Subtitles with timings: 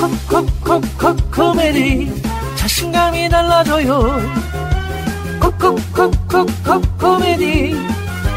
[0.00, 2.10] 콕콕콕콕 코미디
[2.56, 4.18] 자신감이 달라져요
[5.38, 7.74] 콕콕콕콕콕 코미디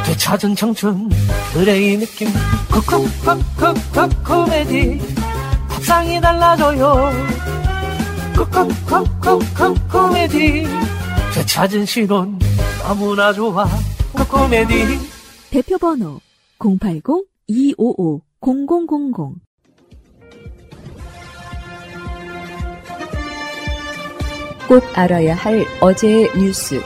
[0.05, 1.10] 되찾은 청춘
[1.54, 2.28] 그레이 느낌
[2.70, 4.99] 콕콕콕콕콕 코미디
[5.70, 7.13] 밥상이 달라져요
[8.35, 9.41] 콕콕콕콕콕
[9.89, 10.67] 코미디
[11.33, 12.37] 되찾은 시론
[12.81, 13.65] 너무나 좋아
[14.11, 14.99] 콕 코미디
[15.49, 16.20] 대표 번호
[16.59, 19.52] 080-255-0000
[24.67, 26.81] 꼭 알아야 할 어제의 뉴스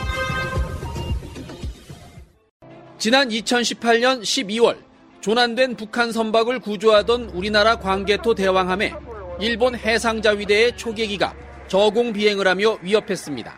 [2.97, 4.77] 지난 2018년 12월
[5.21, 8.93] 조난된 북한 선박을 구조하던 우리나라 광개토 대왕함에
[9.39, 11.35] 일본 해상자위대의 초계기가
[11.67, 13.53] 저공 비행을 하며 위협했습니다.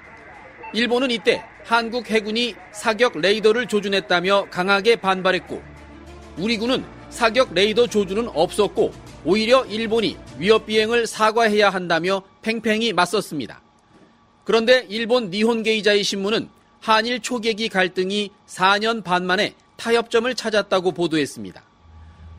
[0.73, 5.61] 일본은 이때 한국 해군이 사격 레이더를 조준했다며 강하게 반발했고
[6.37, 8.91] 우리 군은 사격 레이더 조준은 없었고
[9.23, 13.61] 오히려 일본이 위협 비행을 사과해야 한다며 팽팽히 맞섰습니다.
[14.49, 21.61] 그런데 일본 니혼게이자의 신문은 한일 초계기 갈등이 4년 반 만에 타협점을 찾았다고 보도했습니다.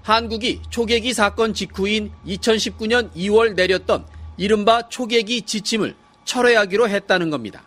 [0.02, 4.06] 한국이 초계기 사건 직후인 2019년 2월 내렸던
[4.38, 5.94] 이른바 초계기 지침을
[6.24, 7.62] 철회하기로 했다는 겁니다.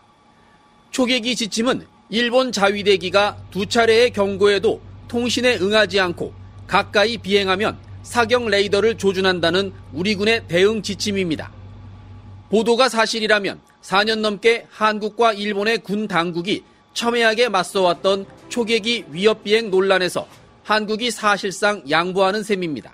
[0.92, 6.34] 초계기 지침은 일본 자위대기가 두 차례의 경고에도 통신에 응하지 않고
[6.68, 11.63] 가까이 비행하면 사격 레이더를 조준한다는 우리 군의 대응 지침입니다.
[12.50, 16.64] 보도가 사실이라면 4년 넘게 한국과 일본의 군 당국이
[16.94, 20.28] 첨예하게 맞서왔던 초계기 위협 비행 논란에서
[20.64, 22.94] 한국이 사실상 양보하는 셈입니다.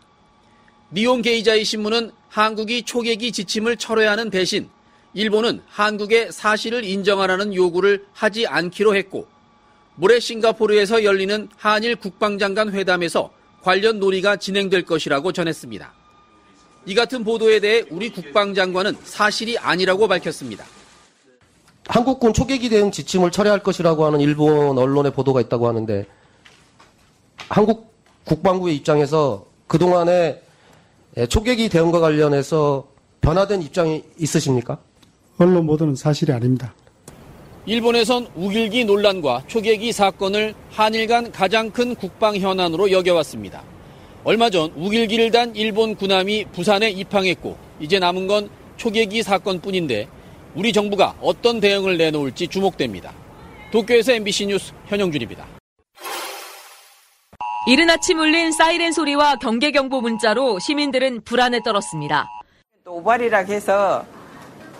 [0.91, 4.69] 니온 게이자의 신문은 한국이 초계기 지침을 철회하는 대신
[5.13, 9.27] 일본은 한국의 사실을 인정하라는 요구를 하지 않기로 했고
[9.95, 15.98] 모레 싱가포르에서 열리는 한일 국방장관 회담에서 관련 논의가 진행될 것이라고 전했습니다.
[16.85, 20.65] 이 같은 보도에 대해 우리 국방장관은 사실이 아니라고 밝혔습니다.
[21.87, 26.05] 한국군 초계기 대응 지침을 철회할 것이라고 하는 일본 언론의 보도가 있다고 하는데
[27.49, 27.93] 한국
[28.25, 30.41] 국방부의 입장에서 그동안의
[31.29, 32.87] 초계기 대응과 관련해서
[33.21, 34.77] 변화된 입장이 있으십니까?
[35.37, 36.73] 언론 보도는 사실이 아닙니다.
[37.65, 43.63] 일본에선 우길기 논란과 초계기 사건을 한일 간 가장 큰 국방 현안으로 여겨왔습니다.
[44.23, 50.07] 얼마 전 우길기를 단 일본 군함이 부산에 입항했고 이제 남은 건 초계기 사건뿐인데
[50.55, 53.13] 우리 정부가 어떤 대응을 내놓을지 주목됩니다.
[53.71, 55.45] 도쿄에서 MBC 뉴스 현영준입니다.
[57.67, 62.27] 이른 아침 울린 사이렌 소리와 경계 경보 문자로 시민들은 불안에 떨었습니다.
[62.85, 64.05] 오발이라 해서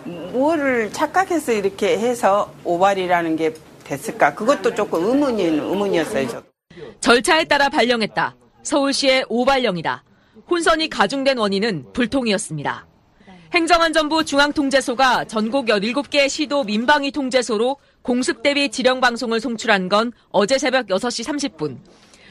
[0.04, 4.34] 뭐를 착각해서 이렇게 해서 오발이라는 게 됐을까?
[4.34, 6.28] 그것도 조금 의문이 의문이었어요.
[6.28, 6.42] 저.
[7.00, 8.34] 절차에 따라 발령했다.
[8.62, 10.04] 서울시의 오발령이다.
[10.48, 12.86] 혼선이 가중된 원인은 불통이었습니다.
[13.52, 20.86] 행정안전부 중앙통제소가 전국 17개 시도 민방위 통제소로 공습 대비 지령 방송을 송출한 건 어제 새벽
[20.86, 21.78] 6시 30분.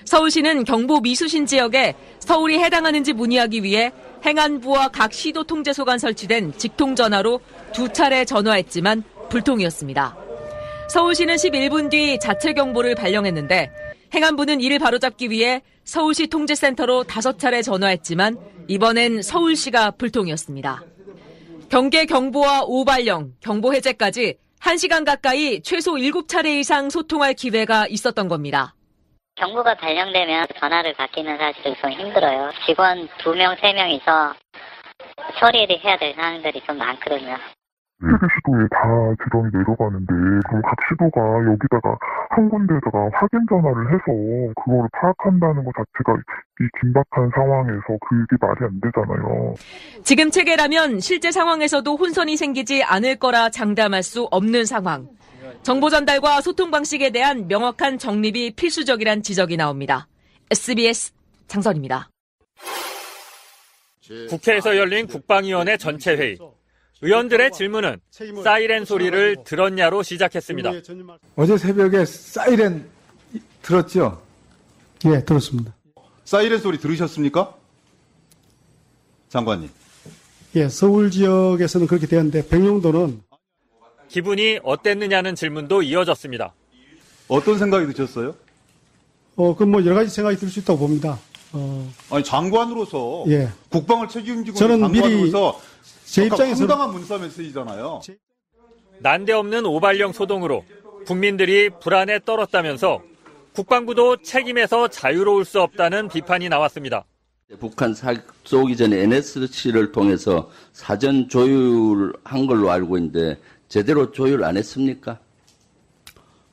[0.06, 3.92] 서울시는 경보 미수신 지역에 서울이 해당하는지 문의하기 위해
[4.26, 7.42] 행안부와 각 시도 통제소 간 설치된 직통 전화로
[7.74, 10.18] 두 차례 전화했지만 불통이었습니다.
[10.90, 13.70] 서울시는 11분 뒤 자체 경보를 발령했는데
[14.14, 18.38] 행안부는 이를 바로잡기 위해 서울시 통제센터로 다섯 차례 전화했지만
[18.68, 20.84] 이번엔 서울시가 불통이었습니다.
[21.70, 28.74] 경계 경보와 오발령, 경보 해제까지 1시간 가까이 최소 7차례 이상 소통할 기회가 있었던 겁니다.
[29.36, 32.52] 경보가 발령되면 전화를 받기는 사실 좀 힘들어요.
[32.66, 34.36] 직원 2명, 3명이서
[35.40, 37.38] 처리를 해야 될 사항들이 좀 많거든요.
[38.02, 38.80] 세개 시도에 다
[39.24, 40.14] 지령이 내려가는데
[40.48, 41.20] 그럼 각 시도가
[41.52, 41.98] 여기다가
[42.30, 46.16] 한 군데에다가 확인 전화를 해서 그거를 파악한다는 것 자체가
[46.62, 49.56] 이 긴박한 상황에서 그게 말이 안 되잖아요.
[50.04, 55.10] 지금 체계라면 실제 상황에서도 혼선이 생기지 않을 거라 장담할 수 없는 상황.
[55.62, 60.08] 정보 전달과 소통 방식에 대한 명확한 정립이 필수적이란 지적이 나옵니다.
[60.52, 61.12] SBS
[61.48, 62.10] 장선입니다.
[64.30, 66.38] 국회에서 열린 국방위원회 전체 회의.
[67.02, 68.00] 의원들의 질문은
[68.44, 70.72] 사이렌 소리를 들었냐로 시작했습니다.
[71.36, 72.90] 어제 새벽에 사이렌
[73.62, 74.22] 들었죠?
[75.06, 75.74] 예, 들었습니다.
[76.26, 77.54] 사이렌 소리 들으셨습니까?
[79.30, 79.70] 장관님.
[80.56, 83.22] 예, 서울 지역에서는 그렇게 되었는데 백령도는
[84.10, 86.54] 기분이 어땠느냐는 질문도 이어졌습니다.
[87.28, 88.36] 어떤 생각이 드셨어요?
[89.36, 91.18] 어, 그뭐 여러 가지 생각이 들 수 있다고 봅니다.
[91.54, 93.50] 어, 아니 장관으로서 예.
[93.70, 95.62] 국방을 책임지고 저는 있는 미리 장관으로서
[96.12, 98.02] 제 아까 입장에서 상당한 문자 메시지잖아요.
[99.00, 100.66] 난데없는 오발령 소동으로
[101.06, 103.02] 국민들이 불안에 떨었다면서
[103.54, 107.06] 국방부도 책임에서 자유로울 수 없다는 비판이 나왔습니다.
[107.60, 115.20] 북한 사격 쏘기 전에 NSC를 통해서 사전 조율한 걸로 알고 있는데 제대로 조율 안 했습니까?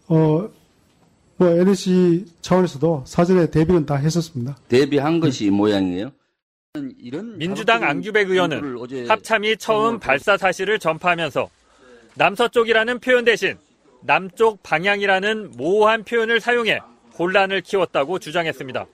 [0.08, 0.48] 어,
[1.36, 4.56] 뭐 NSC 차원에서도 사전에 대비는 다 했었습니다.
[4.68, 6.12] 대비한 것이 이 모양이에요.
[7.38, 11.48] 민주당 안규백 의원은 합참이 처음 발사 사실을 전파하면서
[12.14, 13.56] 남서쪽이라는 표현 대신
[14.00, 16.80] 남쪽 방향이라는 모호한 표현을 사용해
[17.18, 18.86] 혼란을 키웠다고 주장했습니다.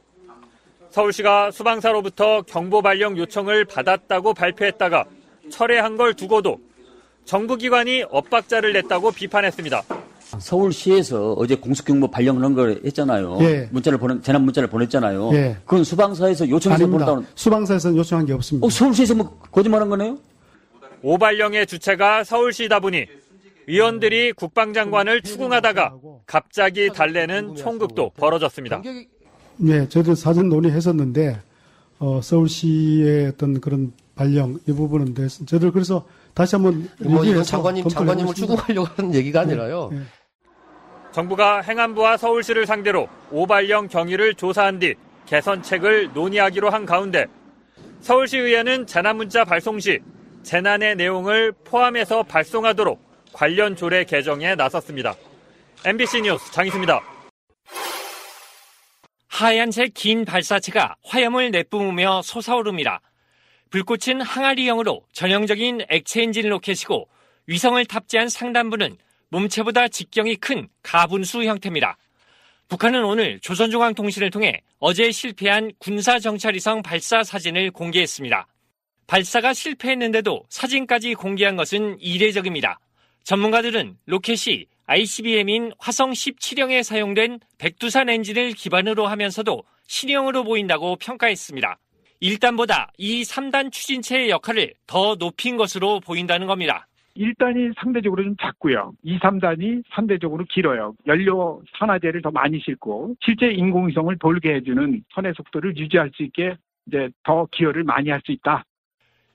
[0.90, 5.04] 서울시가 수방사로부터 경보 발령 요청을 받았다고 발표했다가
[5.50, 6.60] 철회한 걸 두고도
[7.24, 9.82] 정부기관이 엇박자를 냈다고 비판했습니다.
[10.38, 13.38] 서울시에서 어제 공수경보 발령하는 걸 했잖아요.
[13.40, 13.68] 예.
[13.70, 15.30] 문자를 보내, 재난 문자를 보냈잖아요.
[15.34, 15.56] 예.
[15.64, 16.86] 그건 수방사에서 요청해서.
[16.86, 17.26] 보냈다는.
[17.34, 18.66] 수방사에서는 요청한 게 없습니다.
[18.66, 20.18] 어, 서울시에서 뭐 거짓말한 거네요?
[21.02, 23.06] 오발령의 주체가 서울시다 보니
[23.66, 25.94] 의원들이 국방장관을 추궁하다가
[26.26, 28.82] 갑자기 달래는 총극도 벌어졌습니다.
[29.66, 31.40] 예, 저희들 사전 논의했었는데
[31.98, 35.14] 어, 서울시의 어떤 그런 발령 이 부분은
[35.46, 38.34] 저희들 그래서 다시 한번 뭐 장관님 장관님을.
[38.34, 39.90] 추궁하려고 하는 얘기가 아니라요.
[39.92, 39.98] 예.
[41.12, 44.94] 정부가 행안부와 서울시를 상대로 오발령 경위를 조사한 뒤
[45.26, 47.26] 개선책을 논의하기로 한 가운데
[48.00, 50.00] 서울시의회는 재난문자 발송 시
[50.42, 55.14] 재난의 내용을 포함해서 발송하도록 관련 조례 개정에 나섰습니다.
[55.84, 57.00] MBC 뉴스 장희수입니다.
[59.28, 63.00] 하얀색 긴 발사체가 화염을 내뿜으며 솟아오릅니다.
[63.70, 67.08] 불꽃은 항아리형으로 전형적인 액체 엔진 로켓이고
[67.46, 68.96] 위성을 탑재한 상단부는
[69.32, 71.96] 몸체보다 직경이 큰 가분수 형태입니다.
[72.68, 78.46] 북한은 오늘 조선중앙통신을 통해 어제 실패한 군사정찰위성 발사 사진을 공개했습니다.
[79.06, 82.78] 발사가 실패했는데도 사진까지 공개한 것은 이례적입니다.
[83.24, 91.78] 전문가들은 로켓이 ICBM인 화성 17형에 사용된 백두산 엔진을 기반으로 하면서도 신형으로 보인다고 평가했습니다.
[92.22, 96.86] 1단보다 이 3단 추진체의 역할을 더 높인 것으로 보인다는 겁니다.
[97.16, 98.92] 1단이 상대적으로 좀 작고요.
[99.02, 100.94] 2, 3단이 상대적으로 길어요.
[101.06, 106.56] 연료 산화제를 더 많이 싣고 실제 인공위성을 돌게 해주는 선의 속도를 유지할 수 있게
[106.86, 108.64] 이제 더 기여를 많이 할 수 있다.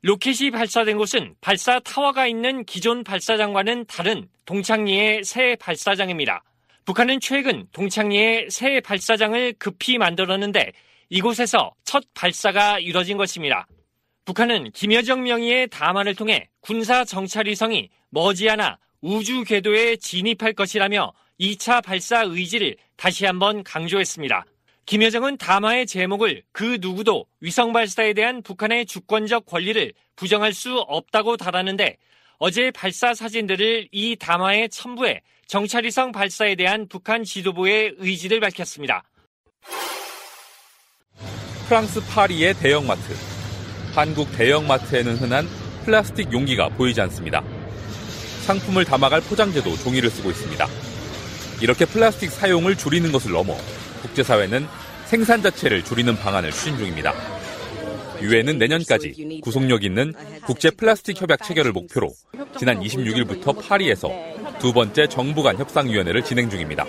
[0.04, 6.44] 로켓이 발사된 곳은 발사 타워가 있는 기존 발사장과는 다른 동창리의 새 발사장입니다.
[6.86, 10.72] 북한은 최근 동창리의 새 발사장을 급히 만들었는데
[11.10, 13.68] 이곳에서 첫 발사가 이뤄진 것입니다.
[14.28, 22.76] 북한은 김여정 명의의 담화를 통해 군사 정찰위성이 머지않아 우주 궤도에 진입할 것이라며 2차 발사 의지를
[22.98, 24.46] 다시 한번 강조했습니다.
[24.86, 31.96] 김여정은 담화의 제목을 그 누구도 위성 발사에 대한 북한의 주권적 권리를 부정할 수 없다고 달았는데
[32.38, 39.06] 어제 발사 사진들을 이 담화에 첨부해 정찰위성 발사에 대한 북한 지도부의 의지를 밝혔습니다.
[41.70, 43.37] 프랑스 파리의 대형마트.
[43.98, 45.48] 한국 대형마트에는 흔한
[45.84, 47.42] 플라스틱 용기가 보이지 않습니다.
[48.46, 50.68] 상품을 담아갈 포장재도 종이를 쓰고 있습니다.
[51.62, 53.58] 이렇게 플라스틱 사용을 줄이는 것을 넘어
[54.04, 54.68] 국제사회는
[55.08, 57.12] 생산 자체를 줄이는 방안을 추진 중입니다.
[58.22, 60.14] 유엔은 내년까지 구속력 있는
[60.46, 62.14] 국제 플라스틱 협약 체결을 목표로
[62.60, 64.12] 지난 26일부터 파리에서
[64.60, 66.86] 두 번째 정부 간 협상위원회를 진행 중입니다.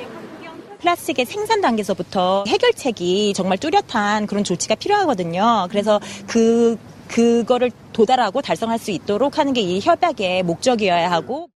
[0.81, 5.69] 플라스틱의 생산 단계에서부터 해결책이 정말 뚜렷한 그런 조치가 필요하거든요.
[5.71, 6.77] 그래서 그
[7.09, 11.49] 그거를 도달하고 달성할 수 있도록 하는 게 이 협약의 목적이어야 하고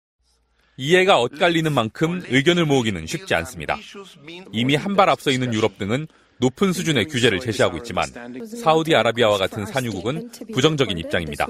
[0.78, 3.78] 이해가 엇갈리는 만큼 의견을 모으기는 쉽지 않습니다.
[4.52, 6.08] 이미 한 발 앞서 있는 유럽 등은
[6.40, 8.08] 높은 수준의 규제를 제시하고 있지만
[8.64, 11.48] 사우디아라비아와 같은 산유국은 부정적인 입장입니다.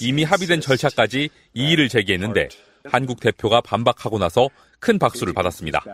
[0.00, 2.48] 이미 합의된 절차까지 이의를 제기했는데
[2.84, 4.48] 한국 대표가 반박하고 나서
[4.80, 5.84] 큰 박수를 받았습니다.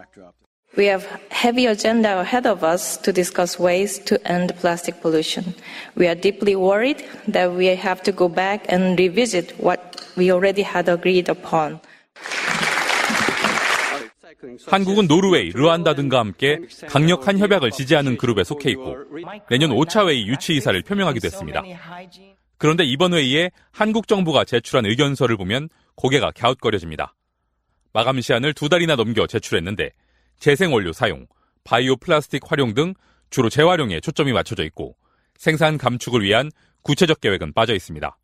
[0.79, 5.55] We have heavy agenda ahead of us to discuss ways to end plastic pollution.
[5.97, 10.63] We are deeply worried that we have to go back and revisit what we already
[10.63, 11.81] had agreed upon.
[14.69, 18.99] 한국은 노르웨이, 르완다 등과 함께 강력한 협약을 지지하는 그룹에 속해 있고
[19.51, 21.65] 내년 5차 회의 유치 의사를 표명하기도 했습니다.
[22.57, 27.17] 그런데 이번 회의에 한국 정부가 제출한 의견서를 보면 고개가 갸웃거려집니다.
[27.93, 29.91] 마감 시한을 두 달이나 넘겨 제출했는데
[30.39, 31.27] 재생원료 사용,
[31.65, 32.95] 바이오 플라스틱 활용 등
[33.31, 34.97] 주로 재활용에 초점이 맞춰져 있고
[35.37, 36.51] 생산 감축을 위한
[36.83, 38.17] 구체적 계획은 빠져 있습니다.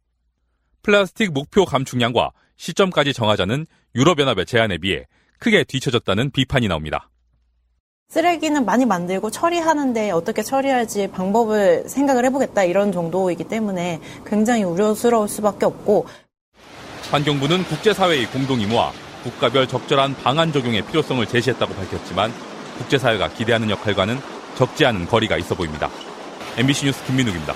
[0.83, 5.07] 플라스틱 목표 감축량과 시점까지 정하자는 유럽연합의 제안에 비해
[5.39, 7.11] 크게 뒤처졌다는 비판이 나옵니다.
[8.09, 15.67] 쓰레기는 많이 만들고 처리하는데 어떻게 처리할지 방법을 생각을 해보겠다 이런 정도이기 때문에 굉장히 우려스러울 수밖에
[15.67, 16.07] 없고
[17.11, 18.93] 환경부는 국제사회의 공동 임무와
[19.25, 22.33] 국가별 적절한 방안 적용의 필요성을 제시했다고 밝혔지만
[22.79, 24.21] 국제사회가 기대하는 역할과는
[24.57, 25.91] 적지 않은 거리가 있어 보입니다.
[26.57, 27.55] MBC 뉴스 김민욱입니다.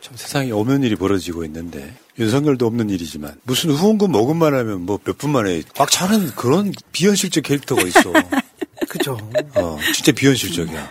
[0.00, 5.18] 참 세상에 없는 일이 벌어지고 있는데 윤석열도 없는 일이지만 무슨 후원금 모금만 하면 뭐 몇
[5.18, 8.12] 분 만에 꽉 차는 그런 비현실적 캐릭터가 있어.
[8.88, 9.18] 그죠.
[9.56, 10.90] 어, 진짜 비현실적이야.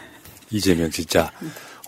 [0.51, 1.31] 이재명 진짜.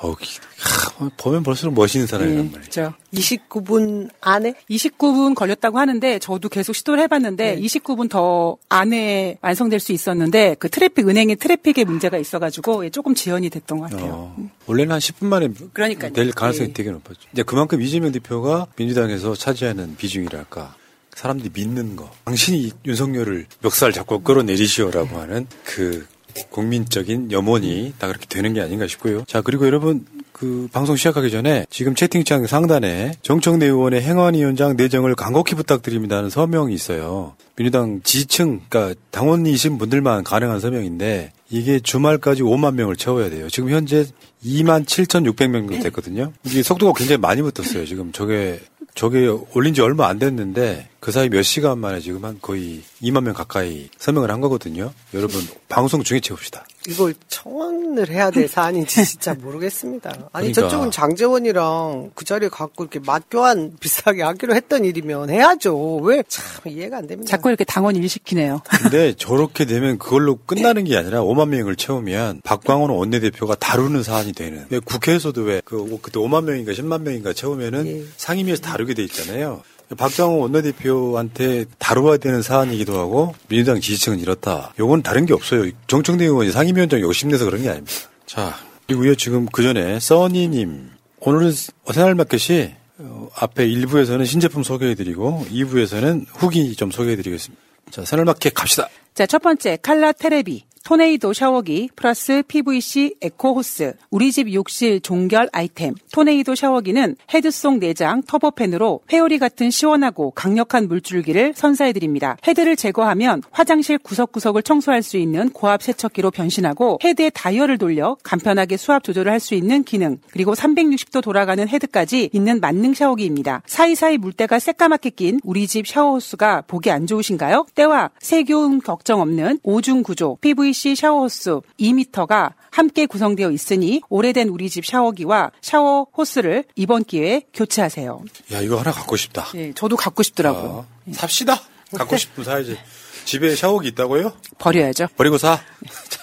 [0.02, 2.62] 어, 하, 보면 볼수록 멋있는 사람이란 말이야.
[2.62, 2.94] 그렇죠.
[3.14, 7.62] 29분 안에 29분 걸렸다고 하는데 저도 계속 시도를 해봤는데 네.
[7.62, 13.50] 29분 더 안에 완성될 수 있었는데 그 트래픽 은행의 트래픽에 문제가 있어가지고 예, 조금 지연이
[13.50, 14.12] 됐던 것 같아요.
[14.14, 16.14] 어, 원래는 한 10분 만에 그러니까요.
[16.14, 16.74] 될 가능성이 예.
[16.74, 17.20] 되게 높았죠.
[17.34, 20.76] 이제 그만큼 이재명 대표가 민주당에서 차지하는 비중이랄까.
[21.16, 22.10] 사람들이 믿는 거.
[22.24, 26.08] 당신이 윤석열을 멱살 잡고 끌어내리시오라고 하는 그
[26.50, 29.24] 국민적인 염원이 다 그렇게 되는 게 아닌가 싶고요.
[29.28, 35.56] 자, 그리고 여러분, 그 방송 시작하기 전에 지금 채팅창 상단에 정청래 의원의 행안위원장 내정을 간곡히
[35.56, 37.36] 부탁드립니다는 서명이 있어요.
[37.58, 43.50] 민주당 지층, 그러니까 당원이신 분들만 가능한 서명인데 이게 주말까지 5만 명을 채워야 돼요.
[43.50, 44.06] 지금 현재
[44.46, 46.32] 2만 7,600명 정도 됐거든요.
[46.46, 47.86] 이게 속도가 굉장히 많이 붙었어요.
[47.86, 48.62] 지금 저게
[48.96, 53.24] 저게 올린 지 얼마 안 됐는데 그 사이 몇 시간 만에 지금 한 거의 2만
[53.24, 54.92] 명 가까이 서명을 한 거거든요.
[55.14, 56.66] 여러분 방송 중에 채웁시다.
[56.90, 60.10] 이걸 청원을 해야 될 사안인지 진짜 모르겠습니다.
[60.34, 60.62] 아니 그러니까.
[60.62, 65.98] 저쪽은 장재원이랑 그 자리에 갖고 이렇게 맞교환 비슷하게 하기로 했던 일이면 해야죠.
[65.98, 67.30] 왜 참 이해가 안 됩니다.
[67.30, 68.62] 자꾸 이렇게 당원 일시키네요.
[68.82, 74.66] 근데 저렇게 되면 그걸로 끝나는 게 아니라 5만 명을 채우면 박광원 원내대표가 다루는 사안이 되는.
[74.70, 79.62] 왜 국회에서도 왜 그 그때 5만 명인가 10만 명인가 채우면은 상임위에서 다루게 돼 있잖아요.
[79.98, 84.74] 박광원 원내대표한테 다루어야 되는 사안이기도 하고 민주당 지지층은 이렇다.
[84.80, 85.70] 요건 다른 게 없어요.
[85.88, 87.98] 정청래 의원이 상임위원장 욕심내서 그런 게 아닙니다.
[88.26, 88.56] 자
[88.88, 91.52] 그리고요 지금 그 전에 써니님 오늘은
[91.92, 97.62] 새날마켓이 어, 앞에 1부에서는 신제품 소개해드리고 2부에서는 후기 좀 소개해드리겠습니다.
[97.92, 98.90] 자 새날마켓 갑시다.
[99.20, 100.64] 자, 첫 번째 칼라 테레비.
[100.90, 105.94] 토네이도 샤워기 플러스 PVC 에코 호스, 우리 집 욕실 종결 아이템.
[106.12, 112.38] 토네이도 샤워기는 헤드 속 내장 터보팬으로 회오리 같은 시원하고 강력한 물줄기를 선사해드립니다.
[112.48, 119.04] 헤드를 제거하면 화장실 구석구석을 청소할 수 있는 고압 세척기로 변신하고 헤드의 다이얼을 돌려 간편하게 수압
[119.04, 123.62] 조절을 할 수 있는 기능, 그리고 360도 돌아가는 헤드까지 있는 만능 샤워기입니다.
[123.68, 127.68] 사이사이 물때가 새까맣게 낀 우리 집 샤워 호스가 보기 안 좋으신가요?
[127.76, 134.70] 때와 세균 걱정 없는 오중 구조 PVC 샤워 호스 2m가 함께 구성되어 있으니 오래된 우리
[134.70, 138.24] 집 샤워기와 샤워 호스를 이번 기회에 교체하세요.
[138.54, 139.48] 야 이거 하나 갖고 싶다.
[139.56, 140.86] 예, 저도 갖고 싶더라고요.
[141.08, 141.60] 아, 삽시다.
[141.96, 142.78] 갖고 싶으면 사야지.
[143.26, 144.32] 집에 샤워기 있다고요?
[144.58, 145.08] 버려야죠.
[145.18, 145.60] 버리고 사.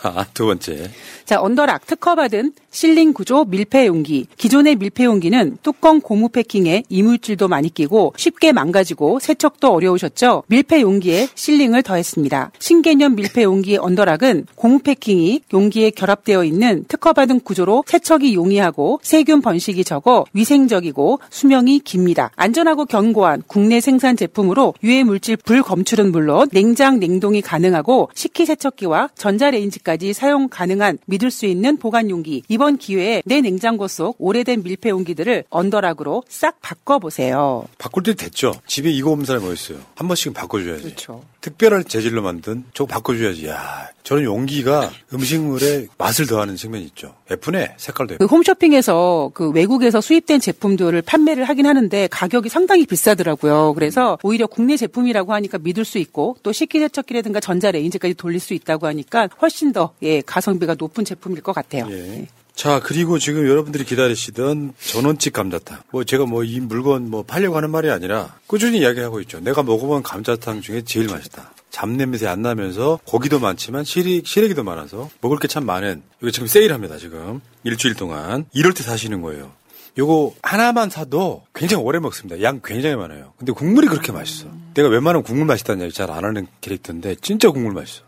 [0.06, 0.90] 자, 두 번째.
[1.24, 4.26] 자, 언더락 특허받은 sealing 구조 밀폐 용기.
[4.36, 10.44] 기존의 밀폐 용기는 뚜껑 고무 패킹에 이물질도 많이 끼고 쉽게 망가지고 세척도 어려우셨죠?
[10.46, 12.52] 밀폐 용기에 sealing을 더했습니다.
[12.60, 19.82] 신개념 밀폐 용기 언더락은 고무 패킹이 용기에 결합되어 있는 특허받은 구조로 세척이 용이하고 세균 번식이
[19.84, 22.30] 적어 위생적이고 수명이 깁니다.
[22.36, 30.12] 안전하고 견고한 국내 생산 제품으로 유해 물질 불검출은 물론 냉장 냉동이 가능하고 식기세척기와 전자레인지 까지
[30.12, 32.42] 사용 가능한 믿을 수 있는 보관 용기.
[32.48, 37.64] 이번 기회에 내 냉장고 속 오래된 밀폐 용기들을 언더락으로 싹 바꿔보세요.
[37.78, 38.52] 바꿀 때 됐죠.
[38.66, 39.78] 집에 이거 없는 사람이 어딨어요.
[39.94, 40.82] 한 번씩은 바꿔줘야지.
[40.82, 41.22] 그렇죠.
[41.46, 43.46] 특별한 재질로 만든 저거 바꿔줘야지.
[43.46, 47.14] 야 저런 용기가 음식물에 맛을 더하는 측면이 있죠.
[47.30, 47.74] 예쁘네.
[47.76, 48.34] 색깔도 그 예쁘고.
[48.34, 53.74] 홈쇼핑에서 그 외국에서 수입된 제품들을 판매를 하긴 하는데 가격이 상당히 비싸더라고요.
[53.74, 59.28] 그래서 오히려 국내 제품이라고 하니까 믿을 수 있고 또 식기세척기라든가 전자레인지까지 돌릴 수 있다고 하니까
[59.40, 61.86] 훨씬 더 예, 가성비가 높은 제품일 것 같아요.
[61.92, 62.26] 예.
[62.56, 65.82] 자, 그리고 지금 여러분들이 기다리시던 전원집 감자탕.
[65.90, 69.40] 뭐 제가 뭐 이 물건 뭐 팔려고 하는 말이 아니라 꾸준히 이야기하고 있죠.
[69.40, 71.52] 내가 먹어본 감자탕 중에 제일 맛있다.
[71.70, 76.96] 잡냄새 안 나면서 고기도 많지만 시래기, 시래기도 많아서 먹을 게 참 많은 이거 지금 세일합니다.
[76.96, 79.52] 지금 일주일 동안 이럴 때 사시는 거예요.
[79.98, 82.40] 요거 하나만 사도 굉장히 오래 먹습니다.
[82.42, 83.34] 양 굉장히 많아요.
[83.36, 84.46] 근데 국물이 그렇게 맛있어.
[84.74, 88.02] 내가 웬만하면 국물 맛있다는 얘기 잘 안 하는 캐릭터인데 진짜 국물 맛있어.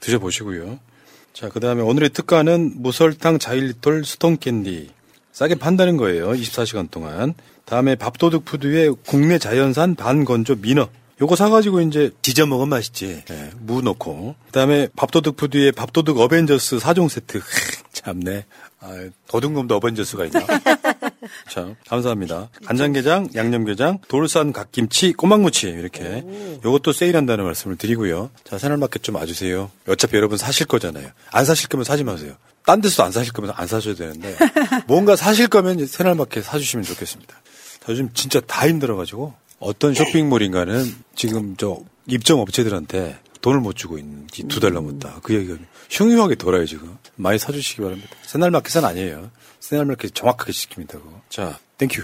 [0.00, 0.78] 드셔보시고요.
[1.34, 4.90] 자, 그 다음에 오늘의 특가는 무설탕 자일리톨 스톤캔디.
[5.32, 6.30] 싸게 판다는 거예요.
[6.30, 7.34] 24시간 동안.
[7.64, 10.88] 다음에 밥도둑 푸드의 국내 자연산 반건조 민어.
[11.20, 13.24] 요거 사가지고 이제 지져 먹으면 맛있지.
[13.28, 14.36] 예, 무 넣고.
[14.46, 17.40] 그 다음에 밥도둑 푸드의 밥도둑 어벤져스 4종 세트.
[17.92, 18.44] 참네.
[18.78, 20.40] 아, 도둑놈도 어벤져스가 있나?
[21.50, 22.50] 자, 감사합니다.
[22.64, 26.24] 간장게장, 양념게장, 돌산 갓김치, 꼬막무치 이렇게
[26.64, 28.30] 요것도 세일한다는 말씀을 드리고요.
[28.44, 29.70] 자, 새날마켓 좀 와주세요.
[29.88, 31.08] 어차피 여러분 사실 거잖아요.
[31.30, 32.34] 안 사실 거면 사지 마세요.
[32.64, 34.36] 딴 데서 안 사실 거면 안 사셔도 되는데
[34.86, 37.34] 뭔가 사실 거면 새날마켓 사주시면 좋겠습니다.
[37.84, 44.26] 저 요즘 진짜 다 힘들어가지고 어떤 쇼핑몰인가는 지금 저 입점 업체들한테 돈을 못 주고 있는
[44.48, 45.20] 두달 넘었다.
[45.22, 45.58] 그 얘기가
[45.90, 46.96] 흉흉하게 돌아요 지금.
[47.16, 48.10] 많이 사주시기 바랍니다.
[48.22, 49.30] 새날 마켓은 아니에요.
[49.60, 50.92] 새날 마켓 정확하게 지킵니다.
[50.92, 51.20] 그거.
[51.28, 52.02] 자, thank you.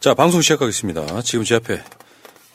[0.00, 1.22] 자, 방송 시작하겠습니다.
[1.22, 1.82] 지금 제 앞에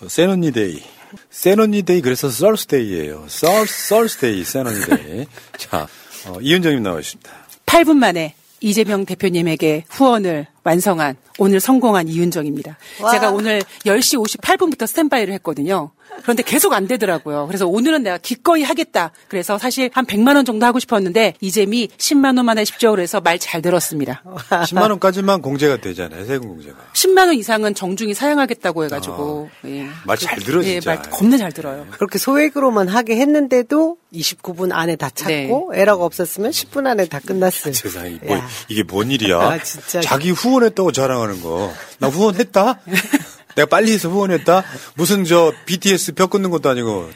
[0.07, 0.83] 세너니 day.
[1.29, 3.25] 세너니 day 그래서 Thursday예요.
[3.27, 5.25] 썰 Thursday 세너니 day.
[5.57, 5.87] 자,
[6.27, 7.31] 어, 이은정님 나와 있습니다.
[7.65, 12.77] 8분 만에 이재명 대표님에게 후원을 완성한 오늘 성공한 이윤정입니다.
[13.01, 13.11] 와.
[13.11, 15.91] 제가 오늘 10시 58분부터 스탠바이를 했거든요.
[16.21, 17.47] 그런데 계속 안 되더라고요.
[17.47, 19.11] 그래서 오늘은 내가 기꺼이 하겠다.
[19.27, 22.91] 그래서 사실 한 100만 원 정도 하고 싶었는데 이재미 10만 원만 하십시오.
[22.91, 24.21] 그래서 말 잘 들었습니다.
[24.49, 26.25] 10만 원까지만 공제가 되잖아요.
[26.25, 26.75] 세금 공제가.
[26.93, 29.87] 10만 원 이상은 정중히 사용하겠다고 해가지고 예.
[30.05, 30.95] 말잘 들어 예, 진짜.
[30.95, 31.87] 말 겁나 잘 들어요.
[31.91, 37.73] 그렇게 소액으로만 하게 했는데도 29분 안에 다 찾고 에러가 없었으면 10분 안에 다 끝났어요.
[37.73, 38.47] 세상에 뭐, 야.
[38.67, 39.37] 이게 뭔 일이야?
[39.39, 40.01] 아, 진짜.
[40.01, 41.71] 자기 후원했다고 자랑하는 거.
[41.99, 42.79] 나 후원했다?
[43.59, 44.63] 내가 빨리 해서 후원했다?
[44.95, 47.09] 무슨 저 BTS 벽 끊는 것도 아니고.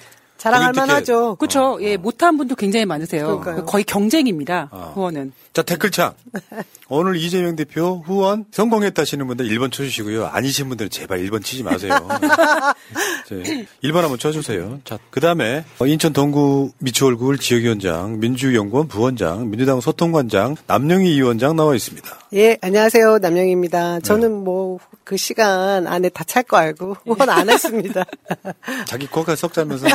[0.44, 1.36] 자랑할 만하죠.
[1.36, 1.78] 그렇죠.
[1.82, 3.40] 예, 못한 분도 굉장히 많으세요.
[3.40, 3.66] 그러니까요.
[3.66, 4.68] 거의 경쟁입니다.
[4.72, 4.92] 어.
[4.94, 5.32] 후원은.
[5.54, 6.14] 자, 댓글창.
[6.90, 10.26] 오늘 이재명 대표 후원 성공했다 하시는 분들 1번 쳐주시고요.
[10.28, 11.94] 아니신 분들은 제발 1번 치지 마세요.
[13.32, 13.66] 네.
[13.84, 14.82] 1번 한번 쳐주세요.
[14.84, 22.10] 자, 그 다음에 인천 동구 미추홀굴 지역위원장, 민주연구원 부원장, 민주당 소통관장, 남영희 위원장 나와 있습니다.
[22.34, 23.20] 예, 안녕하세요.
[23.20, 24.02] 남영입니다.
[24.02, 28.04] 저는 뭐그 시간 안에 다 찰 거 알고 후원 안 했습니다.
[28.88, 29.86] 자기 코가 썩자면서.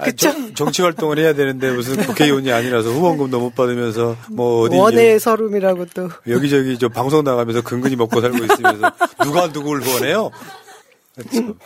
[0.00, 5.20] 아, 정- 정치 활동을 해야 되는데 무슨 국회의원이 아니라서 후원금도 못 받으면서 뭐 어디 원의
[5.20, 6.08] 서름이라고 또.
[6.28, 10.30] 여기저기 저 방송 나가면서 근근히 먹고 살고 있으면서 누가 누구를 후원해요?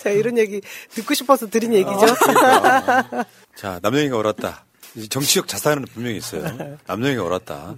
[0.03, 2.07] 자, 이런 얘기 듣고 싶어서 드린 얘기죠.
[3.57, 4.65] 자, 남영이가 옳았다.
[5.11, 6.43] 정치적 자산은 분명히 있어요.
[6.87, 7.77] 남영이가 옳았다.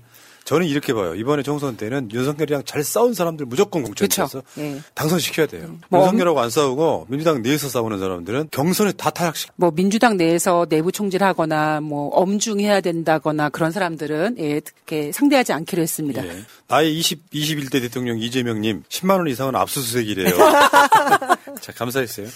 [0.50, 1.14] 저는 이렇게 봐요.
[1.14, 4.80] 이번에 총선 때는 윤석열이랑 잘 싸운 사람들 무조건 공천해서 예.
[4.94, 5.76] 당선시켜야 돼요.
[5.88, 9.52] 뭐 윤석열하고 안 싸우고 민주당 내에서 싸우는 사람들은 경선에 다 탈락시켜.
[9.54, 16.26] 뭐 민주당 내에서 내부 총질하거나 뭐 엄중해야 된다거나 그런 사람들은 예, 이렇게 상대하지 않기로 했습니다.
[16.26, 16.42] 예.
[16.66, 20.34] 나의 20, 21대 대통령 이재명님 10만 원 이상은 압수수색이래요.
[21.62, 22.26] 자, 감사했어요.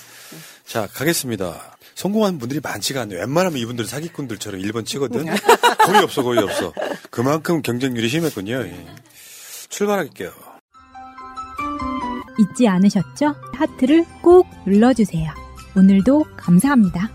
[0.67, 1.77] 자, 가겠습니다.
[1.95, 3.21] 성공한 분들이 많지가 않네요.
[3.21, 5.27] 웬만하면 이분들은 사기꾼들처럼 1번 치거든.
[5.85, 6.73] 거의 없어, 거의 없어.
[7.11, 8.63] 그만큼 경쟁률이 심했군요.
[8.63, 8.87] 예.
[9.69, 10.33] 출발할게요.
[12.39, 13.35] 잊지 않으셨죠?
[13.53, 15.33] 하트를 꼭 눌러주세요.
[15.77, 17.11] 오늘도 감사합니다.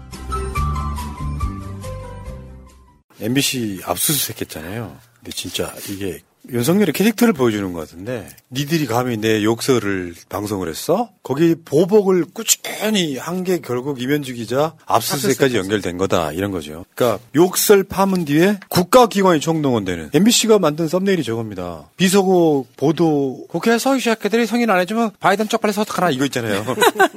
[3.20, 4.98] MBC 압수수색 했잖아요.
[5.16, 11.10] 근데 진짜 이게 윤석열의 캐릭터를 보여주는 것 같은데 니들이 감히 내 욕설을 방송을 했어?
[11.22, 16.86] 거기 보복을 꾸준히 한 게 결국 이면주 기자 압수수색까지 연결된 거다 이런 거죠.
[16.94, 21.90] 그러니까 욕설 파문 뒤에 국가기관이 총동원되는 MBC가 만든 썸네일이 저겁니다.
[21.98, 26.66] 비서고 보도 국회 서유시학회들이 성인 안 해주면 바이든 쪽팔려 서 어떡하나 이거 있잖아요.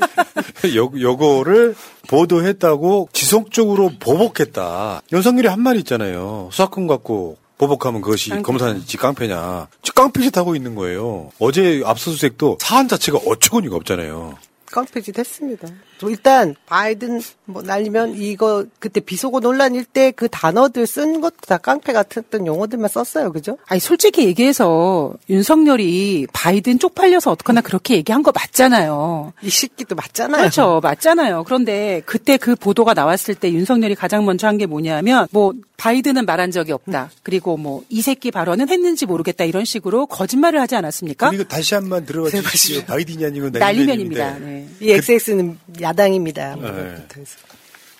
[0.77, 1.75] 요, 요거를
[2.09, 5.03] 보도했다고 지속적으로 보복했다.
[5.13, 6.49] 윤석열이 한 말이 있잖아요.
[6.53, 9.69] 수사권 갖고 보복하면 그것이 검사지 깡패냐.
[9.83, 11.31] 지 깡패짓 하고 있는 거예요.
[11.39, 14.37] 어제 압수수색도 사안 자체가 어처구니가 없잖아요.
[14.67, 15.69] 깡패짓 했습니다.
[16.03, 21.59] 또 일단 바이든 뭐 날리면 이거 그때 비속어 논란일 때 그 단어들 쓴 것도 다
[21.59, 23.31] 깡패 같았던 용어들만 썼어요.
[23.33, 23.57] 그죠?
[23.69, 29.33] 아니 솔직히 얘기해서 윤석열이 바이든 쪽팔려서 어떡하나 그렇게 얘기한 거 맞잖아요.
[29.43, 30.41] 이 시기도 맞잖아요.
[30.43, 30.81] 그렇죠.
[30.83, 31.45] 맞잖아요.
[31.45, 36.51] 그런데 그때 그 보도가 나왔을 때 윤석열이 가장 먼저 한 게 뭐냐면 뭐 바이든은 말한
[36.51, 37.11] 적이 없다.
[37.23, 41.31] 그리고 뭐 이 새끼 발언은 했는지 모르겠다 이런 식으로 거짓말을 하지 않았습니까?
[41.31, 42.83] 그리고 다시 한 번 들어봐 주십시오.
[42.87, 44.31] 바이든이 아니고 날리면입니다.
[44.31, 44.69] 날리면인데.
[44.81, 44.87] 네.
[44.87, 46.57] 이 XX는 야 당입니다.
[46.57, 47.07] 네.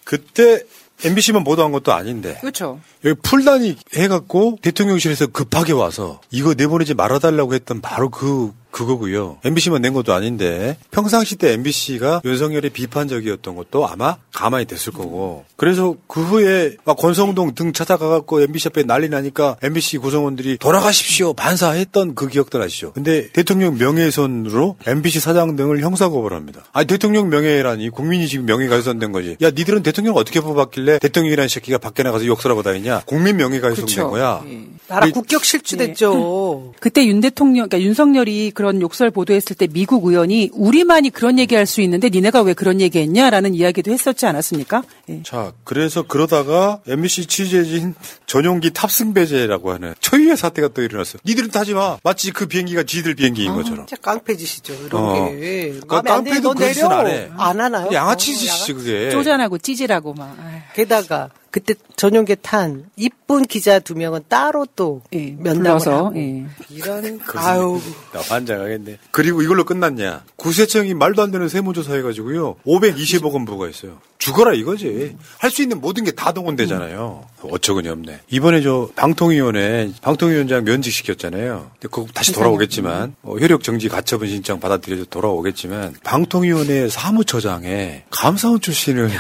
[0.05, 0.63] 그때
[1.05, 2.81] MBC만 보도한 것도 아닌데 그렇죠.
[3.05, 9.39] 여기 풀단이 해갖고 대통령실에서 급하게 와서 이거 내보내지 말아달라고 했던 바로 그 그거고요.
[9.45, 15.45] MBC만 낸 것도 아닌데 평상시 때 MBC가 윤석열이 비판적이었던 것도 아마 가만히 됐을 거고.
[15.57, 22.15] 그래서 그 후에 막 권성동 등 찾아가갖고 MBC 앞에 난리 나니까 MBC 구성원들이 돌아가십시오 반사했던
[22.15, 22.93] 그 기억들 아시죠?
[22.93, 26.65] 근데 대통령 명예훼손으로 MBC 사장 등을 형사고발합니다.
[26.73, 29.37] 아니 대통령 명예라니 국민이 지금 명예가 훼손된 거지.
[29.43, 33.03] 야 니들은 대통령 어떻게 뽑았길래 대통령이라는 새끼가 밖에 나가서 욕설하고 다니냐?
[33.05, 34.11] 국민 명예가 훼손된 그쵸.
[34.11, 34.43] 거야.
[34.49, 34.63] 예.
[34.89, 36.73] 나라 국격 실추됐죠.
[36.81, 41.81] 그때 윤 대통령, 그러니까 윤석열이 그런 욕설 보도했을 때 미국 의원이 우리만이 그런 얘기할 수
[41.81, 44.85] 있는데 니네가 왜 그런 얘기했냐라는 이야기도 했었지 않았습니까?
[45.09, 45.21] 예.
[45.25, 47.95] 자, 그래서 그러다가 MBC 취재진
[48.27, 51.21] 전용기 탑승 배제라고 하는 초유의 사태가 또 일어났어요.
[51.27, 51.99] 니들은 타지 마.
[52.05, 53.87] 마치 그 비행기가 지들 비행기인 것처럼.
[53.87, 54.75] 진짜 깡패짓이죠.
[54.87, 55.15] 이런 어.
[55.31, 55.73] 게.
[55.81, 56.97] 그 드는 깡패도 너 그런 짓은 내려.
[57.01, 57.31] 안 해.
[57.37, 57.89] 안 하나요?
[57.93, 59.11] 양아치 어, 짓이지 그게.
[59.11, 60.37] 쪼잔하고 찌질하고 막.
[60.41, 60.61] 아휴.
[60.77, 66.47] 게다가 그때 전용기 탄 이쁜 기자 두 명은 따로 또 면담을 불러서, 하고 예.
[66.71, 67.81] 이런 아유
[68.13, 68.99] 나 환장하겠네.
[69.11, 70.25] 그리고 이걸로 끝났냐?
[70.37, 72.57] 구세청이 말도 안 되는 세무조사 해가지고요.
[72.67, 73.99] 520억 원 부과 했어요.
[74.19, 75.17] 죽어라 이거지.
[75.39, 77.25] 할 수 있는 모든 게 다 동원되잖아요.
[77.43, 78.21] 어처구니 없네.
[78.31, 81.71] 이번에 저 방통위원회 방통위원장 면직시켰잖아요.
[81.73, 89.11] 근데 그거 다시 돌아오겠지만 어, 효력 정지 가처분 신청 받아들여서 돌아오겠지만 방통위원회 사무처장에 감사원 출신을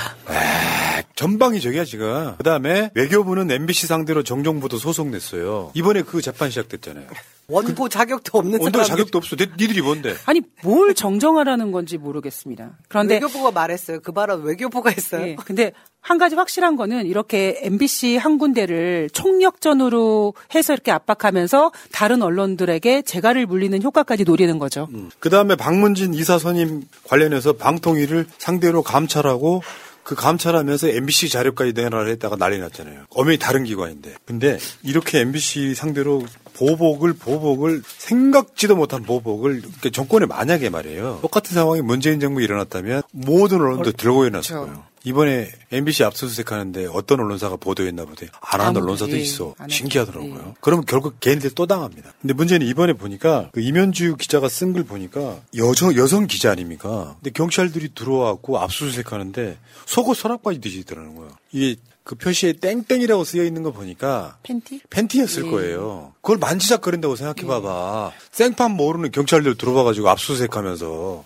[1.16, 2.21] 전방이 저기야 지금.
[2.38, 5.70] 그다음에 외교부는 MBC 상대로 정정보도 소송 냈어요.
[5.74, 7.06] 이번에 그 재판 시작됐잖아요.
[7.48, 9.37] 원고 자격도 없는 원도 사람 자격도 없어.
[9.37, 10.14] 니- 니들이 뭔데?
[10.26, 12.70] 아니 뭘 정정하라는 건지 모르겠습니다.
[12.88, 14.00] 그런데 외교부가 말했어요.
[14.00, 15.26] 그 발언 외교부가 했어요.
[15.26, 22.22] 예, 근데 한 가지 확실한 거는 이렇게 MBC 한 군데를 총력전으로 해서 이렇게 압박하면서 다른
[22.22, 24.88] 언론들에게 재갈을 물리는 효과까지 노리는 거죠.
[25.18, 29.62] 그 다음에 박문진 이사 선임 관련해서 방통위를 상대로 감찰하고
[30.02, 33.04] 그 감찰하면서 MBC 자료까지 내놔라 했다가 난리 났잖아요.
[33.10, 34.14] 엄연히 다른 기관인데.
[34.24, 39.62] 근데 이렇게 MBC 상대로 보복을 보복을 생각지도 못한 보복을
[39.92, 41.20] 정권에 만약에 말이에요.
[41.22, 44.91] 똑같은 상황이 문재인 정부 일어났다면 모든 언론도 들고 일어났을 거예요.
[45.04, 48.28] 이번에 MBC 압수수색하는데 어떤 언론사가 보도했나 보대.
[48.40, 49.54] 안 아무도, 언론사도 예, 있어.
[49.68, 50.54] 신기하더라고요.
[50.60, 52.12] 그러면 결국 걔네들 또 당합니다.
[52.20, 57.16] 근데 문제는 이번에 보니까 그 이면주 기자가 쓴 글 보니까 여성 여성 기자 아닙니까?
[57.20, 61.30] 근데 경찰들이 들어와갖고 압수수색하는데 속옷 서랍까지 뒤지더라는 거예요.
[61.50, 64.80] 이게 그 표시에 땡땡이라고 쓰여 있는 거 보니까 팬티?
[64.90, 65.50] 팬티였을 예.
[65.50, 66.12] 거예요.
[66.20, 68.12] 그걸 만지작거린다고 생각해봐봐.
[68.32, 71.24] 생판 모르는 경찰들 들어와가지고 압수수색하면서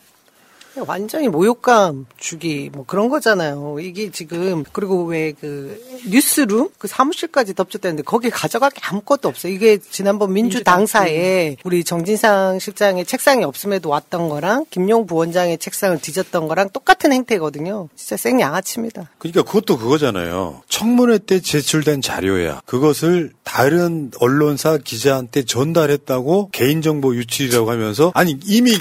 [0.87, 3.79] 완전히 모욕감 주기 뭐 그런 거잖아요.
[3.81, 9.53] 이게 지금 그리고 왜 그 뉴스룸 그 사무실까지 덮쳤다는데 거기 가져갈 게 아무것도 없어요.
[9.53, 16.49] 이게 지난번 민주 당사에 우리 정진상 실장의 책상이 없음에도 왔던 거랑 김용 부원장의 책상을 뒤졌던
[16.49, 17.89] 거랑 똑같은 행태거든요.
[17.97, 19.11] 진짜 생 양아치입니다.
[19.19, 20.63] 그러니까 그것도 그거잖아요.
[20.77, 22.61] 청문회 때 제출된 자료야.
[22.67, 28.77] 그것을 다른 언론사 기자한테 전달했다고 개인정보 유출이라고 하면서 아니 이미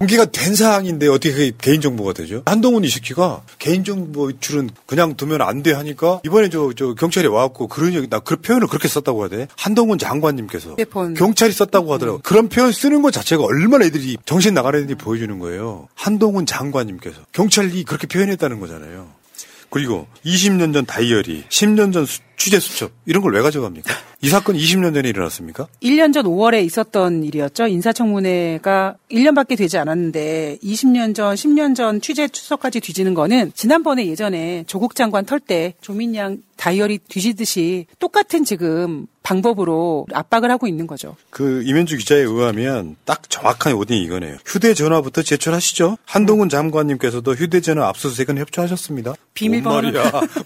[0.00, 2.42] 공개가 된 사항인데 어떻게 그게 개인정보가 되죠?
[2.46, 7.94] 한동훈 이식기가 개인정보 유출은 그냥 두면 안 돼 하니까 이번에 저, 저 경찰이 와갖고 그런
[7.94, 9.46] 얘기 나 그 표현을 그렇게 썼다고 하대.
[9.56, 11.14] 한동훈 장관님께서 휴대폰.
[11.14, 12.18] 경찰이 썼다고 하더라고.
[12.24, 15.86] 그런 표현 쓰는 것 자체가 얼마나 애들이 정신 나가야 되는지 보여주는 거예요.
[15.94, 19.06] 한동훈 장관님께서 경찰이 그렇게 표현했다는 거잖아요.
[19.70, 23.92] 그리고 20년 전 다이어리, 10년 전 수- 취재 수첩 이런 걸 왜 가져갑니까?
[24.22, 25.66] 이 사건 20년 전에 일어났습니까?
[25.82, 27.66] 1년 전 5월에 있었던 일이었죠.
[27.66, 34.94] 인사청문회가 1년밖에 되지 않았는데 20년 전, 10년 전 취재 추석까지 뒤지는 거는 지난번에 예전에 조국
[34.94, 41.16] 장관 털 때 조민양 다이어리 뒤지듯이 똑같은 지금 방법으로 압박을 하고 있는 거죠.
[41.30, 44.36] 그 이면주 기자에 의하면 딱 정확한 오딘이 이거네요.
[44.46, 45.98] 휴대전화부터 제출하시죠.
[46.04, 49.14] 한동훈 장관님께서도 휴대전화 압수수색은 협조하셨습니다.
[49.34, 49.90] 비밀번호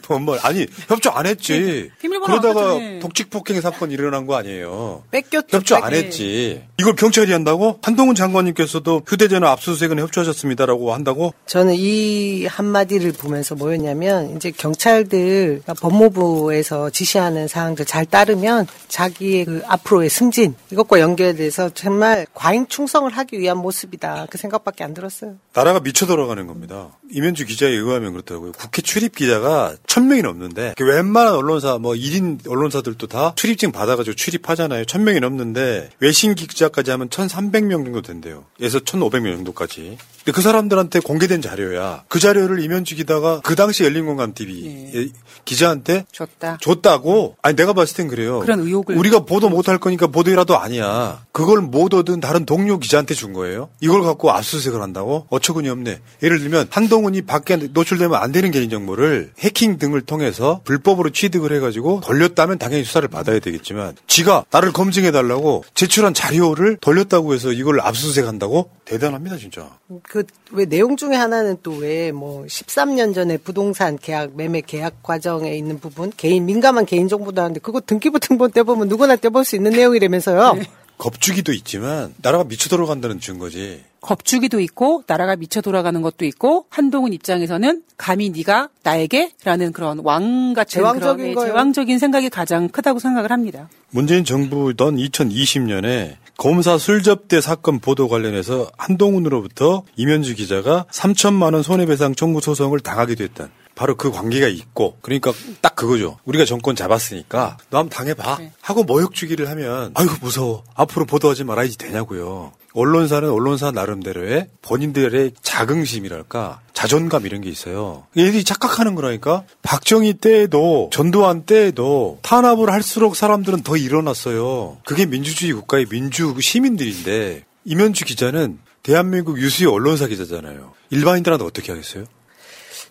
[0.09, 0.41] 뭔 말이야?
[0.49, 1.91] 아니 협조 안 했지.
[2.01, 3.01] 비밀번호 안 그러다가 줬잖아요.
[3.01, 5.03] 독직폭행 사건 일어난 거 아니에요.
[5.11, 5.59] 뺏겼죠.
[5.59, 5.91] 협조 안.
[5.93, 6.63] 했지.
[6.79, 7.79] 이걸 경찰이 한다고?
[7.83, 11.35] 한동훈 장관님께서도 휴대전화 압수수색은 협조하셨습니다라고 한다고?
[11.47, 20.11] 저는 이 한마디를 보면서 뭐였냐면 이제 경찰들 법무부에서 지시하는 사항들 잘 따르면 자기의 그 앞으로의
[20.11, 25.37] 승진 이것과 연결돼서 정말 과잉 충성을 하기 위한 모습이다 그 생각밖에 안 들었어요.
[25.53, 26.89] 나라가 미쳐 돌아가는 겁니다.
[27.13, 28.53] 이면주 기자에 의하면 그렇더라고요.
[28.53, 34.15] 국회 출입 기자가 천 명이 넘는데 그 웬만한 언론사 뭐 1인 언론사들도 다 출입증 받아가지고
[34.15, 34.85] 출입하잖아요.
[34.85, 38.45] 천 명이 넘는데 외신 기자까지 하면 1,300명 정도 된대요.
[38.61, 39.99] 에서 1,500명 정도까지.
[40.31, 42.05] 근데 그 사람들한테 공개된 자료야.
[42.09, 45.13] 그 자료를 이면주 기자가 그 당시 열린공감 TV
[45.45, 46.59] 기자한테 줬다.
[46.61, 47.37] 줬다고?
[47.43, 48.39] 아니 내가 봤을 땐 그래요.
[48.41, 51.25] 그런 의혹을 우리가 보도 못할 거니까 보도라도 아니야.
[51.33, 53.71] 그걸 못 얻은 다른 동료 기자한테 준 거예요.
[53.81, 55.27] 이걸 갖고 압수수색을 한다고?
[55.31, 56.01] 어처구니 없네.
[56.23, 62.59] 예를 들면 한동훈이 밖에 노출되면 안 되는 개인정보를 해킹 등을 통해서 불법으로 취득을 해가지고 돌렸다면
[62.59, 68.71] 당연히 수사를 받아야 되겠지만 지가 나를 검증해 달라고 제출한 자료를 돌렸다고 해서 이걸 압수수색한다고?
[68.85, 69.71] 대단합니다 진짜.
[70.03, 70.20] 그
[70.53, 76.13] 왜 내용 중에 하나는 또 왜 뭐 13년 전에 부동산 계약 매매 계약 과정에 있는 부분
[76.17, 80.59] 개인 민감한 개인 정보도 하는데 그거 등기부 등본 떼보면 누구나 떼볼 수 있는 내용이라면서요.
[80.99, 83.83] 겁주기도 있지만 나라가 미쳐 돌아간다는 증거지.
[84.01, 90.71] 겁주기도 있고 나라가 미쳐 돌아가는 것도 있고 한동훈 입장에서는 감히 네가 나에게라는 그런 왕 같은
[90.71, 91.53] 제왕적인 그런 네, 거예요.
[91.53, 93.69] 제왕적인 생각이 가장 크다고 생각을 합니다.
[93.91, 102.41] 문재인 정부던 2020년에 검사 술접대 사건 보도 관련해서 한동훈으로부터 이면주 기자가 3천만 원 손해배상 청구
[102.41, 106.19] 소송을 당하게 됐던 바로 그 관계가 있고 그러니까 딱 그거죠.
[106.25, 111.79] 우리가 정권 잡았으니까 너 한번 당해봐 하고 모욕 주기를 하면 아이고 무서워 앞으로 보도하지 말아야지
[111.79, 112.53] 되냐고요.
[112.73, 118.07] 언론사는 언론사 나름대로의 본인들의 자긍심이랄까 자존감 이런 게 있어요.
[118.17, 124.79] 얘들이 착각하는 거라니까 박정희 때에도 전두환 때에도 탄압을 할수록 사람들은 더 일어났어요.
[124.85, 130.73] 그게 민주주의 국가의 민주 시민들인데 이면주 기자는 대한민국 유수의 언론사 기자잖아요.
[130.91, 132.07] 일반인들한테 어떻게 하겠어요?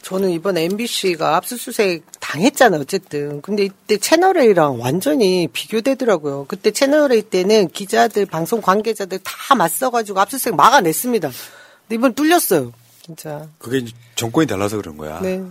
[0.02, 3.42] 저는 이번 MBC가 압수수색 당했잖아요, 어쨌든.
[3.42, 6.46] 근데 이때 채널A랑 완전히 비교되더라고요.
[6.48, 11.28] 그때 채널A 때는 기자들, 방송 관계자들 다 맞서가지고 압수수색 막아냈습니다.
[11.28, 12.72] 근데 이번 뚫렸어요,
[13.04, 13.48] 진짜.
[13.58, 13.84] 그게
[14.16, 15.20] 정권이 달라서 그런 거야.
[15.22, 15.42] 네.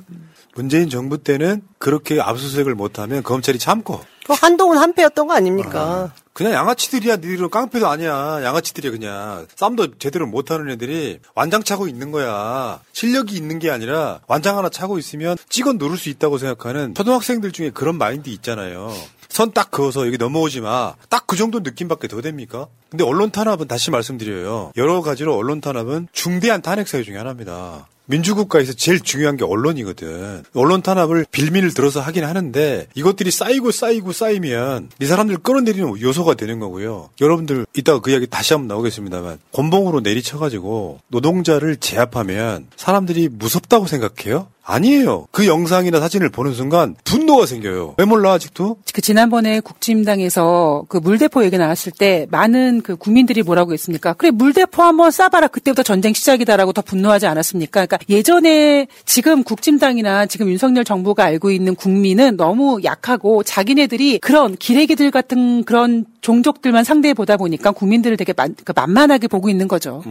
[0.54, 6.12] 문재인 정부 때는 그렇게 압수수색을 못하면 검찰이 참고 그 한동훈 한패였던 거 아닙니까?
[6.34, 7.16] 그냥 양아치들이야.
[7.16, 8.40] 니들은 깡패도 아니야.
[8.44, 9.46] 양아치들이야 그냥.
[9.56, 12.80] 싸움도 제대로 못하는 애들이 완장 차고 있는 거야.
[12.92, 17.70] 실력이 있는 게 아니라 완장 하나 차고 있으면 찍어 누를 수 있다고 생각하는 초등학생들 중에
[17.70, 18.92] 그런 마인드 있잖아요.
[19.28, 20.94] 선 딱 그어서 여기 넘어오지 마.
[21.08, 22.66] 딱 그 정도 느낌밖에 더 됩니까?
[22.90, 24.72] 근데 언론 탄압은 다시 말씀드려요.
[24.76, 27.86] 여러 가지로 언론 탄압은 중대한 탄핵 사유 중에 하나입니다.
[28.08, 30.42] 민주국가에서 제일 중요한 게 언론이거든.
[30.54, 36.58] 언론 탄압을 빌미를 들어서 하긴 하는데 이것들이 쌓이고 쌓이고 쌓이면 이 사람들 끌어내리는 요소가 되는
[36.58, 37.10] 거고요.
[37.20, 44.48] 여러분들 이따가 그 이야기 다시 한번 나오겠습니다만 곤봉으로 내리쳐가지고 노동자를 제압하면 사람들이 무섭다고 생각해요?
[44.68, 45.26] 아니에요.
[45.30, 47.94] 그 영상이나 사진을 보는 순간 분노가 생겨요.
[47.96, 48.76] 왜 몰라 아직도?
[48.92, 54.12] 그 지난번에 국짐당에서 그 물대포 얘기 나왔을 때 많은 그 국민들이 뭐라고 했습니까?
[54.12, 57.86] 그래 물대포 한번 쏴봐라 그때부터 전쟁 시작이다라고 더 분노하지 않았습니까?
[57.86, 65.10] 그러니까 예전에 지금 국짐당이나 지금 윤석열 정부가 알고 있는 국민은 너무 약하고 자기네들이 그런 기레기들
[65.10, 70.02] 같은 그런 종족들만 상대해 보다 보니까 국민들을 되게 만, 그 만만하게 보고 있는 거죠.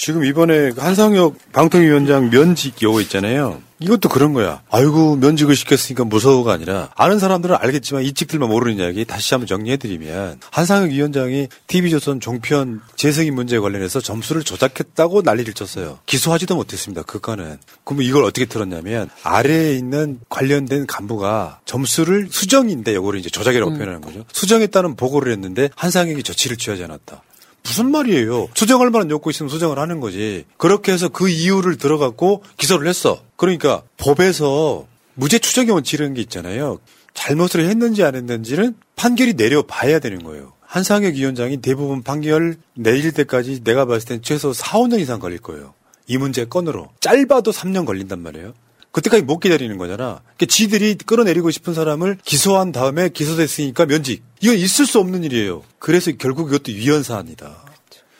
[0.00, 3.60] 지금 이번에 한상혁 방통위원장 면직 요거 있잖아요.
[3.80, 4.62] 이것도 그런 거야.
[4.70, 10.92] 아이고 면직을 시켰으니까 무서워가 아니라 아는 사람들은 알겠지만 이직들만 모르는 이야기 다시 한번 정리해드리면 한상혁
[10.92, 15.98] 위원장이 TV조선 종편 재승인 문제에 관련해서 점수를 조작했다고 난리를 쳤어요.
[16.06, 17.02] 기소하지도 못했습니다.
[17.02, 17.58] 그거는.
[17.84, 24.24] 그러면 이걸 어떻게 틀었냐면 아래에 있는 관련된 간부가 점수를 수정인데 요거를 이제 조작이라고 표현하는 거죠.
[24.32, 27.22] 수정했다는 보고를 했는데 한상혁이 조치를 취하지 않았다.
[27.62, 28.48] 무슨 말이에요?
[28.54, 30.44] 수정할 만한 욕구 있으면 수정을 하는 거지.
[30.56, 33.22] 그렇게 해서 그 이유를 들어갖고 기소를 했어.
[33.36, 36.78] 그러니까 법에서 무죄 추정의 원칙이라는 게 있잖아요.
[37.14, 40.52] 잘못을 했는지 안 했는지는 판결이 내려봐야 되는 거예요.
[40.60, 45.74] 한상혁 위원장이 대부분 판결 내릴 때까지 내가 봤을 땐 최소 4, 5년 이상 걸릴 거예요.
[46.06, 46.90] 이 문제 건으로.
[47.00, 48.54] 짧아도 3년 걸린단 말이에요.
[48.92, 50.20] 그때까지 못 기다리는 거잖아.
[50.36, 54.22] 그러니까 지들이 끌어내리고 싶은 사람을 기소한 다음에 기소됐으니까 면직.
[54.40, 55.62] 이건 있을 수 없는 일이에요.
[55.78, 57.64] 그래서 결국 이것도 위헌 사안이다.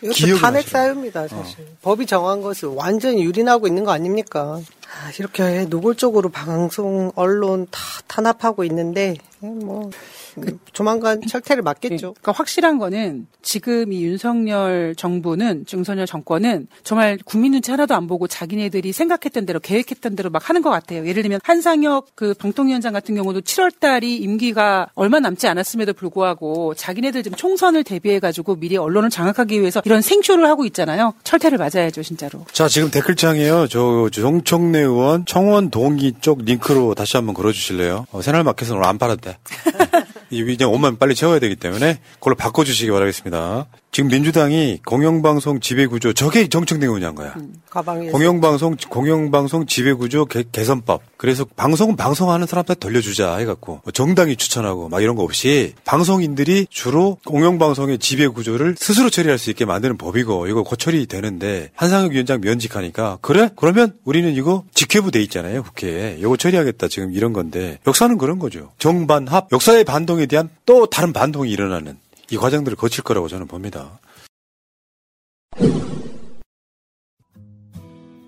[0.03, 1.67] 이것도 기억을 탄핵 사유입니다, 사실.
[1.83, 4.61] 법이 정한 것을 완전히 유린하고 있는 거 아닙니까?
[4.89, 9.91] 아, 이렇게 노골적으로 방송, 언론 다 탄압하고 있는데, 뭐,
[10.35, 12.15] 그 조만간 철퇴를 맞겠죠.
[12.15, 18.27] 그러니까 확실한 거는 지금 이 윤석열 정부는 윤석열 정권은 정말 국민 눈치 하나도 안 보고
[18.27, 21.07] 자기네들이 생각했던 대로 계획했던 대로 막 하는 것 같아요.
[21.07, 27.23] 예를 들면 한상혁 그 방통위원장 같은 경우도 7월 달이 임기가 얼마 남지 않았음에도 불구하고 자기네들
[27.23, 31.15] 지금 총선을 대비해 가지고 미리 언론을 장악하기 위해서 이런 생쇼를 하고 있잖아요.
[31.25, 32.45] 철퇴를 맞아야죠, 진짜로.
[32.53, 33.67] 자, 지금 댓글창에요.
[33.69, 38.07] 저 정청래 의원 청원 동기 쪽 링크로 다시 한번 걸어주실래요?
[38.13, 39.39] 어, 새날마켓은 오늘 안 팔았대.
[40.31, 43.67] 이 그냥 옷만 빨리 채워야 되기 때문에 그걸로 바꿔주시기 바라겠습니다.
[43.93, 47.35] 지금 민주당이 공영방송 지배구조 저게 의원이 한 거야.
[47.69, 48.11] 가방에.
[48.11, 51.03] 공영방송 공영방송 지배구조 개, 개선법.
[51.17, 57.19] 그래서 방송은 방송하는 사람한테 돌려주자 해갖고 뭐 정당이 추천하고 막 이런 거 없이 방송인들이 주로
[57.27, 63.51] 공영방송의 지배구조를 스스로 처리할 수 있게 만드는 법이고 이거 고처리 되는데 한상혁 위원장 면직하니까 그래?
[63.57, 68.71] 그러면 우리는 이거 직회부 돼 있잖아요 국회에 이거 처리하겠다 지금 이런 건데 역사는 그런 거죠.
[68.79, 71.97] 정반합 역사의 반동에 대한 또 다른 반동이 일어나는
[72.31, 73.99] 이 과정들을 거칠 거라고 저는 봅니다.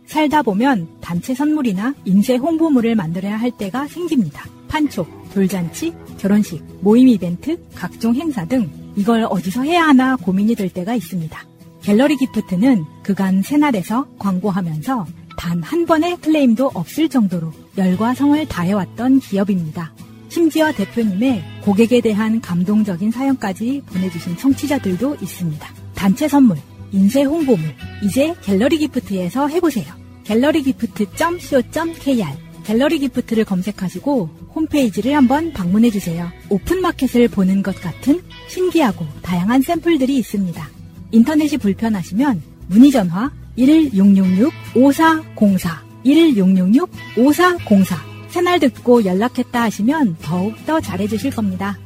[0.07, 4.45] 살다 보면 단체 선물이나 인쇄 홍보물을 만들어야 할 때가 생깁니다.
[4.69, 10.95] 판촉, 돌잔치, 결혼식, 모임 이벤트, 각종 행사 등 이걸 어디서 해야 하나 고민이 될 때가
[10.95, 11.47] 있습니다.
[11.83, 15.07] 갤러리 기프트는 그간 새날에서 광고하면서
[15.39, 19.93] 단 한 번의 클레임도 없을 정도로 열과 성을 다해왔던 기업입니다.
[20.33, 25.69] 심지어 대표님의 고객에 대한 감동적인 사연까지 보내주신 청취자들도 있습니다.
[25.95, 26.57] 단체 선물,
[26.91, 27.75] 인쇄 홍보물.
[28.03, 29.93] 이제 갤러리 기프트에서 해보세요.
[30.25, 32.25] 갤러리 기프트.co.kr
[32.65, 36.33] 갤러리 기프트를 검색하시고 홈페이지를 한번 방문해주세요.
[36.49, 40.67] 오픈마켓을 보는 것 같은 신기하고 다양한 샘플들이 있습니다.
[41.11, 51.79] 인터넷이 불편하시면 문의전화 1666-5404 1666-5404 새날 듣고 연락했다 하시면 더욱 더 잘해주실 겁니다.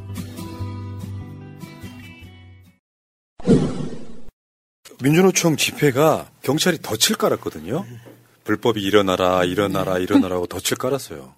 [5.02, 7.84] 민주노총 집회가 경찰이 덫을 깔았거든요.
[8.44, 11.34] 불법이 일어나라, 일어나라, 일어나라고 덫을 깔았어요.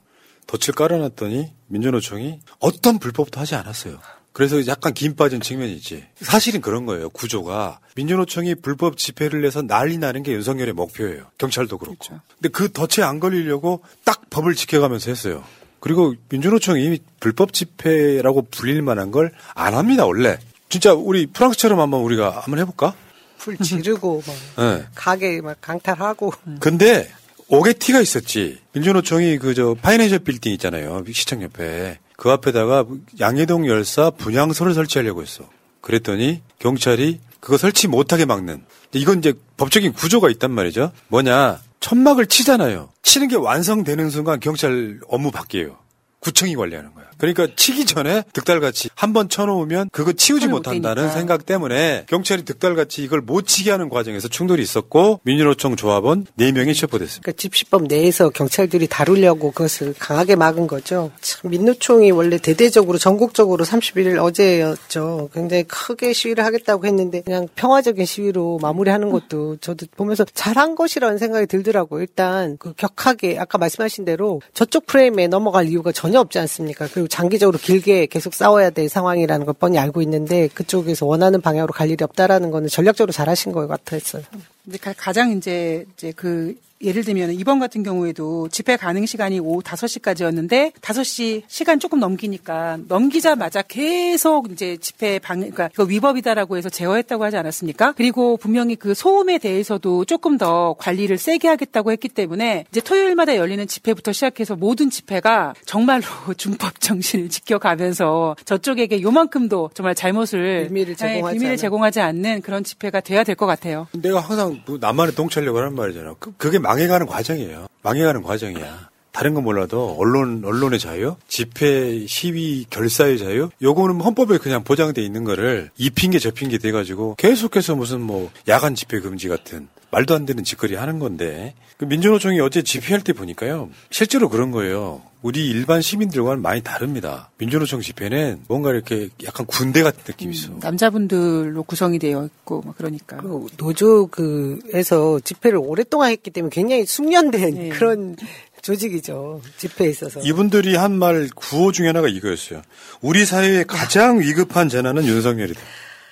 [0.46, 3.98] 덫을 깔아놨더니 민주노총이 어떤 불법도 하지 않았어요.
[4.38, 6.04] 그래서 약간 김 빠진 측면이 있지.
[6.22, 7.10] 사실은 그런 거예요.
[7.10, 11.24] 구조가 민주노총이 불법 집회를 내서 난리 나는 게 윤석열의 목표예요.
[11.38, 11.96] 경찰도 그렇고.
[11.98, 12.22] 그렇죠.
[12.36, 15.42] 근데 그 덫에 안 걸리려고 딱 법을 지켜가면서 했어요.
[15.80, 20.06] 그리고 민주노총이 불법 집회라고 불릴 만한 걸 안 합니다.
[20.06, 20.38] 원래.
[20.68, 22.94] 진짜 우리 프랑스처럼 한번 우리가 한번 해볼까?
[23.38, 24.22] 불 지르고
[24.54, 24.84] 막 네.
[24.94, 26.32] 가게 막 강탈하고.
[26.60, 27.10] 근데
[27.48, 28.60] 오게 티가 있었지.
[28.72, 31.02] 민주노총이 그 저 파이낸셜 빌딩 있잖아요.
[31.12, 31.98] 시청 옆에.
[32.18, 32.84] 그 앞에다가
[33.20, 35.48] 양해동 열사 분향소를 설치하려고 했어.
[35.80, 38.64] 그랬더니 경찰이 그거 설치 못하게 막는.
[38.92, 40.90] 이건 이제 법적인 구조가 있단 말이죠.
[41.06, 41.60] 뭐냐.
[41.78, 42.90] 천막을 치잖아요.
[43.04, 45.78] 치는 게 완성되는 순간 경찰 업무 바뀌어요.
[46.18, 47.07] 구청이 관리하는 거야.
[47.18, 51.10] 그러니까 치기 전에 득달같이 한 번 쳐놓으면 그거 치우지 못한다는.
[51.10, 57.22] 생각 때문에 경찰이 득달같이 이걸 못 치게 하는 과정에서 충돌이 있었고 민주노총 조합원 4명이 체포됐습니다.
[57.22, 61.10] 그러니까 집시법 내에서 경찰들이 다루려고 그것을 강하게 막은 거죠.
[61.20, 65.30] 참 민노총이 원래 대대적으로 전국적으로 31일 어제였죠.
[65.32, 71.46] 굉장히 크게 시위를 하겠다고 했는데 그냥 평화적인 시위로 마무리하는 것도 저도 보면서 잘한 것이라는 생각이
[71.46, 72.02] 들더라고요.
[72.02, 76.86] 일단 그 격하게 아까 말씀하신 대로 저쪽 프레임에 넘어갈 이유가 전혀 없지 않습니까?
[76.92, 81.90] 그리고 장기적으로 길게 계속 싸워야 될 상황이라는 걸 뻔히 알고 있는데 그쪽에서 원하는 방향으로 갈
[81.90, 84.22] 일이 없다라는 거는 전략적으로 잘하신 것 같았어요.
[84.64, 90.72] 근데 가장 이제 이제 그 예를 들면 이번 같은 경우에도 집회 가능 시간이 오후 5시까지였는데
[90.74, 97.36] 5시 시간 조금 넘기니까 넘기자마자 계속 이제 집회 방 그러니까 이거 위법이다라고 해서 제어했다고 하지
[97.36, 97.92] 않았습니까?
[97.96, 103.66] 그리고 분명히 그 소음에 대해서도 조금 더 관리를 세게 하겠다고 했기 때문에 이제 토요일마다 열리는
[103.66, 106.04] 집회부터 시작해서 모든 집회가 정말로
[106.36, 113.00] 준법 정신을 지켜가면서 저쪽에게 요만큼도 정말 잘못을 비밀을 제공하지, 네, 비밀을 제공하지 않는 그런 집회가
[113.00, 113.86] 돼야 될 것 같아요.
[113.92, 116.16] 내가 항상 뭐 나만의 동찰력을 하는 말이잖아.
[116.18, 117.66] 그, 그게 망해가는 과정이에요.
[117.82, 118.90] 망해가는 과정이야.
[119.10, 125.24] 다른 건 몰라도 언론 언론의 자유, 집회, 시위, 결사의 자유, 요거는 헌법에 그냥 보장돼 있는
[125.24, 130.14] 거를 이 핑계 저 핑계 돼 가지고 계속해서 무슨 뭐 야간 집회 금지 같은 말도
[130.14, 135.02] 안 되는 짓거리 하는 건데 그 민주노총이 어제 집회할 때 보니까요 실제로 그런 거예요.
[135.22, 137.30] 우리 일반 시민들과는 많이 다릅니다.
[137.38, 140.52] 민주노총 집회는 뭔가 이렇게 약간 군대 같은 느낌이 있어.
[140.52, 143.16] 음, 남자분들로 구성이 되어 있고 막 그러니까.
[143.56, 147.68] 노조 그에서 집회를 오랫동안 했기 때문에 굉장히 숙련된 네.
[147.70, 148.14] 그런
[148.62, 149.40] 조직이죠.
[149.56, 150.20] 집회에 있어서.
[150.20, 152.62] 이분들이 한 말 구호 중에 하나가 이거였어요.
[153.00, 155.60] 우리 사회의 가장 위급한 재난은 윤석열이다.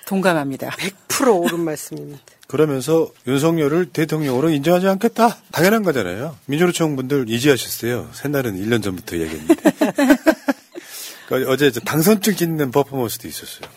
[0.07, 0.69] 동감합니다.
[0.71, 2.21] 100% 옳은 말씀입니다.
[2.47, 5.37] 그러면서 윤석열을 대통령으로 인정하지 않겠다.
[5.51, 6.37] 당연한 거잖아요.
[6.45, 8.09] 민주노총 분들 이지하셨어요.
[8.13, 9.55] 새날은 1년 전부터 얘기했는데.
[11.27, 13.69] 그러니까 어제 당선증 찍는 퍼포먼스도 있었어요.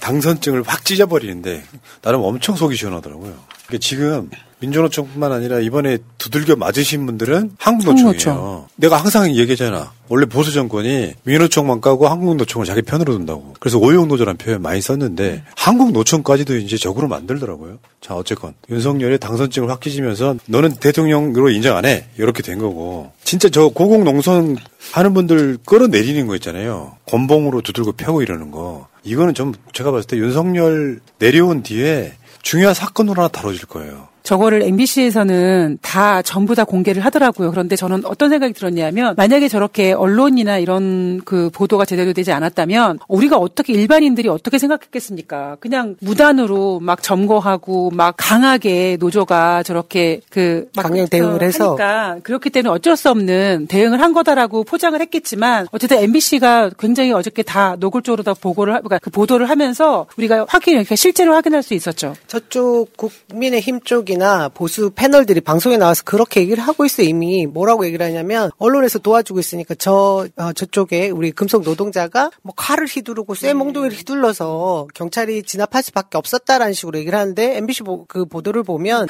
[0.00, 1.62] 당선증을 확 찢어버리는데
[2.02, 3.34] 나름 엄청 속이 시원하더라고요.
[3.66, 4.30] 그러니까 지금
[4.60, 8.68] 민주노총뿐만 아니라 이번에 두들겨 맞으신 분들은 한국노총이에요.
[8.76, 9.92] 내가 항상 얘기하잖아.
[10.08, 13.54] 원래 보수 정권이 민주노총만 까고 한국노총을 자기 편으로 둔다고.
[13.60, 15.42] 그래서 오용노조란 표현 많이 썼는데 음.
[15.56, 17.78] 한국노총까지도 이제 적으로 만들더라고요.
[18.00, 22.06] 자 어쨌건 윤석열이 당선증을 확 찢으면서 너는 대통령으로 인정 안 해.
[22.18, 23.12] 이렇게 된 거고.
[23.24, 24.56] 진짜 저 고공농선
[24.92, 26.96] 하는 분들 끌어내리는 거 있잖아요.
[27.06, 28.88] 권봉으로 두들고 펴고 이러는 거.
[29.04, 34.08] 이거는 좀 제가 봤을 때 윤석열 내려온 뒤에 중요한 사건으로 하나 다뤄질 거예요.
[34.24, 37.50] 저거를 MBC에서는 다 전부 다 공개를 하더라고요.
[37.50, 43.36] 그런데 저는 어떤 생각이 들었냐면 만약에 저렇게 언론이나 이런 그 보도가 제대로 되지 않았다면 우리가
[43.36, 45.58] 어떻게 일반인들이 어떻게 생각했겠습니까?
[45.60, 51.76] 그냥 무단으로 막 점거하고 막 강하게 노조가 저렇게 그 강력 대응을 어, 해서
[52.22, 57.76] 그렇기 때문에 어쩔 수 없는 대응을 한 거다라고 포장을 했겠지만 어쨌든 MBC가 굉장히 어저께 다
[57.78, 62.14] 노골적으로 다 보고를 그러니까 그 보도를 하면서 우리가 확인 실제로 확인할 수 있었죠.
[62.26, 68.04] 저쪽 국민의힘 쪽에 쪽이나 보수 패널들이 방송에 나와서 그렇게 얘기를 하고 있어 이미 뭐라고 얘기를
[68.04, 74.88] 하냐면 언론에서 도와주고 있으니까 저 어, 저쪽에 우리 금속 노동자가 뭐 칼을 휘두르고 쇠몽둥이를 휘둘러서
[74.94, 79.06] 경찰이 진압할 수밖에 없었다라는 식으로 얘기를 하는데 MBC 보, 그 보도를 보면.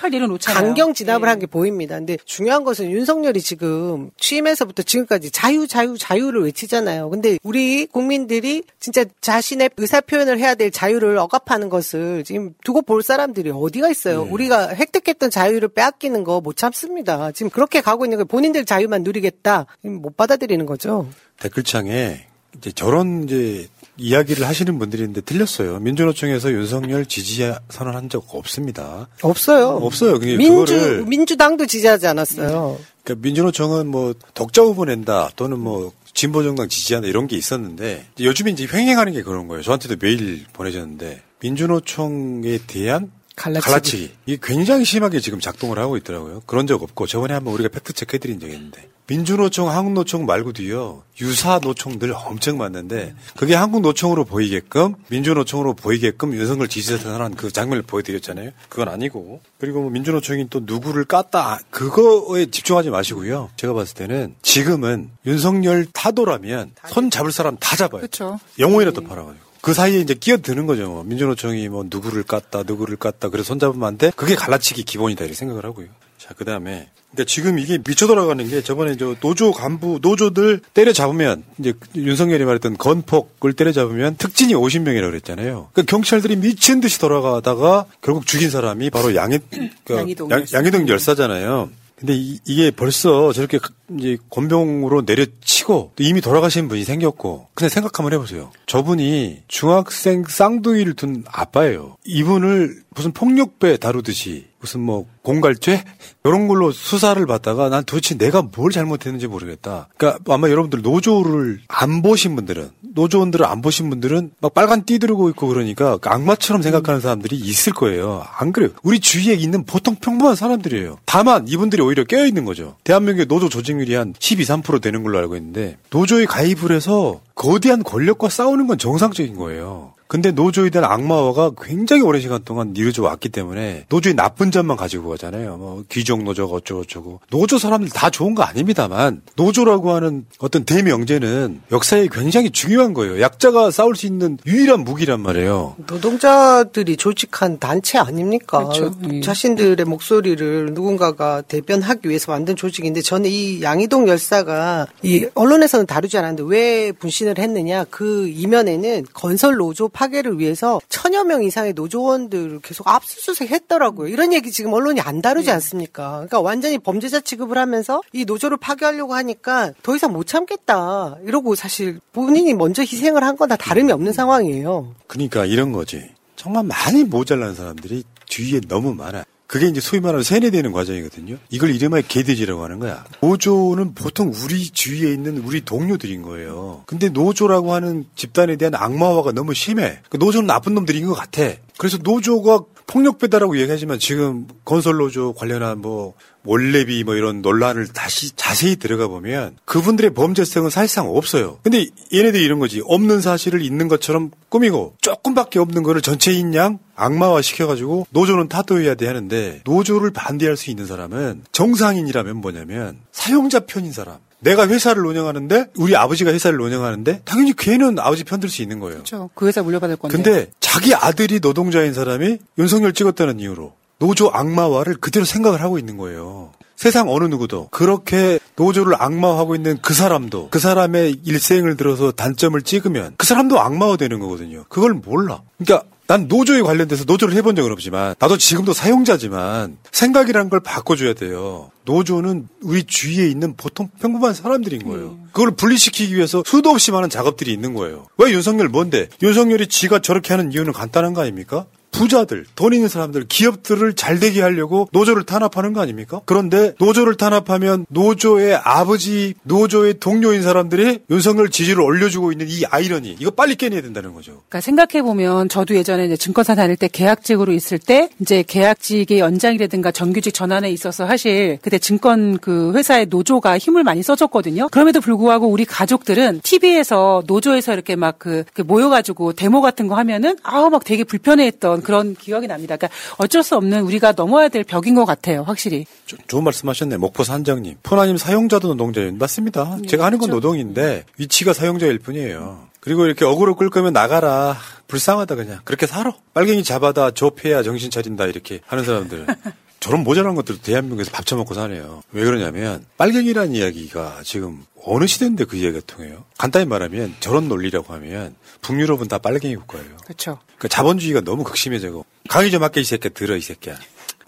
[0.54, 1.30] 강경 진압을 예.
[1.30, 1.96] 한게 보입니다.
[1.96, 7.10] 근데 중요한 것은 윤석열이 지금 취임해서부터 지금까지 자유 자유 자유를 외치잖아요.
[7.10, 13.02] 근데 우리 국민들이 진짜 자신의 의사 표현을 해야 될 자유를 억압하는 것을 지금 두고 볼
[13.02, 14.26] 사람들이 어디가 있어요.
[14.31, 17.32] 우리가 획득했던 자유를 빼앗기는 거 못 참습니다.
[17.32, 19.66] 지금 그렇게 가고 있는 거 본인들 자유만 누리겠다.
[19.82, 21.08] 못 받아들이는 거죠.
[21.40, 22.26] 댓글창에
[22.58, 23.66] 이제 저런 이제
[23.96, 25.78] 이야기를 하시는 분들이 있는데 틀렸어요.
[25.78, 29.08] 민주노총에서 윤석열 지지 선언한 적 없습니다.
[29.22, 29.68] 없어요.
[29.68, 30.18] 없어요.
[30.18, 32.78] 민주 그거를 민주당도 지지하지 않았어요.
[33.02, 38.50] 그러니까 민주노총은 뭐 독자 후보 낸다 또는 뭐 진보 정당 지지한다 이런 게 있었는데 요즘에
[38.50, 39.62] 이제 횡행하는 게 그런 거예요.
[39.62, 43.70] 저한테도 메일 보내졌는데 민주노총에 대한 갈라치기.
[43.70, 44.10] 갈라치기.
[44.26, 46.42] 이게 굉장히 심하게 지금 작동을 하고 있더라고요.
[46.46, 51.58] 그런 적 없고 저번에 한번 우리가 팩트 체크 해드린 적이 있는데 민주노총, 한국노총 말고도요 유사
[51.58, 58.52] 노총들 엄청 많은데 그게 한국노총으로 보이게끔 민주노총으로 보이게끔 윤석열 지지자탄한 그 장면을 보여드렸잖아요.
[58.70, 63.50] 그건 아니고 그리고 뭐 민주노총이 또 누구를 깠다 그거에 집중하지 마시고요.
[63.56, 68.00] 제가 봤을 때는 지금은 윤석열 타도라면 손 잡을 사람 다 잡아요.
[68.00, 68.40] 그렇죠.
[68.58, 69.43] 영혼이라도 팔아가지고.
[69.65, 70.90] 그 사이에 이제 끼어드는 거죠.
[70.90, 71.04] 뭐.
[71.04, 73.31] 민주노총이 뭐 누구를 깠다, 누구를 깠다.
[73.31, 74.12] 그래서 손잡으면 안 돼?
[74.15, 75.25] 그게 갈라치기 기본이다.
[75.25, 75.87] 이렇게 생각을 하고요.
[76.19, 76.90] 자, 그 다음에.
[77.12, 82.77] 그러니까 지금 이게 미쳐 돌아가는 게 저번에 저 노조 간부, 노조들 때려잡으면 이제 윤석열이 말했던
[82.77, 85.71] 건폭을 때려잡으면 특진이 50명이라고 그랬잖아요.
[85.73, 89.38] 그러니까 경찰들이 미친 듯이 돌아가다가 결국 죽인 사람이 바로 양해,
[89.85, 90.58] 그 양희동 양, 열사.
[90.58, 91.71] 양희동 열사잖아요.
[91.96, 93.58] 근데 이, 게 벌써 저렇게
[93.98, 98.50] 이제 권병으로 내려치고 또 이미 돌아가신 분이 생겼고 근데 생각 한번 해보세요.
[98.66, 101.96] 저분이 중학생 쌍둥이를 둔 아빠예요.
[102.04, 105.85] 이분을 무슨 폭력배 다루듯이 무슨 뭐 공갈죄
[106.25, 109.88] 이런 걸로 수사를 받다가 난 도대체 내가 뭘 잘못했는지 모르겠다.
[109.98, 115.29] 그러니까 아마 여러분들 노조를 안 보신 분들은 노조원들을 안 보신 분들은 막 빨간 띠 들고
[115.31, 118.25] 있고 그러니까 그 악마처럼 생각하는 사람들이 있을 거예요.
[118.38, 118.71] 안 그래요.
[118.83, 120.98] 우리 주위에 있는 보통 평범한 사람들이에요.
[121.04, 122.77] 다만 이분들이 오히려 깨어 있는 거죠.
[122.85, 128.31] 대한민국의 노조 조직률이 한 12, 3% 되는 걸로 알고 있는데 노조에 가입을 해서 거대한 권력과
[128.31, 129.92] 싸우는 건 정상적인 거예요.
[130.15, 135.10] 근데 노조에 대한 악마화가 굉장히 오랜 시간 동안 이루어져 왔기 때문에 노조의 나쁜 점만 가지고
[135.10, 135.56] 가잖아요.
[135.56, 137.19] 뭐 귀족 노조가 어쩌고저쩌고.
[137.33, 143.21] 노조 사람들 다 좋은 거 아닙니다만 노조라고 하는 어떤 대명제는 역사에 굉장히 중요한 거예요.
[143.21, 145.75] 약자가 싸울 수 있는 유일한 무기란 말이에요.
[145.88, 148.58] 노동자들이 조직한 단체 아닙니까?
[148.58, 148.94] 그렇죠.
[149.12, 149.21] 예.
[149.21, 156.44] 자신들의 목소리를 누군가가 대변하기 위해서 만든 조직인데 저는 이 양희동 열사가 이 언론에서는 다루지 않았는데
[156.46, 162.88] 왜 분신을 했느냐 그 이면에는 건설 노조 파 괴를 위해서 천여 명 이상의 노조원들을 계속
[162.88, 164.09] 압수수색 했더라고요.
[164.09, 166.11] 이런 얘기 지금 언론이 안 다루지 않습니까?
[166.13, 171.17] 그러니까 완전히 범죄자 취급을 하면서 이 노조를 파괴하려고 하니까 더 이상 못 참겠다.
[171.25, 174.94] 이러고 사실 본인이 먼저 희생을 한 거나 다름이 없는 상황이에요.
[175.07, 176.11] 그러니까 이런 거지.
[176.37, 179.25] 정말 많이 모자란 사람들이 뒤에 너무 많아.
[179.55, 181.37] 그게 이제 소위 말하는 세뇌되는 과정이거든요.
[181.48, 183.05] 이걸 이름하여 개돼지라고 하는 거야.
[183.23, 186.83] 노조는 보통 우리 주위에 있는 우리 동료들인 거예요.
[186.87, 190.00] 근데 노조라고 하는 집단에 대한 악마화가 너무 심해.
[190.09, 191.52] 그 노조는 나쁜 놈들인 것 같아.
[191.85, 198.76] 그래서 노조가 폭력배다라고 얘기하지만 지금 건설 노조 관련한 뭐 원래비 뭐 이런 논란을 다시 자세히
[198.76, 201.58] 들어가 보면 그분들의 범죄성은 사실상 없어요.
[201.62, 202.80] 근데 얘네들이 이런 거지.
[202.82, 209.06] 없는 사실을 있는 것처럼 꾸미고 조금밖에 없는 거를 전체인 양 악마화 시켜가지고 노조는 타도해야 돼
[209.06, 214.16] 하는데 노조를 반대할 수 있는 사람은 정상인이라면 뭐냐면 사용자 편인 사람.
[214.44, 218.98] 내가 회사를 운영하는데 우리 아버지가 회사를 운영하는데 당연히 걔는 아버지 편들 수 있는 거예요.
[218.98, 219.30] 그렇죠.
[219.34, 220.16] 그 회사 물려받을 건데.
[220.16, 226.52] 근데 자기 아들이 노동자인 사람이 윤석열 찍었다는 이유로 노조 악마화를 그대로 생각을 하고 있는 거예요.
[226.76, 233.14] 세상 어느 누구도 그렇게 노조를 악마화하고 있는 그 사람도 그 사람의 일생을 들어서 단점을 찍으면
[233.16, 234.64] 그 사람도 악마화 되는 거거든요.
[234.68, 235.40] 그걸 몰라.
[235.58, 241.71] 그러니까 난 노조에 관련돼서 노조를 해본 적은 없지만 나도 지금도 사용자지만 생각이라는 걸 바꿔줘야 돼요.
[241.87, 245.19] 노조는 우리 주위에 있는 보통 평범한 사람들인 거예요.
[245.33, 248.07] 그걸 분리시키기 위해서 수도 없이 많은 작업들이 있는 거예요.
[248.19, 249.09] 왜 윤석열 뭔데?
[249.23, 251.67] 윤석열이 지가 저렇게 하는 이유는 간단한 거 아닙니까?
[251.94, 256.20] 부자들, 돈 있는 사람들, 기업들을 잘 되게 하려고 노조를 탄압하는 거 아닙니까?
[256.24, 263.30] 그런데 노조를 탄압하면 노조의 아버지, 노조의 동료인 사람들이 윤석열 지지를 올려주고 있는 이 아이러니, 이거
[263.30, 264.32] 빨리 깨내야 된다는 거죠.
[264.48, 269.92] 그러니까 생각해 보면 저도 예전에 이제 증권사 다닐 때 계약직으로 있을 때 이제 계약직의 연장이라든가
[269.92, 274.68] 정규직 전환에 있어서 사실 그때 증권 그 회사의 노조가 힘을 많이 써줬거든요.
[274.70, 280.70] 그럼에도 불구하고 우리 가족들은 TV에서 노조에서 이렇게 막 그 모여가지고 데모 같은 거 하면은 아우
[280.70, 282.76] 막 되게 불편해했던 그런 기억이 납니다.
[282.76, 285.87] 그러니까 어쩔 수 없는 우리가 넘어야 될 벽인 것 같아요, 확실히.
[286.26, 286.96] 좋은 말씀하셨네.
[286.96, 287.76] 목포 산장님.
[287.82, 289.12] 푸나님 사용자도 노동자예요.
[289.14, 289.78] 맞습니다.
[289.87, 292.68] 제가 하는 건 노동인데 위치가 사용자일 뿐이에요.
[292.80, 294.56] 그리고 이렇게 어그로 끌 거면 나가라.
[294.88, 295.60] 불쌍하다 그냥.
[295.64, 296.12] 그렇게 살아.
[296.35, 299.26] 빨갱이 잡아다 조폐야 정신 차린다 이렇게 하는 사람들.
[299.85, 302.02] 저런 모자란 것들도 대한민국에서 밥 처먹고 사네요.
[302.12, 306.24] 왜 그러냐면 빨갱이라는 이야기가 지금 어느 시대인데 그 이야기가 통해요?
[306.38, 309.94] 간단히 말하면 저런 논리라고 하면 북유럽은 다 빨갱이 국가예요.
[310.02, 310.38] 그렇죠.
[310.46, 313.76] 그러니까 자본주의가 너무 극심해지고 강의 좀 할게 이 새끼야 들어 이 새끼야.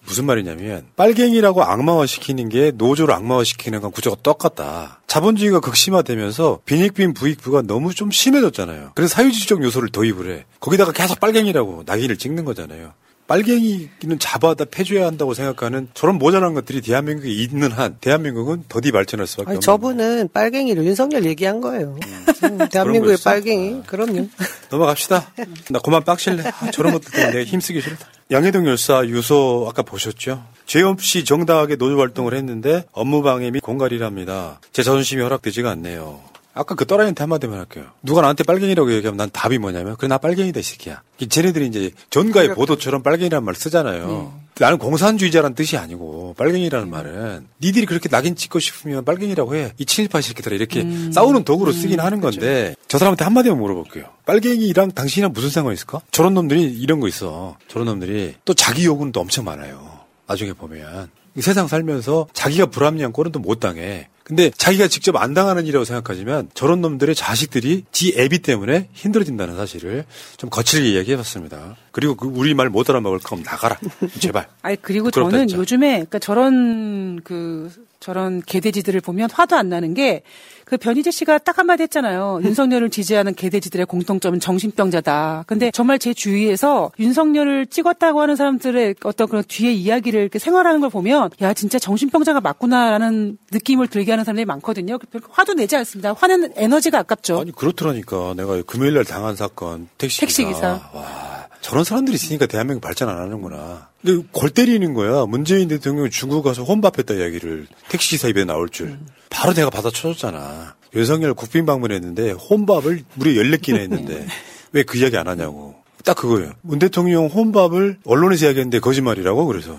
[0.05, 5.01] 무슨 말이냐면 빨갱이라고 악마화 시키는 게 노조를 악마화 시키는 건 구조가 똑같다.
[5.07, 8.93] 자본주의가 극심화되면서 빈익빈 부익부가 너무 좀 심해졌잖아요.
[8.95, 10.45] 그래서 사회주의적 요소를 도입을 해.
[10.61, 12.93] 거기다가 계속 빨갱이라고 낙인을 찍는 거잖아요.
[13.27, 19.49] 빨갱이는 잡아다 패줘야 한다고 생각하는 저런 모자란 것들이 대한민국에 있는 한 대한민국은 더디 발전할 수밖에
[19.51, 21.99] 아니, 없는 저분은 빨갱이를 윤석열 얘기한 거예요.
[22.45, 23.17] 음, 대한민국의?
[23.25, 23.83] 빨갱이.
[23.87, 24.29] 그럼요.
[24.71, 25.33] 넘어갑시다.
[25.71, 26.45] 나 그만 빡실래.
[26.47, 28.07] 아, 저런 것들 때문에 내가 힘쓰기 싫다.
[28.31, 30.45] 양해동 열사 유서 아까 보셨죠?
[30.67, 34.61] 죄 없이 정당하게 노조 활동을 했는데 업무 방해 및 공갈이랍니다.
[34.73, 36.21] 제 자존심이 허락되지가 않네요.
[36.59, 37.85] 아까 그 또라이한테 한마디만 할게요.
[38.03, 41.03] 누가 나한테 빨갱이라고 얘기하면 난 답이 뭐냐면 그래 나 빨갱이다 이 새끼야.
[41.19, 44.33] 이 쟤네들이 이제 전가의 보도처럼 빨갱이라는 말 쓰잖아요.
[44.59, 49.73] 나는 공산주의자란 뜻이 아니고 빨갱이라는 말은 니들이 그렇게 낙인 찍고 싶으면 빨갱이라고 해.
[49.77, 50.83] 이 친일파 새끼들아 이렇게
[51.13, 54.07] 싸우는 도구로 쓰긴 하는 건데 저 사람한테 한마디만 물어볼게요.
[54.25, 56.01] 빨갱이랑 당신이랑 무슨 상관이 있을까?
[56.11, 57.59] 저런 놈들이 이런 거 있어.
[57.69, 60.01] 저런 놈들이 또 자기 요구는 또 엄청 많아요.
[60.27, 64.09] 나중에 보면 이 세상 살면서 자기가 불합리한 꼴은 또 못 당해.
[64.27, 70.05] 근데 자기가 직접 안 당하는 일이라고 생각하지만 저런 놈들의 자식들이 지 애비 때문에 힘들어진다는 사실을
[70.37, 71.77] 좀 거칠게 이야기해봤습니다.
[71.93, 73.79] 그리고 그 우리 말 못 알아먹을 거면 나가라.
[74.19, 74.49] 제발.
[74.63, 75.53] 아니 그리고 저는.
[75.53, 77.71] 요즘에 그러니까 저런 그
[78.07, 80.23] 저런 개돼지들을 보면 화도 안 나는 게
[80.67, 82.41] 그 변희재 씨가 딱 한마디 했잖아요.
[82.43, 85.45] 윤석열을 지지하는 개돼지들의 공통점은 정신병자다.
[85.47, 90.91] 근데 정말 제 주위에서 윤석열을 찍었다고 하는 사람들의 어떤 그런 뒤에 이야기를 이렇게 생활하는 걸
[90.91, 94.99] 보면 야 진짜 정신병자가 맞구나라는 느낌을 들게 하는 사람들이 많거든요.
[94.99, 96.13] 그 화도 내지 않습니다.
[96.15, 97.43] 화는 에너지가 아깝죠.
[97.43, 100.91] 아니 그렇더라니까 내가 금요일 날 당한 사건 택시 택시기사.
[100.93, 103.89] 와 저런 사람들이 있으니까 대한민국 발전 안 하는구나.
[104.05, 105.25] 근데 골 때리는 거야.
[105.27, 108.99] 문재인 대통령이 중국 가서 혼밥했다 이야기를 택시기사 입에 나올 줄.
[109.31, 110.77] 바로 내가 받아쳐줬잖아.
[110.95, 114.27] 윤석열 국빈 방문했는데 혼밥을 무려 14끼나 했는데
[114.73, 115.75] 왜 그 이야기 안 하냐고.
[116.05, 116.53] 딱 그거예요.
[116.63, 119.77] 문 대통령 혼밥을 언론에서 이야기했는데 거짓말이라고 그래서.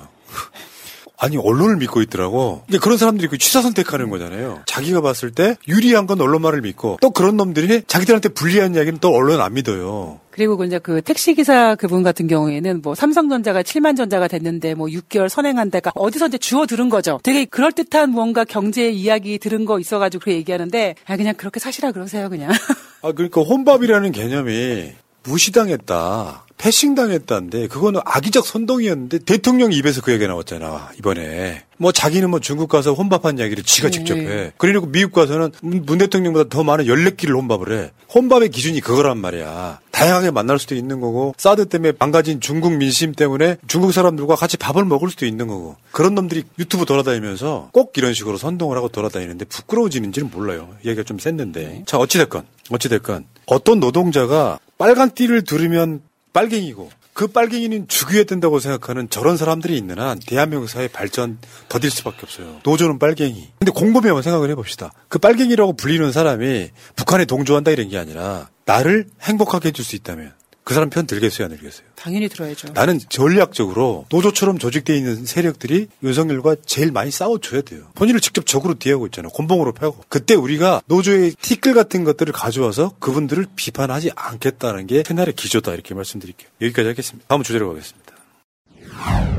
[1.20, 2.64] 아니 언론을 믿고 있더라고.
[2.70, 4.62] 이제 그런 사람들이 그 취사 선택하는 거잖아요.
[4.66, 9.14] 자기가 봤을 때 유리한 건 언론 말을 믿고 또 그런 놈들이 자기들한테 불리한 이야기는 또
[9.14, 10.20] 언론 안 믿어요.
[10.30, 15.30] 그리고 이제 그 택시 기사 그분 같은 경우에는 뭐 삼성전자가 7만 전자가 됐는데 뭐 6개월
[15.30, 17.20] 선행한다가 어디서 이제 주워 들은 거죠.
[17.24, 21.92] 되게 그럴 듯한 뭔가 경제 이야기 들은 거 있어가지고 그렇게 얘기하는데 아 그냥 그렇게 사시라
[21.92, 22.52] 그러세요 그냥.
[23.02, 24.92] 아 그러니까 혼밥이라는 개념이
[25.24, 26.46] 무시당했다.
[26.58, 31.64] 패싱당했다는데 그거는 악의적 선동이었는데 대통령 입에서 그 얘기가 나왔잖아 이번에.
[31.78, 34.52] 뭐 자기는 뭐 중국 가서 혼밥한 이야기를 지가 직접 해.
[34.58, 37.92] 그리고 미국 가서는 문문 대통령보다 더 많은 14끼를 혼밥을 해.
[38.14, 39.80] 혼밥의 기준이 그거란 말이야.
[39.92, 44.86] 다양하게 만날 수도 있는 거고 사드 때문에 망가진 중국 민심 때문에 중국 사람들과 같이 밥을
[44.86, 50.30] 먹을 수도 있는 거고 그런 놈들이 유튜브 돌아다니면서 꼭 이런 식으로 선동을 하고 돌아다니는데 부끄러워지는지는
[50.32, 50.70] 몰라요.
[50.86, 51.84] 얘기가 좀 셌는데.
[51.86, 56.02] 자 어찌됐건 어찌됐건 어떤 노동자가 빨간 띠를 두르면
[56.38, 62.20] 빨갱이고 그 빨갱이는 죽여야 된다고 생각하는 저런 사람들이 있는 한 대한민국 사회 발전 더딜 수밖에
[62.22, 62.60] 없어요.
[62.64, 63.54] 노조는 빨갱이.
[63.58, 63.72] 근데
[64.10, 64.92] 한번 생각을 해봅시다.
[65.08, 70.34] 그 빨갱이라고 불리는 사람이 북한에 동조한다 이런 게 아니라 나를 행복하게 해줄 수 있다면
[70.68, 71.88] 그 사람 편 들겠어요 안 들겠어요?
[71.96, 72.74] 당연히 들어야죠.
[72.74, 77.84] 나는 전략적으로 노조처럼 조직되어 있는 세력들이 윤석열과 제일 많이 싸워줘야 돼요.
[77.96, 79.30] 본인을 직접 적으로 대하고 있잖아요.
[79.30, 80.04] 곤봉으로 펴고.
[80.10, 86.50] 그때 우리가 노조의 티끌 같은 것들을 가져와서 그분들을 비판하지 않겠다는 게 새날의 기조다 이렇게 말씀드릴게요.
[86.62, 87.26] 여기까지 하겠습니다.
[87.30, 89.37] 다음 주제로 가겠습니다.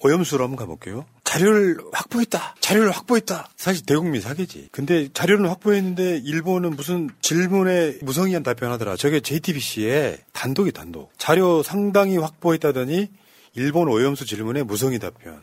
[0.00, 1.04] 오염수로 한번 가볼게요.
[1.24, 2.54] 자료를 확보했다.
[2.60, 3.50] 자료를 확보했다.
[3.56, 4.68] 사실 대국민 사계지.
[4.72, 8.96] 근데 자료는 확보했는데 일본은 무슨 질문에 무성의한 답변하더라.
[8.96, 11.10] 저게 JTBC의 단독이 단독.
[11.18, 13.08] 자료 상당히 확보했다더니
[13.54, 15.42] 일본 오염수 질문에 무성의 답변.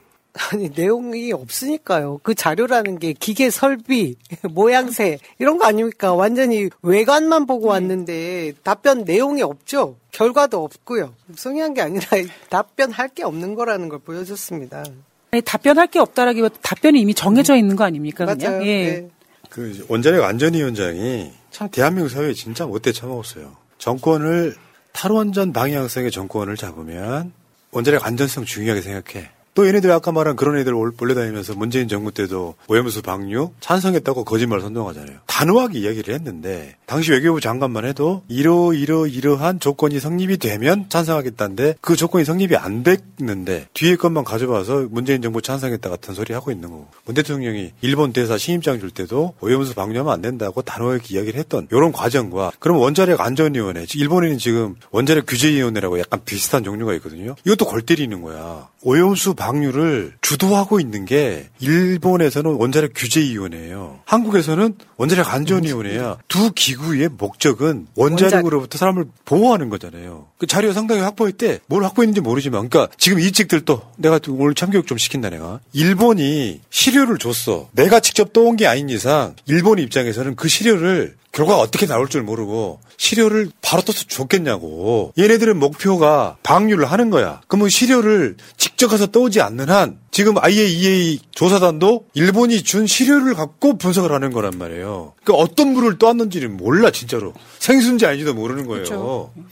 [0.52, 2.20] 아니 내용이 없으니까요.
[2.22, 4.18] 그 자료라는 게 기계 설비,
[4.52, 6.14] 모양새 이런 거 아닙니까?
[6.14, 9.96] 완전히 외관만 보고 왔는데 답변 내용이 없죠.
[10.12, 11.14] 결과도 없고요.
[11.36, 12.06] 성의한 게 아니라
[12.50, 14.84] 답변할 게 없는 거라는 걸 보여줬습니다.
[15.32, 18.26] 아니, 답변할 게 없다라기보다 답변이 이미 정해져 있는 거 아닙니까?
[18.26, 18.54] 그냥?
[18.54, 18.68] 맞아요.
[18.68, 18.84] 예.
[18.84, 19.10] 네.
[19.50, 23.56] 그 원자력 안전위원장이 참 대한민국 사회에 진짜 못돼 처먹었어요.
[23.78, 24.56] 정권을
[24.92, 27.32] 탈원전 방향성의 정권을 잡으면
[27.72, 29.30] 원자력 안전성 중요하게 생각해.
[29.56, 34.60] 또 얘네들 아까 말한 그런 애들 올- 몰려다니면서 문재인 정부 때도 오염수 방류 찬성했다고 거짓말
[34.60, 35.18] 선동하잖아요.
[35.28, 41.96] 단호하게 이야기를 했는데 당시 외교부 장관만 해도 이러 이러 이러한 조건이 성립이 되면 찬성하겠다는데 그
[41.96, 46.88] 조건이 성립이 안 됐는데 뒤에 것만 가져와서 문재인 정부 찬성했다 같은 소리 하고 있는 거고
[47.06, 51.94] 문 대통령이 일본 대사 신임장 줄 때도 오염수 방류하면 안 된다고 단호하게 이야기를 했던 이런
[51.94, 57.36] 과정과 그럼 원자력 안전위원회 즉 일본에는 지금 원자력 규제위원회라고 약간 비슷한 종류가 있거든요.
[57.46, 58.68] 이것도 골 때리는 거야.
[58.82, 64.00] 오염수 방 류를 주도하고 있는 게 일본에서는 원자력 규제위원회예요.
[64.06, 66.18] 한국에서는 원자력 안전위원회야.
[66.28, 70.28] 두 기구의 목적은 원자력으로부터 사람을 보호하는 거잖아요.
[70.38, 71.60] 그 자료 상당히 확보했대.
[71.68, 75.60] 뭘 확보했는지 모르지만, 그러니까 지금 이 책들도 내가 오늘 참교육 좀 시킨다 내가.
[75.74, 77.70] 일본이 시료를 줬어.
[77.72, 82.80] 내가 직접 떠온 게 아닌 이상 일본 입장에서는 그 시료를 결과가 어떻게 나올 줄 모르고
[82.98, 85.14] 시료를 바로 떠서 줬겠냐고.
[85.20, 87.42] 얘네들은 목표가 방류를 하는 거야.
[87.48, 94.14] 그러면 시료를 직접 가서 떠오지 않는 한 지금 IAEA 조사단도 일본이 준 시료를 갖고 분석을
[94.14, 95.12] 하는 거란 말이에요.
[95.22, 97.34] 그러니까 어떤 물을 떠왔는지는 몰라 진짜로.
[97.60, 98.84] 생수인지 아닌지도 모르는 거예요.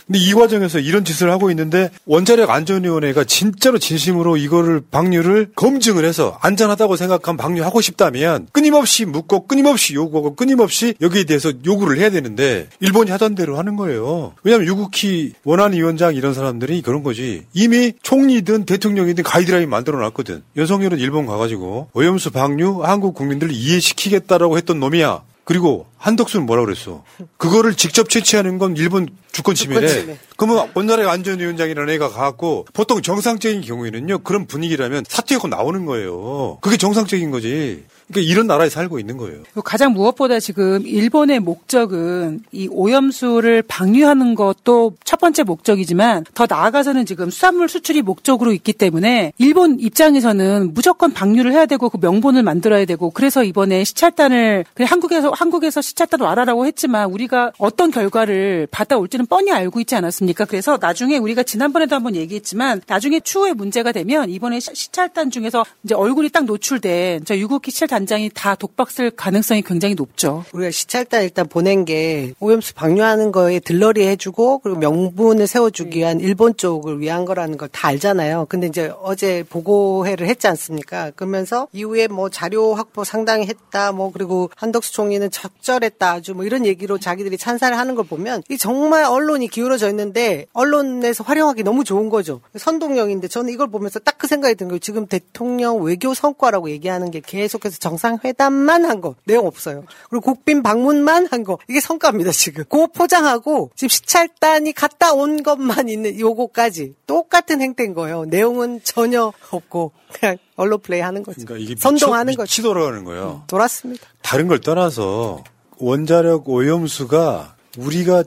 [0.07, 6.37] 근데 이 과정에서 이런 짓을 하고 있는데 원자력 안전위원회가 진짜로 진심으로 이거를 방류를 검증을 해서
[6.41, 13.11] 안전하다고 생각하면 방류하고 싶다면 끊임없이 묻고 끊임없이 요구하고 끊임없이 여기에 대해서 요구를 해야 되는데 일본이
[13.11, 14.33] 하던 대로 하는 거예요.
[14.43, 17.47] 왜냐하면 유국희 원안 위원장 이런 사람들이 그런 거지.
[17.53, 20.43] 이미 총리든 대통령이든 가이드라인 만들어 놨거든.
[20.55, 25.23] 윤석열은 일본 가가지고 오염수 방류 한국 국민들을 이해시키겠다라고 했던 놈이야.
[25.45, 27.01] 그리고 한덕수는 뭐라 그랬어?
[27.37, 30.17] 그거를 직접 채취하는 건 일본 주권 침해래.
[30.35, 36.57] 그러면 원나라의 안전위원장이라는 애가 가갖고 보통 정상적인 경우에는요 그런 분위기라면 사퇴하고 나오는 거예요.
[36.59, 37.85] 그게 정상적인 거지.
[38.09, 39.43] 그러니까 이런 나라에 살고 있는 거예요.
[39.63, 47.29] 가장 무엇보다 지금 일본의 목적은 이 오염수를 방류하는 것도 첫 번째 목적이지만 더 나아가서는 지금
[47.29, 53.09] 수산물 수출이 목적으로 있기 때문에 일본 입장에서는 무조건 방류를 해야 되고 그 명분을 만들어야 되고
[53.09, 59.79] 그래서 이번에 시찰단을 그냥 한국에서 한국에서 시찰단 와라라고 했지만 우리가 어떤 결과를 받아올지는 뻔히 알고
[59.81, 60.45] 있지 않았습니까?
[60.45, 65.93] 그래서 나중에 우리가 지난번에도 한번 얘기했지만 나중에 추후에 문제가 되면 이번에 시- 시찰단 중에서 이제
[65.93, 70.43] 얼굴이 딱 노출된 저 유국희 시찰 단장이 다 독박 쓸 가능성이 굉장히 높죠.
[70.53, 76.57] 우리가 시찰단 일단 보낸 게 오염수 방류하는 거에 들러리 해주고 그리고 명분을 세워주기 위한 일본
[76.57, 78.47] 쪽을 위한 거라는 걸 다 알잖아요.
[78.49, 81.11] 근데 이제 어제 보고회를 했지 않습니까?
[81.11, 83.91] 그러면서 이후에 뭐 자료 확보 상당히 했다.
[83.91, 86.13] 뭐 그리고 한덕수 총리는 적절 했다.
[86.13, 91.23] 아주 뭐 이런 얘기로 자기들이 찬사를 하는 걸 보면 이 정말 언론이 기울어져 있는데 언론에서
[91.23, 92.41] 활용하기 너무 좋은 거죠.
[92.55, 94.79] 선동력인데 저는 이걸 보면서 딱 그 생각이 든 거예요.
[94.79, 99.15] 지금 대통령 외교 성과라고 얘기하는 게 계속해서 정상회담만 한 거.
[99.25, 99.83] 내용 없어요.
[100.09, 101.59] 그리고 국빈 방문만 한 거.
[101.67, 102.63] 이게 성과입니다, 지금.
[102.69, 108.23] 그거 포장하고 지금 시찰단이 갔다 온 것만 있는 요거까지 똑같은 행태인 거예요.
[108.23, 111.45] 내용은 전혀 없고 그냥 언론 플레이 하는 거죠.
[111.45, 112.43] 그러니까 이게 선동하는 거죠.
[112.43, 113.43] 미치 돌아가는 거예요.
[113.47, 114.05] 돌았습니다.
[114.21, 115.43] 다른 걸 떠나서
[115.77, 118.23] 원자력 오염수가 우리가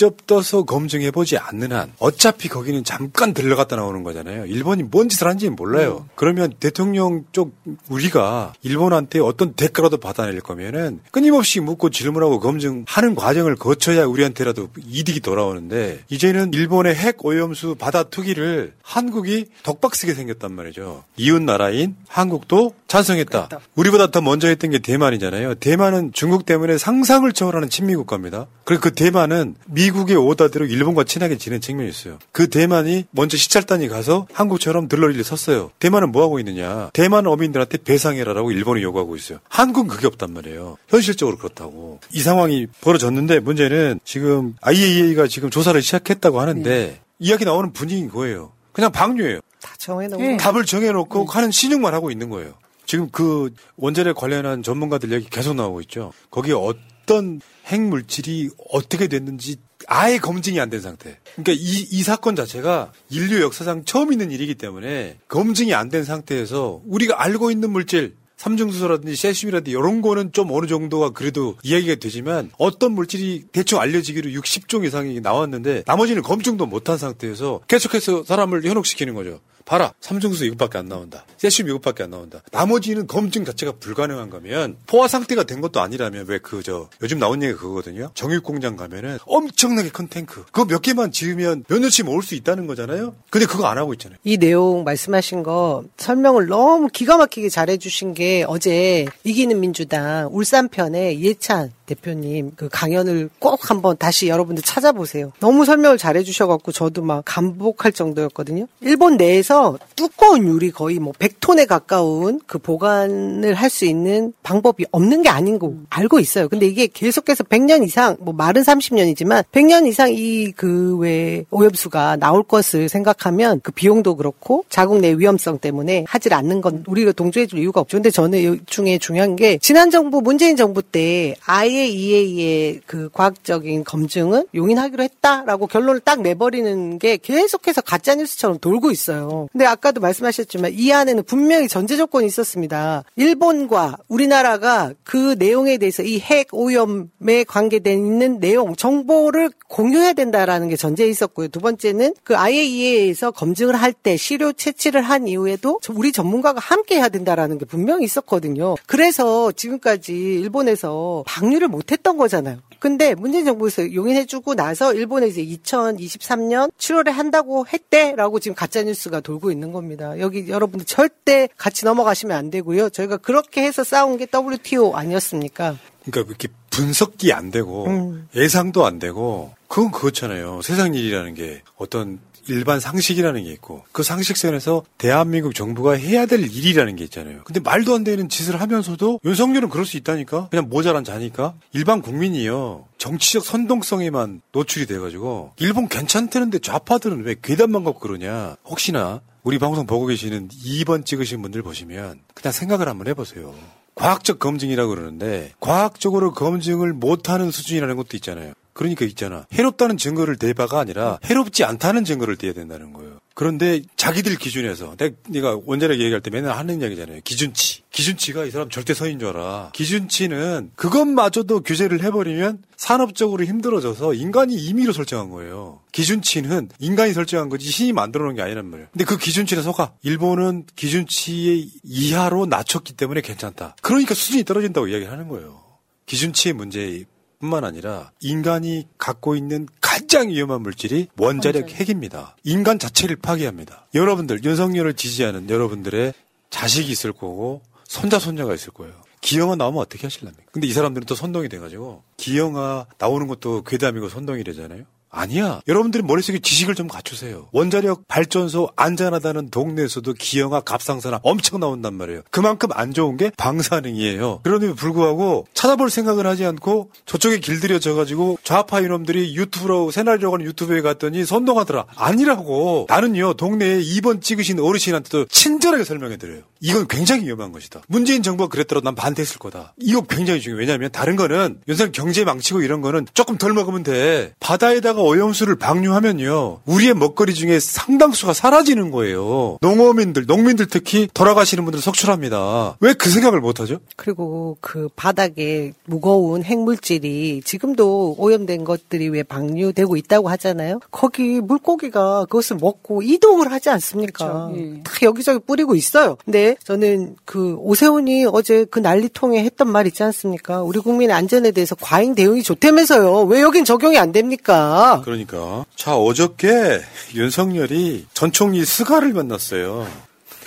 [0.00, 4.46] 직접 떠서 검증해 보지 않는 한 어차피 거기는 잠깐 들러갔다 나오는 거잖아요.
[4.46, 6.06] 일본이 뭔 짓을 한지는 몰라요.
[6.14, 7.54] 그러면 대통령 쪽
[7.90, 16.00] 우리가 일본한테 어떤 대가라도 받아낼 거면은 끊임없이 묻고 질문하고 검증하는 과정을 거쳐야 우리한테라도 이득이 돌아오는데
[16.08, 21.04] 이제는 일본의 핵 오염수 바다 투기를 한국이 덕박쓰게 생겼단 말이죠.
[21.18, 23.50] 이웃 나라인 한국도 찬성했다.
[23.74, 25.56] 우리보다 더 먼저 했던 게 대만이잖아요.
[25.56, 28.46] 대만은 중국 때문에 상상을 초월하는 친미 국가입니다.
[28.64, 32.18] 그리고 그 대만은 미 국의 오다대로 일본과 친하게 지낸 측면이 있어요.
[32.32, 35.70] 그 대만이 먼저 시찰단이 가서 한국처럼 들러리를 섰어요.
[35.78, 36.90] 대만은 뭐 하고 있느냐?
[36.92, 39.38] 대만 어민들한테 배상해라라고 일본이 요구하고 있어요.
[39.48, 40.76] 한국은 그게 없단 말이에요.
[40.88, 42.00] 현실적으로 그렇다고.
[42.12, 48.52] 이 상황이 벌어졌는데 문제는 지금 IAEA가 지금 조사를 시작했다고 하는데 이야기 나오는 분위기인 거예요.
[48.72, 49.40] 그냥 방류예요.
[49.60, 50.42] 다 정해놓은 거.
[50.42, 52.54] 답을 정해놓고 하는 신용만 하고 있는 거예요.
[52.86, 56.12] 지금 그 원자력 관련한 전문가들 얘기 계속 나오고 있죠.
[56.30, 59.56] 거기에 어떤 핵물질이 어떻게 됐는지
[59.86, 61.18] 아예 검증이 안 된 상태.
[61.36, 66.80] 그러니까 이, 이 사건 자체가 인류 역사상 처음 있는 일이기 때문에 검증이 안 된 상태에서
[66.86, 72.92] 우리가 알고 있는 물질 삼중수소라든지 세슘이라든지 이런 거는 좀 어느 정도가 그래도 이야기가 되지만 어떤
[72.92, 79.40] 물질이 대충 알려지기로 60종 이상이 나왔는데 나머지는 검증도 못한 상태에서 계속해서 사람을 현혹시키는 거죠.
[79.70, 81.24] 봐라 삼중수 이것밖에 안 나온다.
[81.36, 82.42] 세슘 이것밖에 안 나온다.
[82.50, 87.40] 나머지는 검증 자체가 불가능한 거면 포화 상태가 된 것도 아니라면 왜 그 저 요즘 나온
[87.40, 88.10] 얘기가 그거거든요.
[88.14, 92.66] 정육 공장 가면은 엄청나게 큰 탱크 그거 몇 개만 지으면 몇 년치 모을 수 있다는
[92.66, 93.14] 거잖아요.
[93.30, 94.18] 근데 그거 안 하고 있잖아요.
[94.24, 100.68] 이 내용 말씀하신 거 설명을 너무 기가 막히게 잘해 주신 게 어제 이기는 민주당 울산
[100.68, 105.32] 편에 이해찬 대표님 그 강연을 꼭 한번 다시 여러분들 찾아보세요.
[105.40, 108.66] 너무 설명을 잘해 주셔 갖고 저도 막 감복할 정도였거든요.
[108.80, 115.22] 일본 내에서 두꺼운 유리 거의 뭐 100톤에 가까운 그 보관을 할 수 있는 방법이 없는
[115.22, 116.48] 게 아닌 거 알고 있어요.
[116.48, 122.42] 근데 이게 계속해서 100년 이상 뭐 말은 30년이지만 100년 이상 이 그 외 오염수가 나올
[122.42, 127.60] 것을 생각하면 그 비용도 그렇고 자국 내 위험성 때문에 하질 않는 건 우리가 동조해 줄
[127.60, 127.96] 이유가 없죠.
[127.96, 131.34] 근데 저는 이 중에 중요한 게 지난 정부 문재인 정부 때
[131.80, 139.48] IAEA의 그 과학적인 검증은 용인하기로 했다라고 결론을 딱 내버리는 게 계속해서 가짜 뉴스처럼 돌고 있어요.
[139.52, 143.04] 근데 아까도 말씀하셨지만 이 안에는 분명히 전제 조건이 있었습니다.
[143.16, 150.76] 일본과 우리나라가 그 내용에 대해서 이 핵 오염에 관계된 있는 내용 정보를 공유해야 된다라는 게
[150.76, 151.48] 전제에 있었고요.
[151.48, 157.08] 두 번째는 그 IAEA에서 검증을 할 때 시료 채취를 한 이후에도 우리 전문가가 함께 해야
[157.08, 158.76] 된다라는 게 분명히 있었거든요.
[158.86, 162.58] 그래서 지금까지 일본에서 방류를 못했던 거잖아요.
[162.78, 169.72] 근데 문재인 정부에서 용인해주고 나서 일본에서 2023년 7월에 한다고 했대라고 지금 가짜 뉴스가 돌고 있는
[169.72, 170.18] 겁니다.
[170.18, 172.90] 여기 여러분들 절대 같이 넘어가시면 안 되고요.
[172.90, 175.76] 저희가 그렇게 해서 싸운 게 WTO 아니었습니까?
[176.04, 178.28] 그러니까 이렇게 분석이 안 되고 음.
[178.34, 180.62] 예상도 안 되고 그건 그렇잖아요.
[180.62, 182.18] 세상 일이라는 게 어떤
[182.48, 187.42] 일반 상식이라는 게 있고 그 상식선에서 대한민국 정부가 해야 될 일이라는 게 있잖아요.
[187.44, 190.48] 근데 말도 안 되는 짓을 하면서도 윤석열은 그럴 수 있다니까.
[190.48, 191.54] 그냥 모자란 자니까.
[191.72, 192.86] 일반 국민이요.
[192.98, 198.56] 정치적 선동성에만 노출이 돼가지고 일본 괜찮다는데 좌파들은 왜 괴담만 갖고 그러냐.
[198.64, 203.54] 혹시나 우리 방송 보고 계시는 2번 찍으신 분들 보시면 그냥 생각을 한번 해보세요.
[203.94, 208.52] 과학적 검증이라고 그러는데 과학적으로 검증을 못하는 수준이라는 것도 있잖아요.
[208.72, 209.46] 그러니까 있잖아.
[209.52, 213.18] 해롭다는 증거를 대바가 아니라 해롭지 않다는 증거를 대야 된다는 거예요.
[213.34, 214.96] 그런데 자기들 기준에서
[215.30, 217.20] 내가, 원자력 얘기할 때 맨날 하는 얘기잖아요.
[217.24, 217.82] 기준치.
[217.90, 219.70] 기준치가 이 사람 절대 서인 줄 알아.
[219.72, 225.80] 기준치는 그것마저도 규제를 해버리면 산업적으로 힘들어져서 인간이 임의로 설정한 거예요.
[225.92, 228.88] 기준치는 인간이 설정한 거지 신이 만들어 놓은 게 아니란 말이에요.
[228.92, 229.92] 근데 그 기준치에 속아.
[230.02, 233.76] 일본은 기준치 이하로 낮췄기 때문에 괜찮다.
[233.80, 235.62] 그러니까 수준이 떨어진다고 이야기하는 거예요.
[236.06, 237.04] 기준치의 문제
[237.40, 242.36] 뿐만 아니라 인간이 갖고 있는 가장 위험한 물질이 원자력 핵입니다.
[242.44, 243.86] 인간 자체를 파괴합니다.
[243.94, 246.12] 여러분들 윤석열을 지지하는 여러분들의
[246.50, 248.94] 자식이 있을 거고 손자 손녀가 있을 거예요.
[249.22, 250.44] 기영아 나오면 어떻게 하실랍니까?
[250.52, 254.84] 근데 이 사람들은 또 선동이 돼가지고 기영아 나오는 것도 괴담이고 선동이래잖아요.
[255.10, 255.60] 아니야.
[255.66, 257.48] 여러분들이 머릿속에 지식을 좀 갖추세요.
[257.52, 262.22] 원자력 발전소 안전하다는 동네에서도 기형아 갑상선암 엄청 나온단 말이에요.
[262.30, 264.40] 그만큼 안 좋은 게 방사능이에요.
[264.42, 271.24] 그럼에도 불구하고 찾아볼 생각을 하지 않고 저쪽에 길들여져가지고 좌파 이놈들이 유튜브로 새날이라고 하는 유튜브에 갔더니
[271.24, 271.86] 선동하더라.
[271.96, 272.86] 아니라고.
[272.88, 276.42] 나는요 동네에 2번 찍으신 어르신한테도 친절하게 설명해드려요.
[276.60, 277.80] 이건 굉장히 위험한 것이다.
[277.88, 279.74] 문재인 정부가 그랬더라도 난 반대했을 거다.
[279.78, 280.60] 이거 굉장히 중요해.
[280.60, 284.34] 왜냐하면 다른 거는 연상 경제 망치고 이런 거는 조금 덜 먹으면 돼.
[284.40, 286.60] 바다에다가 오염수를 방류하면요.
[286.66, 289.58] 우리의 먹거리 중에 상당수가 사라지는 거예요.
[289.60, 292.76] 농어민들, 농민들 특히 돌아가시는 분들 속출합니다.
[292.80, 293.78] 왜 그 생각을 못 하죠?
[293.96, 300.80] 그리고 그 바닥에 무거운 핵물질이 지금도 오염된 것들이 왜 방류되고 있다고 하잖아요.
[300.90, 304.50] 거기 물고기가 그것을 먹고 이동을 하지 않습니까?
[304.84, 306.16] 다 여기저기 뿌리고 있어요.
[306.24, 310.62] 근데 저는 그 오세훈이 어제 그 난리통에 했던 말 있지 않습니까?
[310.62, 313.22] 우리 국민의 안전에 대해서 과잉 대응이 좋다면서요.
[313.22, 314.89] 왜 여긴 적용이 안 됩니까?
[314.98, 316.80] 그러니까 자 어저께
[317.14, 319.86] 윤석열이 전 총리 스가를 만났어요.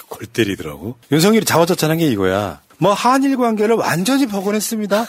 [0.08, 0.98] 골 때리더라고.
[1.12, 2.62] 윤석열이 자화자찬한 게 이거야.
[2.78, 5.08] 뭐 한일 관계를 완전히 복원했습니다.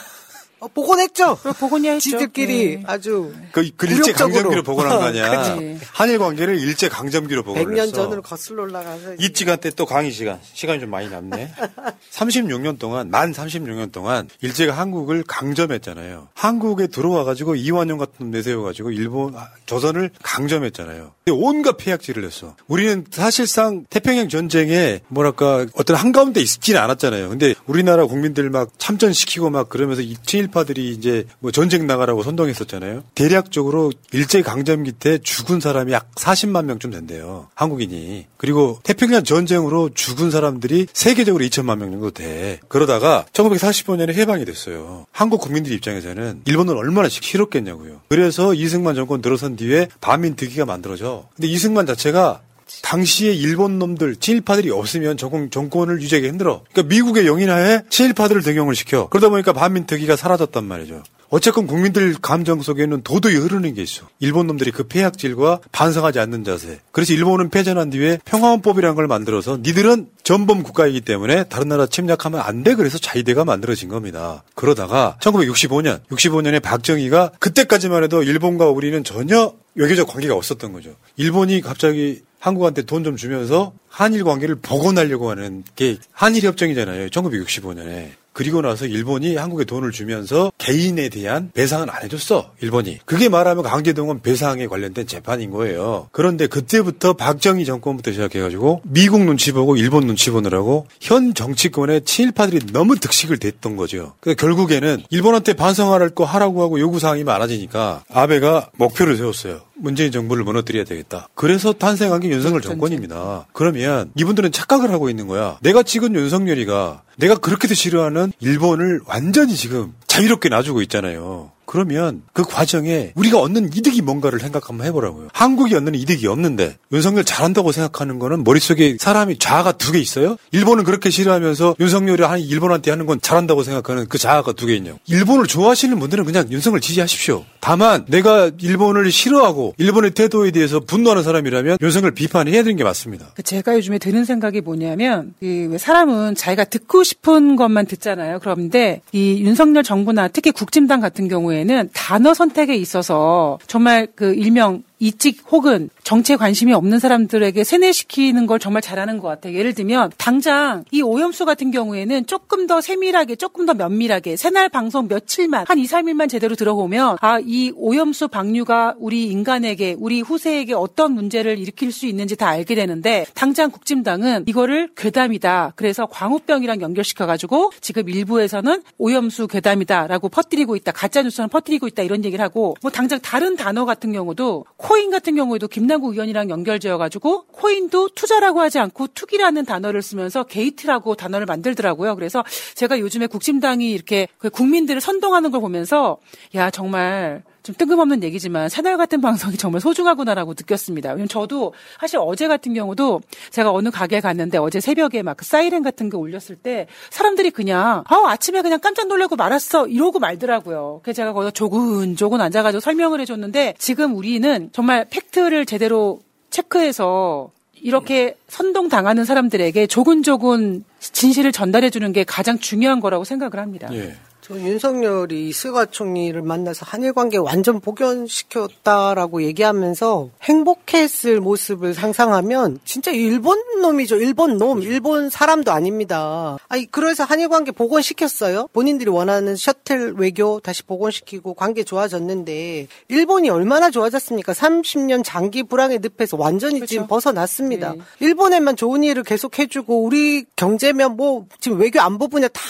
[0.65, 1.37] 어, 복원했죠.
[1.43, 2.09] 네, 복원이 했죠.
[2.09, 2.83] 지들끼리 네.
[2.87, 5.45] 아주 그, 그 일제 강점기로 복원한 거 아니야.
[5.91, 7.69] 한일 관계를 일제 강점기로 복원했어.
[7.69, 11.51] 100년 전으로 거슬러 올라가서 입지간 때 또 강의 시간 시간이 좀 많이 남네.
[12.11, 16.29] 36년 동안 만 36년 동안 일제가 한국을 강점했잖아요.
[16.33, 21.11] 한국에 들어와 가지고 이완용 같은 내세워 가지고 일본 아, 조선을 강점했잖아요.
[21.31, 22.55] 온갖 폐약질을 했어.
[22.67, 27.29] 우리는 사실상 태평양 전쟁에 뭐랄까 어떤 한가운데 있지는 않았잖아요.
[27.29, 33.03] 근데 우리나라 국민들 막 참전시키고 막 그러면서 2 7 좌파들이 이제 뭐 전쟁 나가라고 선동했었잖아요.
[33.13, 37.49] 대략적으로 일제 강점 기때 죽은 사람이 약 40만 명쯤 된대요.
[37.53, 38.25] 한국인이.
[38.37, 42.59] 그리고 태평양 전쟁으로 죽은 사람들이 세계적으로 2천만 명 정도 돼.
[42.69, 45.05] 그러다가 1945년에 해방이 됐어요.
[45.11, 48.01] 한국 국민들 입장에서는 일본은 얼마나 싫었겠냐고요.
[48.07, 51.27] 그래서 이승만 정권 들어선 뒤에 반민특위가 만들어져.
[51.35, 52.41] 근데 이승만 자체가
[52.81, 56.63] 당시에 일본 놈들 친일파들이 없으면 정권, 정권을 유지하기 힘들어.
[56.71, 59.07] 그러니까 미국의 영인하에 친일파들을 등용을 시켜.
[59.09, 61.03] 그러다 보니까 반민특위가 사라졌단 말이죠.
[61.29, 64.07] 어쨌건 국민들 감정 속에는 도도히 흐르는 게 있어.
[64.19, 66.79] 일본 놈들이 그 폐약질과 반성하지 않는 자세.
[66.91, 72.63] 그래서 일본은 패전한 뒤에 평화헌법이라는 걸 만들어서 니들은 전범 국가이기 때문에 다른 나라 침략하면 안
[72.63, 72.75] 돼.
[72.75, 74.43] 그래서 자위대가 만들어진 겁니다.
[74.53, 80.91] 그러다가 1965년, 65년에 박정희가 그때까지만 해도 일본과 우리는 전혀 외교적 관계가 없었던 거죠.
[81.17, 87.07] 일본이 갑자기 한국한테 돈 좀 주면서 한일 관계를 복원하려고 하는 게 한일 협정이잖아요.
[87.09, 88.09] 1965년에.
[88.35, 92.51] 그리고 나서 일본이 한국에 돈을 주면서 개인에 대한 배상은 안 해줬어.
[92.59, 92.99] 일본이.
[93.05, 96.09] 그게 말하면 강제동원 배상에 관련된 재판인 거예요.
[96.11, 102.97] 그런데 그때부터 박정희 정권부터 시작해가지고 미국 눈치 보고 일본 눈치 보느라고 현 정치권의 친일파들이 너무
[102.97, 104.15] 득식을 댔던 거죠.
[104.19, 109.61] 그래서 결국에는 일본한테 반성할 거 하라고 하고 요구사항이 많아지니까 아베가 목표를 세웠어요.
[109.77, 111.29] 문재인 정부를 무너뜨려야 되겠다.
[111.35, 113.47] 그래서 탄생한 게 윤석열 정권입니다.
[113.53, 115.57] 그러면 이분들은 착각을 하고 있는 거야.
[115.61, 121.51] 내가 찍은 윤석열이가 내가 그렇게도 싫어하는 일본을 완전히 지금 자유롭게 놔주고 있잖아요.
[121.65, 125.29] 그러면 그 과정에 우리가 얻는 이득이 뭔가를 생각 한번 해보라고요.
[125.33, 130.35] 한국이 얻는 이득이 없는데 윤석열 잘한다고 생각하는 거는 머릿속에 사람이 자아가 두 개 있어요?
[130.51, 134.99] 일본은 그렇게 싫어하면서 윤석열이 한 일본한테 하는 건 잘한다고 생각하는 그 자아가 두 개 있냐고.
[135.07, 137.45] 일본을 좋아하시는 분들은 그냥 윤석열 지지하십시오.
[137.59, 143.27] 다만 내가 일본을 싫어하고 일본의 태도에 대해서 분노하는 사람이라면 윤석열 비판해야 되는 게 맞습니다.
[143.35, 148.39] 그 제가 요즘에 드는 생각이 뭐냐면 이 사람은 자기가 듣고 싶은 것만 듣잖아요.
[148.39, 154.83] 그런데 이 윤석열 정부나 특히 국진당 같은 경우에 는 단어 선택에 있어서 정말 그 일명
[154.99, 159.55] 이직 혹은 정치에 관심이 없는 사람들에게 세뇌시키는 걸 정말 잘하는 것 같아요.
[159.55, 165.07] 예를 들면 당장 이 오염수 같은 경우에는 조금 더 세밀하게 조금 더 면밀하게 새날 방송
[165.07, 171.13] 며칠만 한 2, 3일만 제대로 들어보면 아 이 오염수 방류가 우리 인간에게 우리 후세에게 어떤
[171.13, 175.73] 문제를 일으킬 수 있는지 다 알게 되는데 당장 국진당은 이거를 괴담이다.
[175.75, 180.91] 그래서 광우병이랑 연결시켜 가지고 지금 일부에서는 오염수 괴담이다라고 퍼뜨리고 있다.
[180.91, 185.35] 가짜 뉴스는 퍼뜨리고 있다 이런 얘기를 하고 뭐 당장 다른 단어 같은 경우도 코인 같은
[185.35, 192.13] 경우에도 김남국 의원이랑 연결되어 가지고 코인도 투자라고 하지 않고 투기라는 단어를 쓰면서 게이트라고 단어를 만들더라고요.
[192.13, 192.43] 그래서
[192.75, 196.19] 제가 요즘에 국진당이 이렇게 그 국민들을 선동하는 걸 보면서
[196.53, 201.09] 야 정말 좀 뜬금없는 얘기지만 새날 같은 방송이 정말 소중하구나라고 느꼈습니다.
[201.09, 205.83] 왜냐면 저도 사실 어제 같은 경우도 제가 어느 가게에 갔는데 어제 새벽에 막 그 사이렌
[205.83, 211.01] 같은 거 올렸을 때 사람들이 그냥 아 아침에 그냥 깜짝 놀라고 말았어 이러고 말더라고요.
[211.03, 219.25] 그래서 제가 거기서 조근조근 앉아가지고 설명을 해줬는데 지금 우리는 정말 팩트를 제대로 체크해서 이렇게 선동당하는
[219.25, 223.89] 사람들에게 조근조근 진실을 전달해 주는 게 가장 중요한 거라고 생각을 합니다.
[223.91, 224.15] 예.
[224.47, 233.57] 저 윤석열이 스가 총리를 만나서 한일 관계 완전 복연시켰다라고 얘기하면서 행복했을 모습을 상상하면 진짜 일본
[233.81, 234.17] 놈이죠.
[234.17, 236.59] 일본 놈, 일본 사람도 아닙니다.
[236.67, 238.67] 아니 그래서 한일 관계 복원시켰어요.
[238.71, 244.53] 본인들이 원하는 셔틀 외교 다시 복원시키고 관계 좋아졌는데 일본이 얼마나 좋아졌습니까?
[244.53, 246.89] 30년 장기 불황의 늪에서 완전히 그렇죠.
[246.91, 247.93] 지금 벗어났습니다.
[247.93, 247.99] 네.
[248.19, 252.61] 일본에만 좋은 일을 계속 해주고 우리 경제면 뭐 지금 외교 안보 분야 다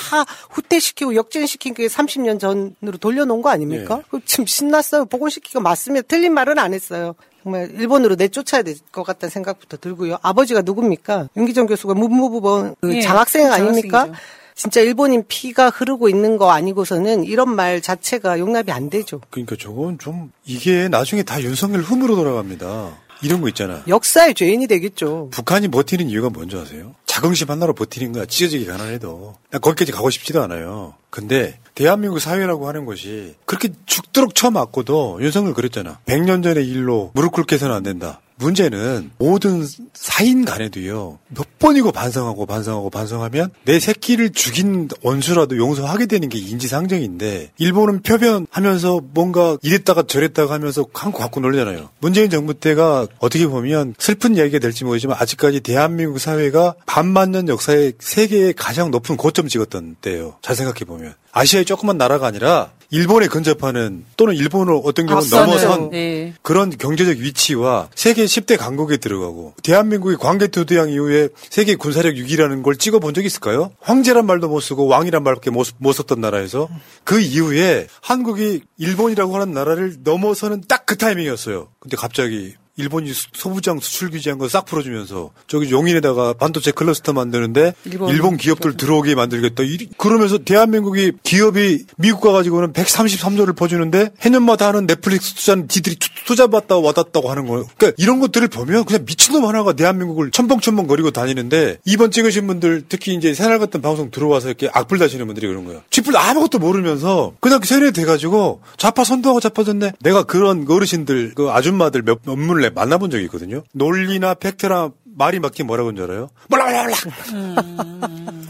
[0.51, 4.01] 후퇴시키고 역전시 킨 게 30년 전으로 돌려놓은 거 아닙니까?
[4.09, 5.05] 그럼 지금 신났어요.
[5.05, 6.05] 복원시키고 맞습니다.
[6.07, 7.15] 틀린 말은 안 했어요.
[7.41, 10.17] 정말 일본으로 내쫓아야 될 것 같다는 생각부터 들고요.
[10.21, 11.29] 아버지가 누굽니까?
[11.35, 13.99] 윤기정 교수가 문무부본 그 예, 장학생 아닙니까?
[14.05, 14.21] 장학생이죠.
[14.53, 19.19] 진짜 일본인 피가 흐르고 있는 거 아니고서는 이런 말 자체가 용납이 안 되죠.
[19.31, 22.97] 그러니까 저건 좀 이게 나중에 다 윤석열 흠으로 돌아갑니다.
[23.25, 23.81] 이런 거 있잖아.
[23.87, 25.29] 역사의 죄인이 되겠죠.
[25.31, 26.93] 북한이 버티는 이유가 뭔지 아세요?
[27.05, 28.25] 자긍심 하나로 버티는 거야.
[28.25, 29.35] 찢어지기 가난해도.
[29.49, 30.93] 나 거기까지 가고 싶지도 않아요.
[31.09, 35.99] 근데 대한민국 사회라고 하는 것이 그렇게 죽도록 쳐맞고도 윤석열 그랬잖아.
[36.05, 38.19] 100년 전의 일로 무릎 꿇게 해서는 안 된다.
[38.37, 41.19] 문제는 모든 사인 간에도요.
[41.29, 49.01] 몇 번이고 반성하고 반성하고 반성하면 내 새끼를 죽인 원수라도 용서하게 되는 게 인지상정인데 일본은 표변하면서
[49.13, 51.89] 뭔가 이랬다가 저랬다가 하면서 한국 갖고 놀잖아요.
[51.99, 57.93] 문재인 정부 때가 어떻게 보면 슬픈 이야기가 될지 모르지만 아직까지 대한민국 사회가 반만 년 역사에
[57.99, 60.37] 세계의 가장 높은 고점 찍었던 때예요.
[60.41, 65.89] 잘 생각해 보면 아시아의 조그만 나라가 아니라 일본에 근접하는 또는 일본을 어떤 경우는 앞서는, 넘어선
[65.89, 66.33] 네.
[66.41, 73.13] 그런 경제적 위치와 세계 10대 강국에 들어가고 대한민국이 광개토대왕 이후에 세계 군사력 6위라는 걸 찍어본
[73.13, 73.71] 적이 있을까요?
[73.81, 76.69] 황제란 말도 못 쓰고 왕이란 말밖에 못, 못 썼던 나라에서
[77.03, 81.69] 그 이후에 한국이 일본이라고 하는 나라를 넘어서는 딱 그 타이밍이었어요.
[81.79, 87.73] 근데 갑자기 일본이 수- 소부장 수출 규제한 거 싹 풀어주면서 저기 용인에다가 반도체 클러스터 만드는데
[87.85, 89.63] 일본- 일본, 기업들 들어오게 만들겠다.
[89.63, 96.77] 이- 그러면서 대한민국이 기업이 미국 가가지고는 133조를 퍼주는데 해년마다 하는 넷플릭스 투자는 지들이 투- 투자받아
[96.77, 97.65] 왔다고 하는 거예요.
[97.77, 103.13] 그러니까 이런 것들을 보면 그냥 미친놈 하나가 대한민국을 첨벙첨벙 거리고 다니는데 이번 찍으신 분들 특히
[103.15, 105.81] 이제 새날 같은 방송 들어와서 이렇게 악플 다시는 분들이 그런 거예요.
[105.91, 109.93] 쥐뿔 아무것도 모르면서 그냥 세뇌돼가지고 좌파 선도하고 좌파 졌네.
[110.01, 112.19] 내가 그런 어르신들 그 아줌마들 몇업
[112.65, 113.63] 무를 만나본 적이 있거든요.
[113.73, 116.29] 논리나 팩트나 말이 맞긴 뭐라고 하는 줄 알아요?
[116.49, 118.44] 몰라 몰라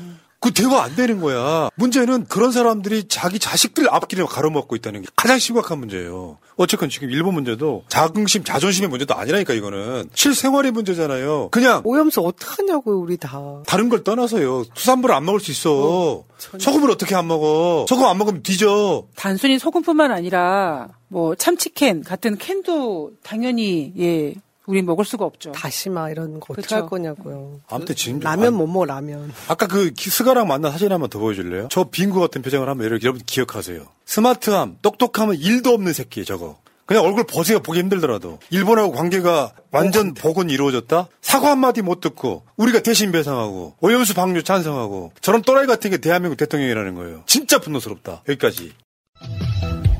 [0.45, 1.71] 그 대화 안 되는 거야.
[1.73, 6.37] 문제는 그런 사람들이 자기 자식들 앞길을 가로막고 있다는 게 가장 심각한 문제예요.
[6.55, 11.49] 어쨌건 지금 일본 문제도 자긍심, 자존심의 문제도 아니라니까 이거는 실생활의 문제잖아요.
[11.49, 13.63] 그냥 오염수 어떡하냐고요, 우리 다.
[13.65, 14.65] 다른 걸 떠나서요.
[14.75, 16.25] 수산물을 안 먹을 수 있어.
[16.37, 17.87] 소금을 어떻게 안 먹어?
[17.89, 19.07] 소금 안 먹으면 뒤져.
[19.15, 24.35] 단순히 소금뿐만 아니라 뭐 참치캔 같은 캔도 당연히 예
[24.68, 25.51] 우리 먹을 수가 없죠.
[25.51, 26.74] 다시마 이런 거 어떻게.
[26.76, 27.59] 할 거냐고요.
[27.70, 29.32] 아무튼 지금 라면 못 먹어, 라면.
[29.47, 31.68] 아까 그 기- 스가랑 만난 사진 한번 더 보여줄래요?
[31.72, 33.86] 저 빙구 같은 표정을 한번 여러분, 여러분 기억하세요.
[34.05, 36.57] 스마트함, 똑똑함은 일도 없는 새끼 저거.
[36.88, 41.07] 그냥 얼굴 버세가 보기 힘들더라도 일본하고 관계가 완전 복원 이루어졌다?
[41.20, 46.38] 사과 한마디 못 듣고 우리가 대신 배상하고 오염수 방류 찬성하고 저런 또라이 같은 게 대한민국
[46.38, 47.24] 대통령이라는 거예요.
[47.26, 48.22] 진짜 분노스럽다.
[48.30, 48.74] 여기까지.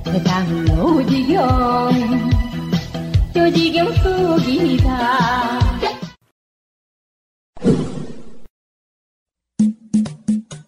[0.05, 2.30] 세상은 오지경
[3.36, 5.59] 요지경 속이다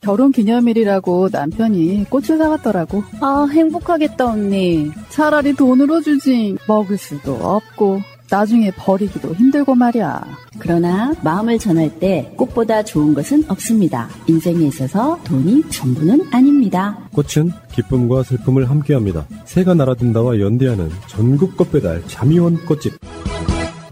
[0.01, 3.03] 결혼 기념일이라고 남편이 꽃을 사왔더라고.
[3.19, 4.89] 아, 행복하겠다, 언니.
[5.09, 6.55] 차라리 돈으로 주지.
[6.65, 7.99] 먹을 수도 없고,
[8.29, 10.23] 나중에 버리기도 힘들고 말이야.
[10.59, 14.09] 그러나 마음을 전할 때 꽃보다 좋은 것은 없습니다.
[14.27, 16.97] 인생에 있어서 돈이 전부는 아닙니다.
[17.13, 19.25] 꽃은 기쁨과 슬픔을 함께합니다.
[19.45, 22.93] 새가 날아든다와 연대하는 전국 꽃배달 자미원 꽃집.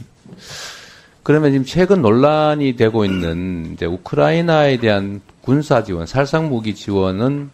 [1.24, 7.50] 그러면 지금 최근 논란이 되고 있는 이제 우크라이나에 대한 군사 지원, 살상 무기 지원은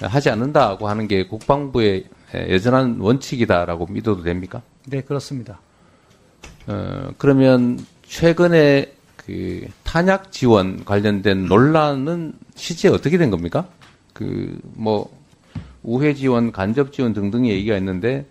[0.00, 2.04] 하지 않는다고 하는 게 국방부의
[2.34, 4.62] 에, 여전한 원칙이다라고 믿어도 됩니까?
[4.86, 5.60] 네, 그렇습니다.
[6.66, 13.66] 어, 그러면 최근에 그 탄약 지원 관련된 논란은 실제 어떻게 된 겁니까?
[14.12, 15.10] 그 뭐
[15.82, 18.26] 우회 지원, 간접 지원 등등의 얘기가 있는데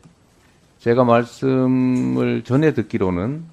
[0.79, 3.43] 제가 말씀을 전해 듣기로는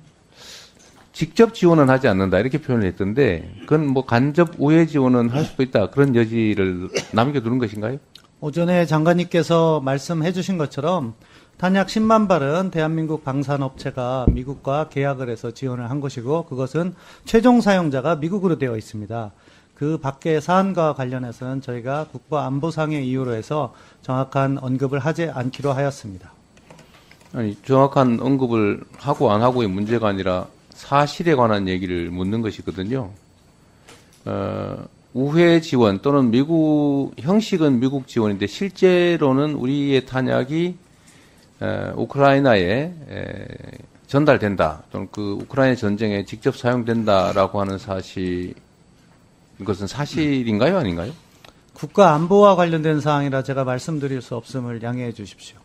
[1.18, 5.90] 직접 지원은 하지 않는다 이렇게 표현을 했던데 그건 뭐 간접 우회 지원은 할 수도 있다
[5.90, 7.98] 그런 여지를 남겨두는 것인가요?
[8.38, 11.14] 오전에 장관님께서 말씀해 주신 것처럼
[11.56, 16.94] 탄약 10만 발은 대한민국 방산업체가 미국과 계약을 해서 지원을 한 것이고 그것은
[17.24, 19.32] 최종 사용자가 미국으로 되어 있습니다.
[19.74, 26.30] 그 밖의 사안과 관련해서는 저희가 국가안보상의 이유로 해서 정확한 언급을 하지 않기로 하였습니다.
[27.32, 30.46] 아니 정확한 언급을 하고 안 하고의 문제가 아니라
[30.78, 33.10] 사실에 관한 얘기를 묻는 것이거든요.
[34.24, 40.76] 어, 우회 지원 또는 미국 형식은 미국 지원인데 실제로는 우리의 탄약이
[41.60, 43.46] 에, 우크라이나에 에,
[44.06, 48.54] 전달된다 또는 그 우크라이나 전쟁에 직접 사용된다라고 하는 사실
[49.60, 51.12] 이것은 사실인가요 아닌가요?
[51.74, 55.58] 국가 안보와 관련된 사항이라 제가 말씀드릴 수 없음을 양해해 주십시오.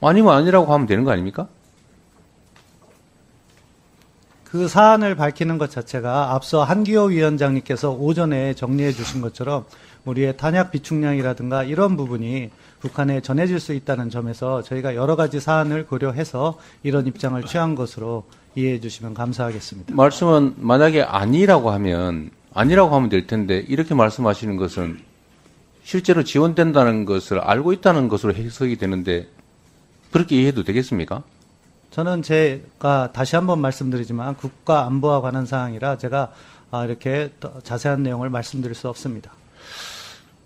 [0.00, 1.48] 아니면 아니라고 하면 되는 거 아닙니까?
[4.50, 9.66] 그 사안을 밝히는 것 자체가 앞서 한기호 위원장님께서 오전에 정리해 주신 것처럼
[10.06, 16.58] 우리의 탄약 비축량이라든가 이런 부분이 북한에 전해질 수 있다는 점에서 저희가 여러 가지 사안을 고려해서
[16.82, 18.24] 이런 입장을 취한 것으로
[18.54, 19.94] 이해해 주시면 감사하겠습니다.
[19.94, 24.98] 말씀은 만약에 아니라고 하면 아니라고 하면 될 텐데 이렇게 말씀하시는 것은
[25.82, 29.28] 실제로 지원된다는 것을 알고 있다는 것으로 해석이 되는데
[30.10, 31.22] 그렇게 이해해도 되겠습니까?
[31.98, 36.30] 저는 제가 다시 한번 말씀드리지만 국가 안보와 관한 사항이라 제가
[36.70, 39.32] 아, 이렇게 더 자세한 내용을 말씀드릴 수 없습니다.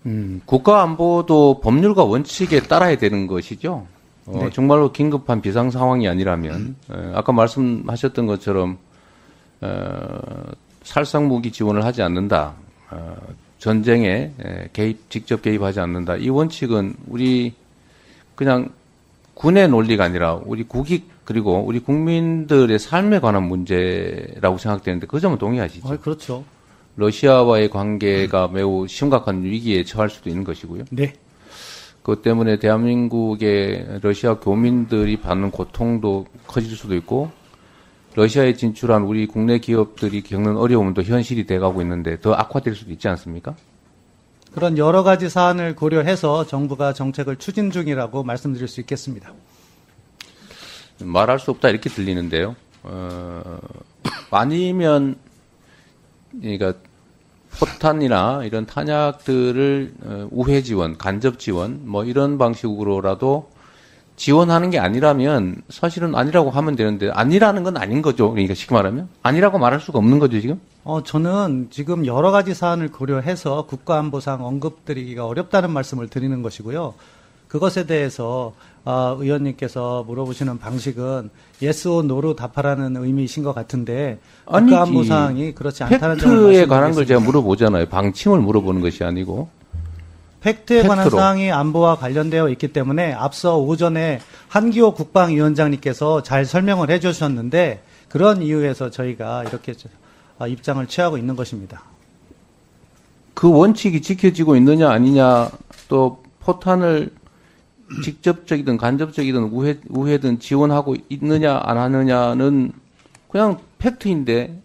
[0.07, 3.85] 음, 국가 안보도 법률과 원칙에 따라야 되는 것이죠.
[4.25, 4.49] 어, 네.
[4.49, 8.79] 정말로 긴급한 비상 상황이 아니라면 어, 아까 말씀하셨던 것처럼
[9.61, 10.19] 어,
[10.81, 12.53] 살상 무기 지원을 하지 않는다.
[12.89, 13.15] 어,
[13.59, 16.15] 전쟁에 에, 개입 직접 개입하지 않는다.
[16.15, 17.53] 이 원칙은 우리
[18.33, 18.69] 그냥
[19.35, 25.87] 군의 논리가 아니라 우리 국익 그리고 우리 국민들의 삶에 관한 문제라고 생각되는데 그 점은 동의하시죠?
[25.87, 26.43] 아, 그렇죠.
[26.95, 30.83] 러시아와의 관계가 매우 심각한 위기에 처할 수도 있는 것이고요.
[30.91, 31.13] 네.
[32.01, 37.31] 그것 때문에 대한민국의 러시아 교민들이 받는 고통도 커질 수도 있고
[38.15, 43.55] 러시아에 진출한 우리 국내 기업들이 겪는 어려움도 현실이 돼가고 있는데 더 악화될 수도 있지 않습니까?
[44.53, 49.33] 그런 여러 가지 사안을 고려해서 정부가 정책을 추진 중이라고 말씀드릴 수 있겠습니다.
[50.99, 52.55] 말할 수 없다 이렇게 들리는데요.
[52.83, 53.59] 어,
[54.31, 55.15] 아니면
[56.39, 56.73] 그러니까
[57.59, 63.51] 포탄이나 이런 탄약들을 어, 우회 지원, 간접 지원 뭐 이런 방식으로라도
[64.15, 68.29] 지원하는 게 아니라면 사실은 아니라고 하면 되는데 아니라는 건 아닌 거죠.
[68.31, 70.59] 그러니까 쉽게 말하면 아니라고 말할 수가 없는 거죠 지금.
[70.83, 76.93] 어, 저는 지금 여러 가지 사안을 고려해서 국가안보상 언급드리기가 어렵다는 말씀을 드리는 것이고요.
[77.47, 78.53] 그것에 대해서
[78.85, 81.29] 어, 의원님께서 물어보시는 방식은
[81.61, 86.91] yes or no로 답하라는 의미이신 것 같은데 국가 안보 사항이 그렇지 않다는 점을 팩트에 관한
[86.93, 87.05] 걸.
[87.05, 87.85] 제가 물어보잖아요.
[87.87, 89.47] 방침을 물어보는 것이 아니고.
[90.41, 91.17] 팩트에 관한 팩트로.
[91.17, 94.19] 사항이 안보와 관련되어 있기 때문에 앞서 오전에
[94.49, 99.87] 한기호 국방위원장님께서 잘 설명을 해주셨는데 그런 이유에서 저희가 이렇게 저-
[100.39, 101.83] 아, 입장을 취하고 있는 것입니다.
[103.33, 105.49] 그 원칙이 지켜지고 있느냐 아니냐
[105.87, 107.11] 또 포탄을
[108.01, 112.71] 직접적이든 간접적이든 우회, 우회든 지원하고 있느냐 안 하느냐는
[113.29, 114.61] 그냥 팩트인데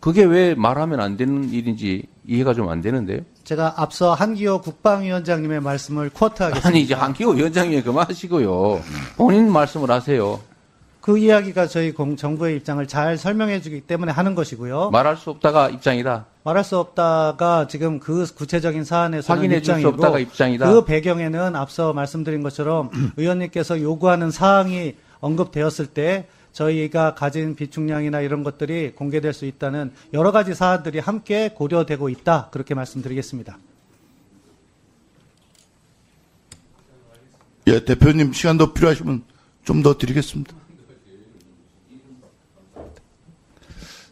[0.00, 3.20] 그게 왜 말하면 안 되는 일인지 이해가 좀 안 되는데요.
[3.44, 6.68] 제가 앞서 한기호 국방위원장님의 말씀을 쿼트하겠습니다.
[6.68, 8.82] 아니 이제 한기호 위원장님 그만하시고요.
[9.16, 10.40] 본인 말씀을 하세요.
[11.04, 14.88] 그 이야기가 저희 공- 정부의 입장을 잘 설명해 주기 때문에 하는 것이고요.
[14.88, 16.24] 말할 수 없다가 입장이다.
[16.44, 20.66] 말할 수 없다가 지금 그 구체적인 사안에서는 확인해 줄수 입장이고 없다가 입장이다.
[20.72, 22.88] 그 배경에는 앞서 말씀드린 것처럼
[23.18, 30.54] 의원님께서 요구하는 사항이 언급되었을 때 저희가 가진 비축량이나 이런 것들이 공개될 수 있다는 여러 가지
[30.54, 33.58] 사안들이 함께 고려되고 있다 그렇게 말씀드리겠습니다.
[37.66, 39.22] 예, 대표님 시간 더 필요하시면
[39.64, 40.63] 좀 더 드리겠습니다.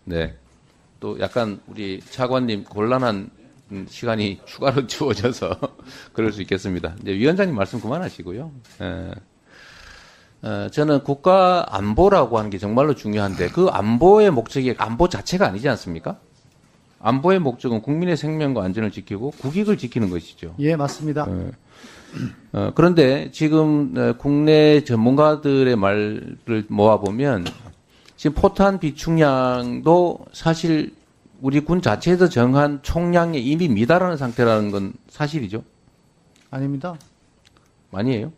[0.05, 0.35] 네.
[1.01, 3.31] 또 약간 우리 차관님 곤란한
[3.73, 5.59] 음, 시간이 추가로 주어져서
[6.13, 6.95] 그럴 수 있겠습니다.
[7.03, 8.53] 이제 위원장님 말씀 그만하시고요.
[8.83, 9.11] 예.
[10.45, 16.19] 어, 저는 국가 안보라고 하는 게 정말로 중요한데 그 안보의 목적이 안보 자체가 아니지 않습니까?
[17.01, 20.55] 안보의 목적은 국민의 생명과 안전을 지키고 국익을 지키는 것이죠.
[20.59, 21.27] 예, 맞습니다.
[22.53, 26.37] 어, 그런데 지금 어, 국내 전문가들의 말을
[26.69, 27.47] 모아보면
[28.23, 30.95] 지금 포탄 비축량도 사실
[31.41, 35.65] 우리 군 자체에서 정한 총량에 이미 미달하는 상태라는 건 사실이죠.
[36.49, 36.95] 아닙니다.
[37.91, 38.31] 아니에요?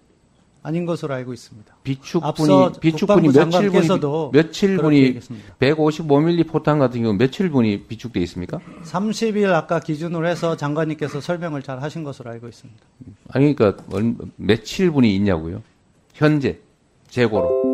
[0.63, 1.77] 아닌 것으로 알고 있습니다.
[1.83, 5.55] 비축분이 비축분이 며칠 분이 며칠 분이 얘기했습니다.
[5.59, 8.61] 155mm 포탄 같은 경우 며칠 분이 비축돼 있습니까?
[8.85, 12.81] 30일 아까 기준으로 해서 장관님께서 설명을 잘 하신 것으로 알고 있습니다.
[13.29, 15.61] 아니 그러니까 얼- 며칠 분이 있냐고요?
[16.15, 16.59] 현재
[17.11, 17.74] 재고로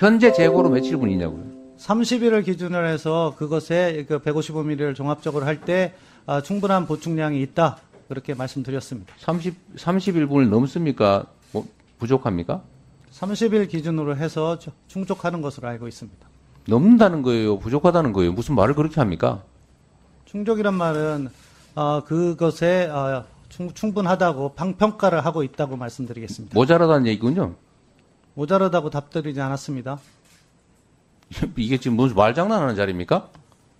[0.00, 1.44] 현재 재고로 며칠 분이 있냐고요?
[1.76, 5.92] 30일을 기준으로 해서 그것에 그 155mm를 종합적으로 할때
[6.24, 7.76] 아, 충분한 보충량이 있다.
[8.08, 9.12] 그렇게 말씀드렸습니다.
[9.18, 11.24] 30 31분을 넘습니까?
[11.52, 11.66] 뭐,
[11.98, 12.62] 부족합니까?
[13.12, 16.26] 30일 기준으로 해서 저- 충족하는 것으로 알고 있습니다.
[16.66, 18.32] 넘는다는 거예요, 부족하다는 거예요.
[18.32, 19.42] 무슨 말을 그렇게 합니까?
[20.24, 21.28] 충족이란 말은
[21.74, 26.54] 아, 그것에 아, 충, 충분하다고 방- 평가를 하고 있다고 말씀드리겠습니다.
[26.54, 27.54] 모자라다는 얘기군요.
[28.44, 29.98] 모자르다고 답드리지 않았습니다.
[31.56, 33.28] 이게 지금 무슨 말장난하는 자리입니까?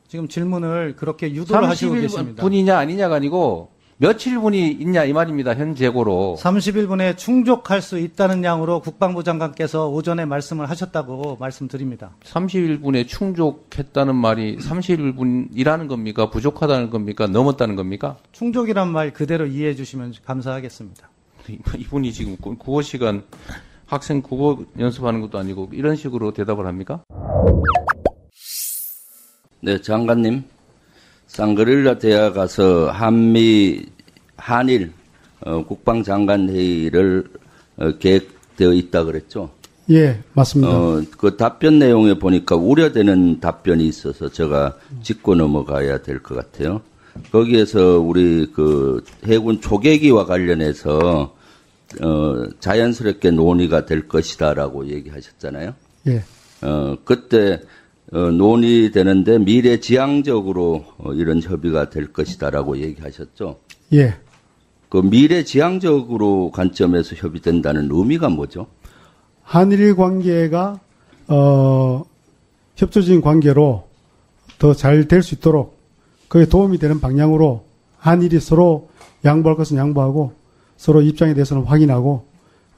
[0.07, 2.43] 지금 질문을 그렇게 유도를 하시고 계십니다.
[2.43, 5.55] 30분이냐 아니냐가 아니고 며칠 분이 있냐 이 말입니다.
[5.55, 6.37] 현 재고로.
[6.39, 12.11] 30일분에 충족할 수 있다는 양으로 국방부 장관께서 오전에 말씀을 하셨다고 말씀드립니다.
[12.25, 16.29] 30일분에 충족했다는 말이 30일분이라는 겁니까?
[16.31, 17.27] 부족하다는 겁니까?
[17.27, 18.17] 넘었다는 겁니까?
[18.33, 21.09] 충족이란 말 그대로 이해해 주시면 감사하겠습니다.
[21.79, 23.23] 이분이 지금 구- 국어 시간
[23.91, 27.03] 학생 국어 연습하는 것도 아니고 이런 식으로 대답을 합니까?
[29.63, 30.45] 네, 장관님.
[31.27, 33.87] 쌍그릴라 대학 가서 한미,
[34.37, 34.93] 한일,
[35.45, 37.25] 어, 국방장관 회의를
[37.79, 39.51] 어, 계획되어 있다 그랬죠?
[39.91, 40.73] 예, 맞습니다.
[40.73, 46.81] 어, 그 답변 내용에 보니까 우려되는 답변이 있어서 제가 짚고 넘어가야 될 것 같아요.
[47.33, 51.35] 거기에서 우리 그 해군 초계기와 관련해서
[52.03, 55.75] 어, 자연스럽게 논의가 될 것이다라고 얘기하셨잖아요.
[56.07, 56.23] 예.
[56.63, 57.61] 어, 그때
[58.13, 63.59] 어, 논의되는데 미래 지향적으로 어, 이런 협의가 될 것이다라고 얘기하셨죠.
[63.95, 64.15] 예.
[64.89, 68.67] 그 미래 지향적으로 관점에서 협의된다는 의미가 뭐죠?
[69.43, 70.81] 한일 관계가
[71.29, 72.05] 어,
[72.77, 73.89] 협조적인 관계로
[74.59, 75.79] 더 잘 될 수 있도록
[76.29, 77.65] 그에 도움이 되는 방향으로
[77.99, 78.89] 한일이 서로
[79.25, 80.33] 양보할 것은 양보하고
[80.81, 82.25] 서로 입장에 대해서는 확인하고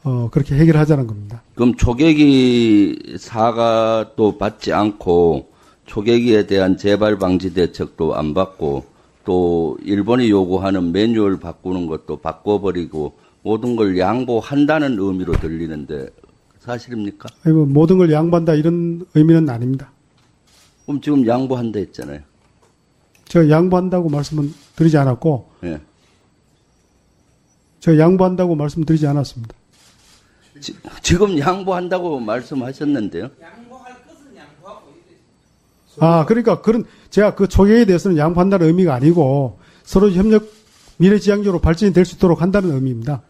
[0.03, 1.41] 어, 그렇게 해결하자는 겁니다.
[1.55, 5.47] 그럼 초계기 사과도 받지 않고
[5.87, 8.87] 초계기에 대한 재발 방지 대책도 안 받고
[9.25, 16.09] 또 일본이 요구하는 매뉴얼 바꾸는 것도 바꿔버리고 모든 걸 양보한다는 의미로 들리는데
[16.59, 17.29] 사실입니까?
[17.45, 19.93] 아니, 뭐 모든 걸 양보한다 이런 의미는 아닙니다.
[20.87, 22.19] 그럼 지금 양보한다 했잖아요.
[23.27, 25.81] 제가 양보한다고 말씀은 드리지 않았고 예.
[27.83, 29.55] 제가 양보한다고 말씀드리지 않았습니다.
[30.61, 30.73] 지,
[31.03, 33.29] 지금 양보한다고 말씀하셨는데요.
[35.99, 40.49] 아, 그러니까 그런 제가 그 초계에 대해서는 양보한다는 의미가 아니고 서로 협력
[40.99, 43.21] 미래지향적으로 발전이 될 수 있도록 한다는 의미입니다.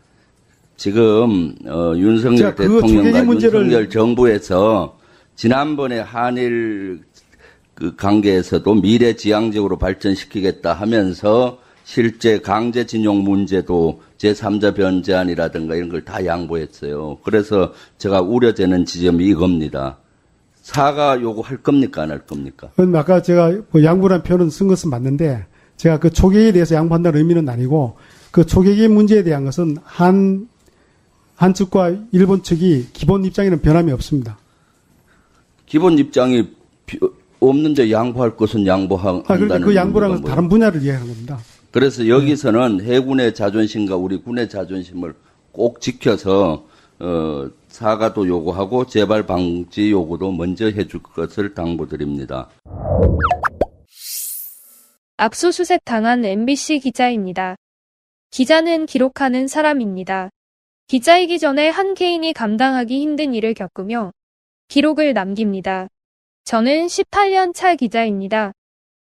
[0.76, 4.98] 지금 어, 윤석열 자, 그 대통령과 문제를- 윤석열 정부에서
[5.34, 7.00] 지난번에 한일
[7.74, 17.18] 그 관계에서도 미래지향적으로 발전시키겠다 하면서 실제 강제징용 문제도 제3자 변제안이라든가 이런 걸 다 양보했어요.
[17.24, 19.98] 그래서 제가 우려되는 지점이 이겁니다.
[20.62, 22.68] 사과 요구할 겁니까 안 할 겁니까?
[22.76, 25.46] 그건 아까 제가 그 양보라는 표현은 쓴 것은 맞는데
[25.76, 27.96] 제가 그 초계에 대해서 양보한다는 의미는 아니고
[28.30, 30.48] 그 초계기 문제에 대한 것은 한,
[31.34, 34.38] 한 측과 일본 측이 기본 입장에는 변함이 없습니다.
[35.66, 36.48] 기본 입장이
[36.86, 36.98] 비-
[37.40, 40.22] 없는데 양보할 것은 양보한다는 아, 그러니까 그 양보라는?
[40.22, 41.38] 다른 분야를 이해하는 겁니다.
[41.72, 45.14] 그래서 여기서는 해군의 자존심과 우리 군의 자존심을
[45.52, 46.66] 꼭 지켜서
[47.00, 52.50] 어, 사과도 요구하고 재발 방지 요구도 먼저 해줄 것을 당부드립니다.
[55.16, 57.56] 압수수색 당한 MBC 기자입니다.
[58.30, 60.28] 기자는 기록하는 사람입니다.
[60.88, 64.12] 기자이기 전에 한 개인이 감당하기 힘든 일을 겪으며
[64.68, 65.88] 기록을 남깁니다.
[66.44, 68.52] 저는 18년 차 기자입니다.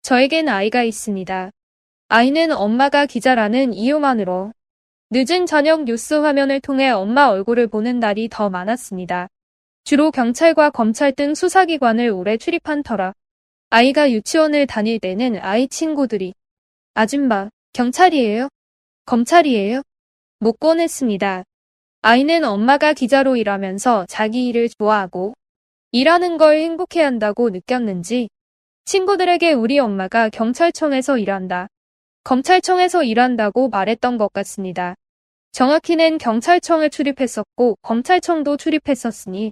[0.01, 1.51] 저에겐 아이가 있습니다.
[2.07, 4.53] 아이는 엄마가 기자라는 이유만으로
[5.09, 9.27] 늦은 저녁 뉴스 화면을 통해 엄마 얼굴을 보는 날이 더 많았습니다.
[9.83, 13.13] 주로 경찰과 검찰 등 수사기관을 오래 출입한 터라
[13.71, 16.35] 아이가 유치원을 다닐 때는 아이 친구들이
[16.93, 18.49] 아줌마, 경찰이에요?
[19.07, 19.81] 검찰이에요?
[20.39, 21.43] 못 꺼냈습니다.
[22.03, 25.33] 아이는 엄마가 기자로 일하면서 자기 일을 좋아하고
[25.91, 28.29] 일하는 걸 행복해한다고 느꼈는지
[28.85, 31.67] 친구들에게 우리 엄마가 경찰청에서 일한다.
[32.25, 34.95] 검찰청에서 일한다고 말했던 것 같습니다.
[35.51, 39.51] 정확히는 경찰청에 출입했었고 검찰청도 출입했었으니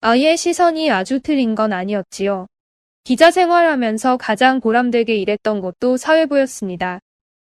[0.00, 2.46] 아이의 시선이 아주 틀린 건 아니었지요.
[3.04, 7.00] 기자 생활하면서 가장 보람되게 일했던 것도 사회부였습니다.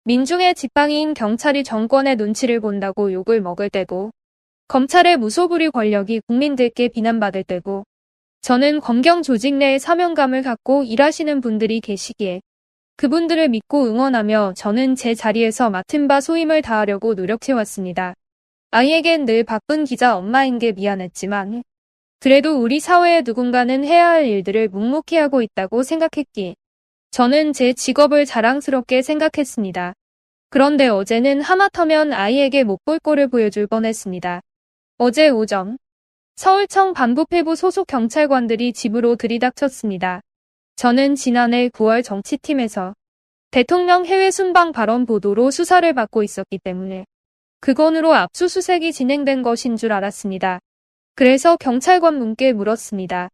[0.04, 4.12] 민중의 지팡이인 경찰이 정권의 눈치를 본다고 욕을 먹을 때고,
[4.68, 7.84] 검찰의 무소불위 권력이 국민들께 비난받을 때고,
[8.40, 12.40] 저는 검경 조직 내에 사명감을 갖고 일하시는 분들이 계시기에,
[12.96, 18.14] 그분들을 믿고 응원하며 저는 제 자리에서 맡은 바 소임을 다하려고 노력해왔습니다.
[18.70, 21.62] 아이에겐 늘 바쁜 기자 엄마인 게 미안했지만,
[22.20, 26.54] 그래도 우리 사회의 누군가는 해야 할 일들을 묵묵히 하고 있다고 생각했기에
[27.10, 29.92] 저는 제 직업을 자랑스럽게 생각했습니다.
[30.50, 34.40] 그런데 어제는 하마터면 아이에게 못 볼 꼴을 보여줄 뻔했습니다.
[34.98, 35.78] 어제 오전
[36.36, 40.20] 서울청 반부패부 소속 경찰관들이 집으로 들이닥쳤습니다.
[40.76, 42.94] 저는 지난해 9월 정치팀에서
[43.50, 47.06] 대통령 해외 순방 발언 보도로 수사를 받고 있었기 때문에
[47.60, 50.58] 그 건으로 압수수색이 진행된 것인 줄 알았습니다.
[51.14, 53.28] 그래서 경찰관 분께 물었습니다.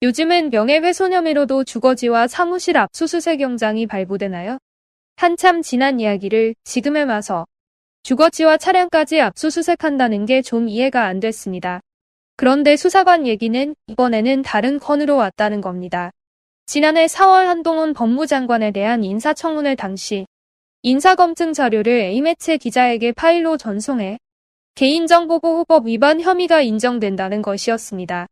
[0.00, 4.58] 요즘은 명예훼손 혐의로도 주거지와 사무실 압수수색 영장이 발부되나요?
[5.16, 7.44] 한참 지난 이야기를 지금에 와서
[8.02, 11.80] 주거지와 차량까지 압수수색한다는 게 좀 이해가 안 됐습니다.
[12.36, 16.12] 그런데 수사관 얘기는 이번에는 다른 건으로 왔다는 겁니다.
[16.68, 20.26] 지난해 4월 한동훈 법무장관에 대한 인사청문회 당시
[20.82, 24.18] 인사검증 자료를 A매체 기자에게 파일로 전송해
[24.74, 28.26] 개인정보보호법 위반 혐의가 인정된다는 것이었습니다.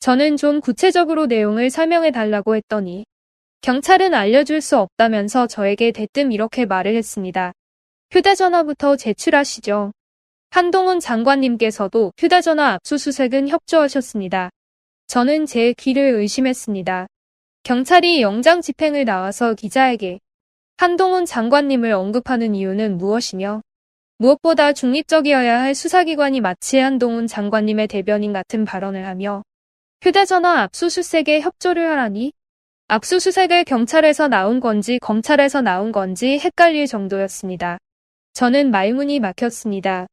[0.00, 3.04] 저는 좀 구체적으로 내용을 설명해 달라고 했더니
[3.60, 7.52] 경찰은 알려줄 수 없다면서 저에게 대뜸 이렇게 말을 했습니다.
[8.12, 9.92] 휴대전화부터 제출하시죠.
[10.48, 14.48] 한동훈 장관님께서도 휴대전화 압수수색은 협조하셨습니다.
[15.06, 17.08] 저는 제 귀를 의심했습니다.
[17.64, 20.20] 경찰이 영장 집행을 나와서 기자에게
[20.76, 23.62] 한동훈 장관님을 언급하는 이유는 무엇이며
[24.18, 29.42] 무엇보다 중립적이어야 할 수사기관이 마치 한동훈 장관님의 대변인 같은 발언을 하며
[30.02, 32.34] 휴대전화 압수수색에 협조를 하라니
[32.88, 37.78] 압수수색을 경찰에서 나온 건지 검찰에서 나온 건지 헷갈릴 정도였습니다.
[38.34, 40.06] 저는 말문이 막혔습니다.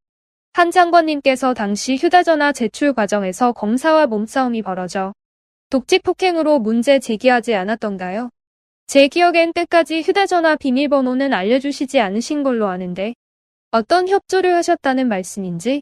[0.54, 5.12] 한 장관님께서 당시 휴대전화 제출 과정에서 검사와 몸싸움이 벌어져
[5.72, 8.30] 독직 폭행으로 문제 제기하지 않았던가요?
[8.88, 13.14] 제 기억엔 끝까지 휴대전화 비밀번호는 알려주시지 않으신 걸로 아는데
[13.72, 15.82] 어떤 협조를 하셨다는 말씀인지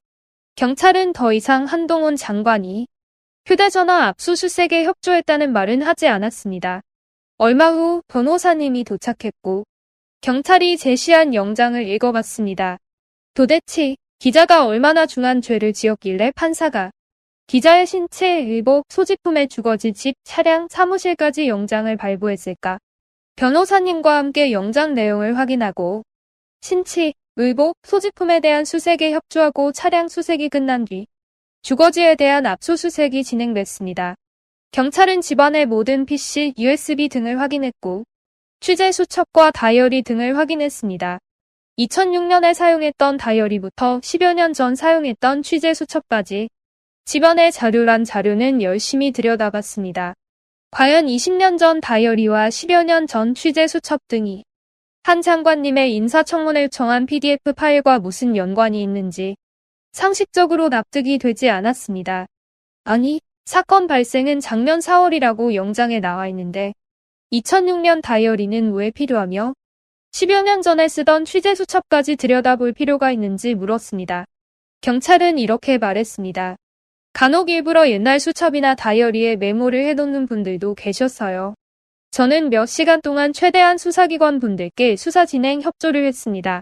[0.53, 2.87] 경찰은 더 이상 한동훈 장관이
[3.47, 6.81] 휴대전화 압수수색에 협조했다는 말은 하지 않았습니다.
[7.39, 9.63] 얼마 후 변호사님이 도착했고
[10.21, 12.77] 경찰이 제시한 영장을 읽어봤습니다.
[13.33, 16.91] 도대체 기자가 얼마나 중한 죄를 지었길래 판사가
[17.49, 22.77] 기자의 신체, 의복, 소지품에 주거지 집, 차량, 사무실까지 영장을 발부했을까?
[23.37, 26.03] 변호사님과 함께 영장 내용을 확인하고
[26.61, 31.07] 신체, 의복, 소지품에 대한 수색에 협조하고 차량 수색이 끝난 뒤
[31.63, 34.13] 주거지에 대한 압수수색이 진행됐습니다.
[34.69, 38.03] 경찰은 집안의 모든 PC, USB 등을 확인했고
[38.59, 41.17] 취재 수첩과 다이어리 등을 확인했습니다.
[41.79, 46.49] 2006년에 사용했던 다이어리부터 10여 년 전 사용했던 취재 수첩까지
[47.05, 50.13] 집안의 자료란 자료는 열심히 들여다봤습니다.
[50.71, 54.43] 과연 20년 전 다이어리와 10여 년 전 취재 수첩 등이
[55.03, 59.35] 한 장관님의 인사청문회 요청한 PDF 파일과 무슨 연관이 있는지
[59.91, 62.27] 상식적으로 납득이 되지 않았습니다.
[62.83, 66.73] 아니, 사건 발생은 작년 4월이라고 영장에 나와 있는데
[67.31, 69.53] 2006년 다이어리는 왜 필요하며
[70.11, 74.25] 10여 년 전에 쓰던 취재 수첩까지 들여다볼 필요가 있는지 물었습니다.
[74.81, 76.55] 경찰은 이렇게 말했습니다.
[77.19, 81.53] 간혹 일부러 옛날 수첩이나 다이어리에 메모를 해놓는 분들도 계셨어요.
[82.11, 86.61] 저는 몇 시간 동안 최대한 수사기관 분들께 수사 진행 협조를 했습니다.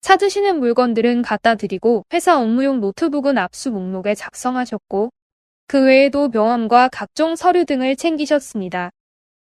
[0.00, 5.10] 찾으시는 물건들은 갖다 드리고 회사 업무용 노트북은 압수 목록에 작성하셨고
[5.68, 8.90] 그 외에도 명함과 각종 서류 등을 챙기셨습니다.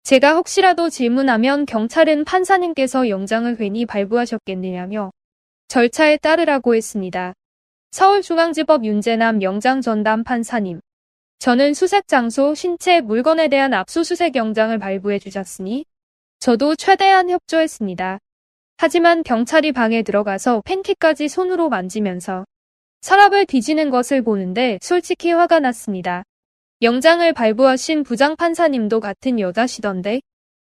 [0.04, 5.12] 제가 혹시라도 질문하면 경찰은 판사님께서 영장을 괜히 발부하셨겠느냐며
[5.70, 7.34] 절차에 따르라고 했습니다.
[7.92, 10.80] 서울중앙지법 윤재남 영장 전담 판사님.
[11.40, 15.86] 저는 수색 장소, 신체, 물건에 대한 압수수색 영장을 발부해 주셨으니
[16.40, 18.20] 저도 최대한 협조했습니다.
[18.78, 22.46] 하지만 경찰이 방에 들어가서 팬티까지 손으로 만지면서
[23.02, 26.24] 서랍을 뒤지는 것을 보는데 솔직히 화가 났습니다.
[26.84, 30.22] 영장을 발부하신 부장판사님도 같은 여자시던데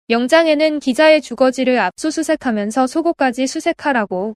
[0.10, 4.36] 영장에는 기자의 주거지를 압수수색하면서 속옷까지 수색하라고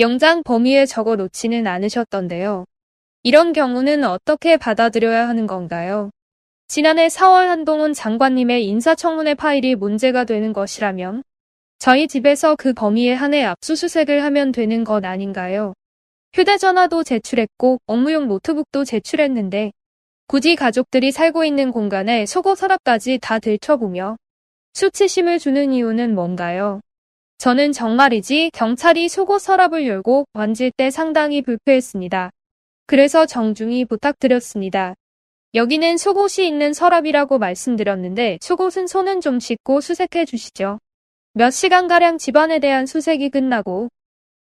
[0.00, 2.64] 영장 범위에 적어 놓지는 않으셨던데요.
[3.22, 6.10] 이런 경우는 어떻게 받아들여야 하는 건가요?
[6.66, 11.22] 지난해 4월 한동훈 장관님의 인사청문회 파일이 문제가 되는 것이라면
[11.78, 15.74] 저희 집에서 그 범위에 한해 압수수색을 하면 되는 것 아닌가요?
[16.32, 19.70] 휴대전화도 제출했고 업무용 노트북도 제출했는데
[20.26, 24.16] 굳이 가족들이 살고 있는 공간에 속옷 서랍까지 다 들춰보며
[24.72, 26.80] 수치심을 주는 이유는 뭔가요?
[27.44, 32.30] 저는 정말이지 경찰이 속옷 서랍을 열고 만질 때 상당히 불쾌했습니다.
[32.86, 34.94] 그래서 정중히 부탁드렸습니다.
[35.52, 40.78] 여기는 속옷이 있는 서랍이라고 말씀드렸는데 속옷은 손은 좀 씻고 수색해 주시죠.
[41.34, 43.90] 몇 시간가량 집안에 대한 수색이 끝나고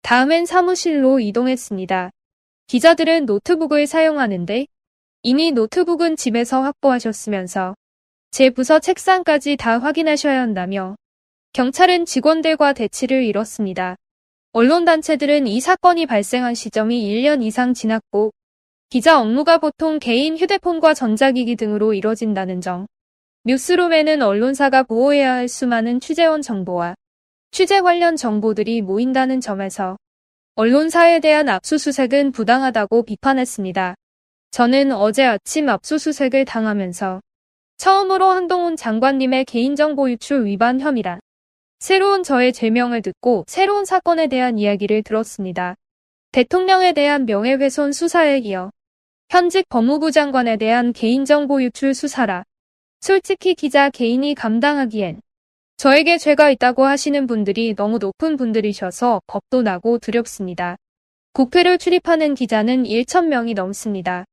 [0.01, 2.09] 다음엔 사무실로 이동했습니다.
[2.67, 4.67] 기자들은 노트북을 사용하는데
[5.23, 7.75] 이미 노트북은 집에서 확보하셨으면서
[8.31, 10.97] 제 부서 책상까지 다 확인하셔야 한다며
[11.53, 13.95] 경찰은 직원들과 대치를 이뤘습니다.
[14.51, 18.31] 언론단체들은 이 사건이 발생한 시점이 1년 이상 지났고
[18.89, 22.85] 기자 업무가 보통 개인 휴대폰과 전자기기 등으로 이뤄진다는 점,
[23.45, 26.93] 뉴스룸에는 언론사가 보호해야 할 수많은 취재원 정보와
[27.49, 29.97] 취재 관련 정보들이 모인다는 점에서
[30.53, 33.95] 언론사에 대한 압수수색은 부당하다고 비판했습니다.
[34.51, 37.21] 저는 어제 아침 압수수색을 당하면서
[37.77, 41.19] 처음으로 한동훈 장관님의 개인정보 유출 위반 혐의란
[41.79, 45.75] 새로운 저의 죄명을 듣고 새로운 사건에 대한 이야기를 들었습니다.
[46.33, 48.71] 대통령에 대한 명예훼손 수사에 이어
[49.29, 52.43] 현직 법무부 장관에 대한 개인정보 유출 수사라.
[52.99, 55.21] 솔직히 기자 개인이 감당하기엔
[55.77, 60.75] 저에게 죄가 있다고 하시는 분들이 너무 높은 분들이셔서 겁도 나고 두렵습니다.
[61.31, 64.25] 국회를 출입하는 기자는 1,000명이 넘습니다.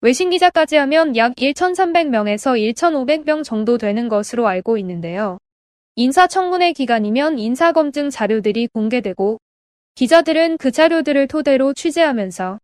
[0.00, 5.38] 외신 기자까지 하면 약 1,300명에서 1,500명 정도 되는 것으로 알고 있는데요.
[6.00, 9.40] 인사청문회 기간이면 인사검증 자료들이 공개되고
[9.96, 12.60] 기자들은 그 자료들을 토대로 취재하면서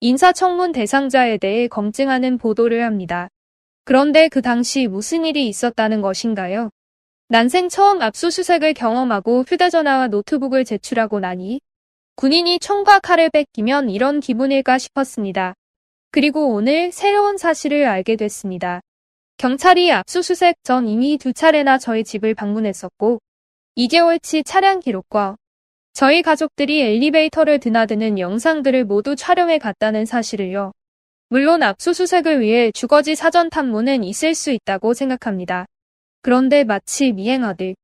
[0.00, 3.28] 인사청문 대상자에 대해 검증하는 보도를 합니다.
[3.84, 6.70] 그런데 그 당시 무슨 일이 있었다는 것인가요?
[7.28, 11.60] 난생 처음 압수수색을 경험하고 휴대전화와 노트북을 제출하고 나니
[12.16, 15.54] 군인이 총과 칼을 뺏기면 이런 기분일까 싶었습니다.
[16.10, 18.80] 그리고 오늘 새로운 사실을 알게 됐습니다.
[19.42, 23.18] 경찰이 압수수색 전 이미 두 차례나 저희 집을 방문했었고
[23.76, 25.34] 2개월치 차량 기록과
[25.92, 30.70] 저희 가족들이 엘리베이터를 드나드는 영상들을 모두 촬영해 갔다는 사실을요.
[31.28, 35.66] 물론 압수수색을 위해 주거지 사전 탐문은 있을 수 있다고 생각합니다.
[36.20, 37.74] 그런데 마치 미행하듯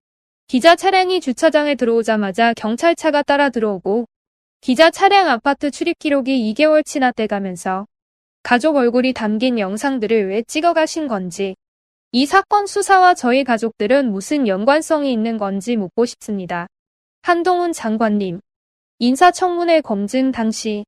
[0.47, 4.07] 기자 차량이 주차장에 들어오자마자 경찰차가 따라 들어오고
[4.61, 7.89] 기자 차량 아파트 출입 기록이 2개월치나 떼가면서
[8.49, 11.55] 가족 얼굴이 담긴 영상들을 왜 찍어가신 건지
[12.13, 16.67] 이 사건 수사와 저희 가족들은 무슨 연관성이 있는 건지 묻고 싶습니다.
[17.21, 18.41] 한동훈 장관님,
[19.01, 20.87] 인사청문회 검증 당시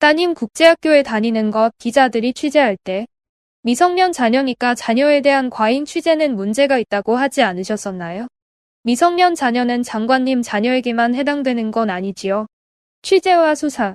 [0.00, 3.06] 따님 국제학교에 다니는 것 기자들이 취재할 때
[3.62, 8.26] 미성년 자녀니까 자녀에 대한 과잉 취재는 문제가 있다고 하지 않으셨었나요?
[8.82, 12.48] 미성년 자녀는 장관님 자녀에게만 해당되는 건 아니지요.
[13.02, 13.94] 취재와 수사.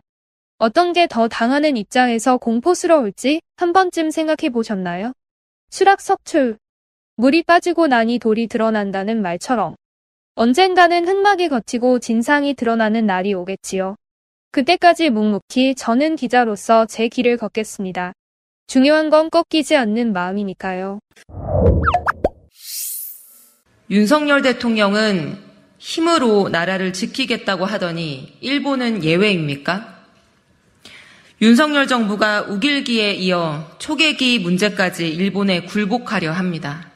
[0.62, 5.12] 어떤 게 더 당하는 입장에서 공포스러울지 한 번쯤 생각해 보셨나요?
[5.72, 6.60] 수락 석출.
[7.16, 9.74] 물이 빠지고 나니 돌이 드러난다는 말처럼
[10.36, 13.96] 언젠가는 흑막이 걷히고 진상이 드러나는 날이 오겠지요.
[14.52, 18.14] 그때까지 묵묵히 저는 기자로서 제 길을 걷겠습니다.
[18.68, 21.00] 중요한 건 꺾이지 않는 마음이니까요.
[23.90, 25.40] 윤석열 대통령은
[25.80, 30.01] 힘으로 나라를 지키겠다고 하더니 일본은 예외입니까?
[31.42, 36.88] 윤석열 정부가 우길기에 이어 초계기 문제까지 일본에 굴복하려 합니다.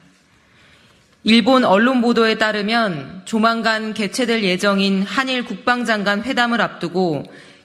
[1.24, 7.24] 일본 언론 보도에 따르면 조만간 개최될 예정인 한일 국방장관 회담을 앞두고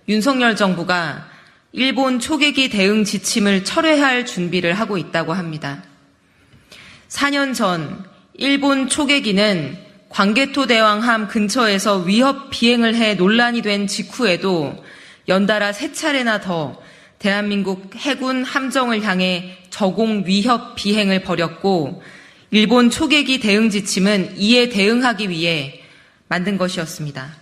[0.09, 1.29] 윤석열 정부가
[1.73, 5.83] 일본 초계기 대응 지침을 철회할 준비를 하고 있다고 합니다.
[7.11, 9.77] 4년 전 일본 초계기는
[10.09, 14.83] 광개토 대왕함 근처에서 위협 비행을 해 논란이 된 직후에도
[15.31, 16.83] 연달아 세 차례나 더
[17.21, 22.03] 대한민국 해군 함정을 향해 저공 위협 비행을 벌였고
[22.51, 25.83] 일본 초계기 대응 지침은 이에 대응하기 위해
[26.27, 27.37] 만든 것이었습니다.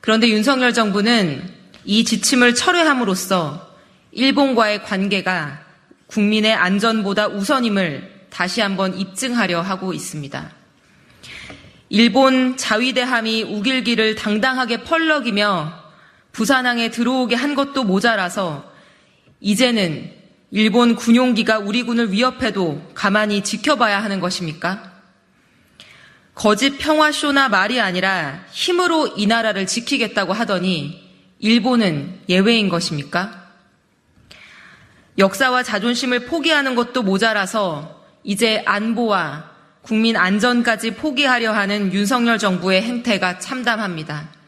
[0.00, 1.48] 그런데 윤석열 정부는
[1.84, 3.74] 이 지침을 철회함으로써
[4.10, 5.60] 일본과의 관계가
[6.08, 10.50] 국민의 안전보다 우선임을 다시 한번 입증하려 하고 있습니다.
[11.90, 15.83] 일본 자위대함이 우길기를 당당하게 펄럭이며
[16.34, 18.70] 부산항에 들어오게 한 것도 모자라서
[19.40, 20.12] 이제는
[20.50, 24.92] 일본 군용기가 우리 군을 위협해도 가만히 지켜봐야 하는 것입니까?
[26.34, 31.02] 거짓 평화쇼나 말이 아니라 힘으로 이 나라를 지키겠다고 하더니
[31.38, 33.44] 일본은 예외인 것입니까?
[35.16, 39.50] 역사와 자존심을 포기하는 것도 모자라서 이제 안보와
[39.82, 44.43] 국민 안전까지 포기하려 하는 윤석열 정부의 행태가 참담합니다.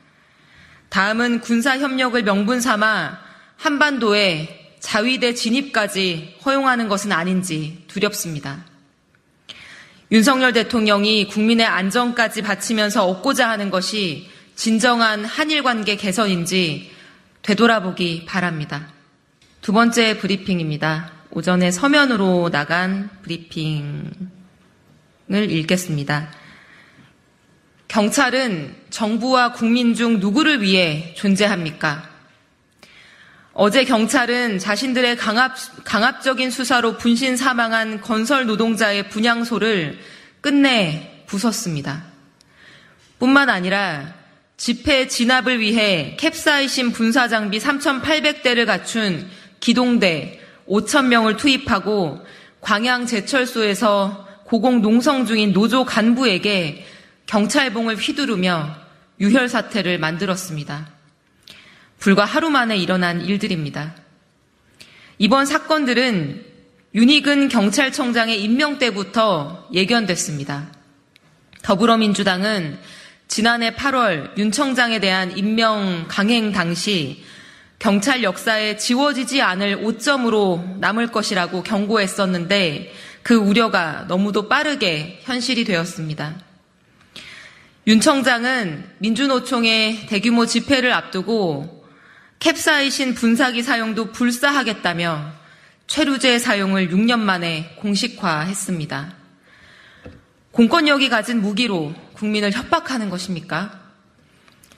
[0.97, 3.19] 다음은 군사협력을 명분 삼아
[3.59, 8.65] 한반도에 자위대 진입까지 허용하는 것은 아닌지 두렵습니다.
[10.11, 16.91] 윤석열 대통령이 국민의 안전까지 바치면서 얻고자 하는 것이 진정한 한일 관계 개선인지
[17.43, 18.89] 되돌아보기 바랍니다.
[19.61, 21.13] 두 번째 브리핑입니다.
[21.31, 24.07] 오전에 서면으로 나간 브리핑을
[25.29, 26.31] 읽겠습니다.
[27.97, 32.07] 경찰은 정부와 국민 중 누구를 위해 존재합니까?
[33.55, 39.99] 어제 경찰은 자신들의 강압, 강압적인 수사로 분신 사망한 건설 노동자의 분향소를
[40.43, 42.05] 끝내 부쉈습니다.
[43.19, 44.13] 뿐만 아니라
[44.59, 49.27] 집회 진압을 위해 캡사이신 분사 장비 3,800대를 갖춘
[49.59, 52.21] 기동대 5,000명을 투입하고
[52.61, 56.85] 광양 제철소에서 고공 농성 중인 노조 간부에게
[57.27, 58.77] 경찰봉을 휘두르며
[59.21, 60.89] 유혈 사태를 만들었습니다.
[61.99, 63.95] 불과 하루 만에 일어난 일들입니다.
[65.19, 66.45] 이번 사건들은
[66.95, 70.73] 윤희근 경찰청장의 임명 때부터 예견됐습니다.
[71.63, 72.79] 더불어민주당은
[73.29, 77.25] 지난해 8월 윤 청장에 대한 임명 강행 당시
[77.79, 82.93] 경찰 역사에 지워지지 않을 오점으로 남을 것이라고 경고했었는데
[83.23, 86.46] 그 우려가 너무도 빠르게 현실이 되었습니다.
[87.89, 91.87] 윤 청장은 민주노총의 대규모 집회를 앞두고
[92.41, 95.33] 캡사이신 분사기 사용도 불사하겠다며
[95.87, 99.15] 최루제 사용을 6년 만에 공식화했습니다.
[100.51, 103.81] 공권력이 가진 무기로 국민을 협박하는 것입니까?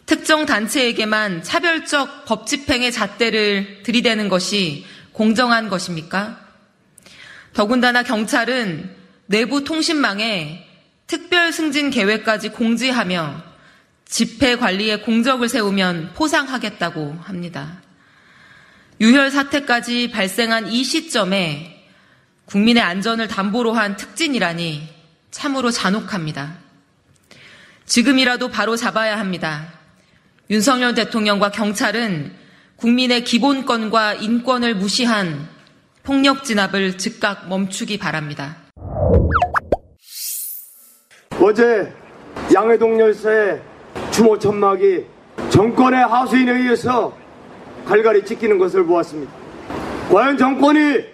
[0.04, 6.40] 특정 단체에게만 차별적 법 집행의 잣대를 들이대는 것이 공정한 것입니까?
[7.54, 8.94] 더군다나 경찰은
[9.24, 10.67] 내부 통신망에
[11.08, 13.42] 특별 승진 계획까지 공지하며
[14.04, 17.80] 집회 관리에 공적을 세우면 포상하겠다고 합니다.
[19.00, 21.86] 유혈 사태까지 발생한 이 시점에
[22.44, 24.86] 국민의 안전을 담보로 한 특진이라니
[25.30, 26.58] 참으로 잔혹합니다.
[27.86, 29.72] 지금이라도 바로 잡아야 합니다.
[30.50, 32.34] 윤석열 대통령과 경찰은
[32.76, 35.48] 국민의 기본권과 인권을 무시한
[36.02, 38.56] 폭력 진압을 즉각 멈추기 바랍니다.
[41.40, 41.92] 어제
[42.52, 43.60] 양해동 열사의
[44.10, 45.06] 추모 천막이
[45.50, 47.16] 정권의 하수인에 의해서
[47.86, 49.32] 갈갈이 찢기는 것을 보았습니다.
[50.10, 51.04] 과연 정권이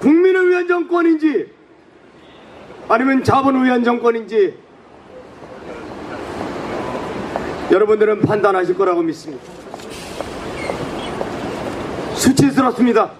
[0.00, 1.52] 국민을 위한 정권인지
[2.88, 4.58] 아니면 자본을 위한 정권인지
[7.70, 9.44] 여러분들은 판단하실 거라고 믿습니다.
[12.14, 13.12] 수치스럽습니다.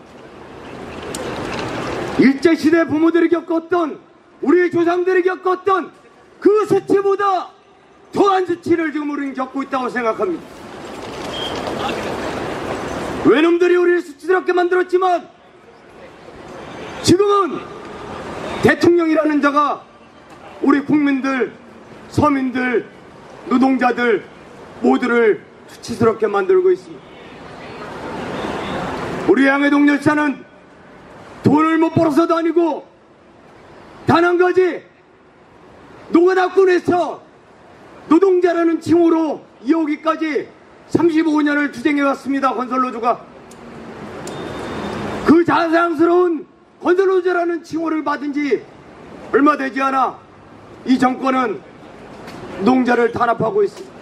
[2.18, 3.98] 일제시대 부모들이 겪었던
[4.44, 5.90] 우리 조상들이 겪었던
[6.38, 7.48] 그 수치보다
[8.12, 10.44] 더한 수치를 지금 우리는 겪고 있다고 생각합니다.
[13.24, 15.26] 외놈들이 우리를 수치스럽게 만들었지만
[17.02, 17.58] 지금은
[18.62, 19.82] 대통령이라는 자가
[20.60, 21.54] 우리 국민들,
[22.10, 22.86] 서민들,
[23.46, 24.26] 노동자들
[24.82, 27.02] 모두를 수치스럽게 만들고 있습니다.
[29.26, 30.44] 우리 양해동 열차는
[31.42, 32.93] 돈을 못 벌어서도 아니고
[34.06, 34.82] 단한 가지
[36.10, 37.22] 노가다꾼에서
[38.08, 40.48] 노동자라는 칭호로 이어오기까지
[40.90, 42.54] 35년을 투쟁해 왔습니다.
[42.54, 43.24] 건설노조가
[45.26, 46.46] 그 자랑스러운
[46.82, 48.62] 건설노조라는 칭호를 받은 지
[49.32, 50.18] 얼마 되지 않아
[50.84, 51.60] 이 정권은
[52.58, 53.94] 노동자를 탄압하고 있습니다.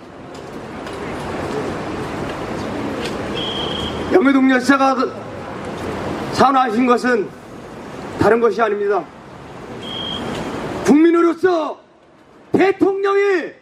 [4.13, 4.97] 영해동 열사가
[6.33, 7.29] 산화하신 것은
[8.19, 9.05] 다른 것이 아닙니다.
[10.85, 11.81] 국민으로서
[12.53, 13.53] 대통령이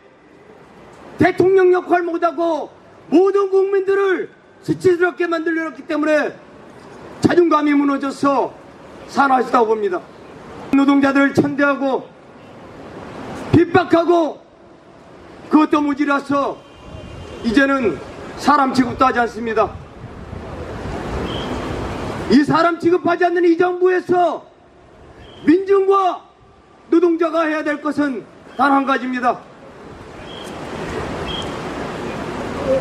[1.19, 2.71] 대통령 역할 못하고
[3.09, 4.31] 모든 국민들을
[4.63, 6.35] 수치스럽게 만들려놨기 때문에
[7.21, 8.55] 자존감이 무너져서
[9.09, 10.01] 산화하시다고 봅니다.
[10.73, 12.09] 노동자들을 천대하고
[13.53, 14.41] 핍박하고
[15.51, 16.59] 그것도 무지라서
[17.45, 17.99] 이제는
[18.37, 19.75] 사람 취급도 하지 않습니다.
[22.31, 24.47] 이 사람 취급하지 않는 이 정부에서
[25.45, 26.30] 민중과
[26.91, 28.25] 노동자가 해야 될 것은
[28.57, 29.41] 단 한 가지입니다.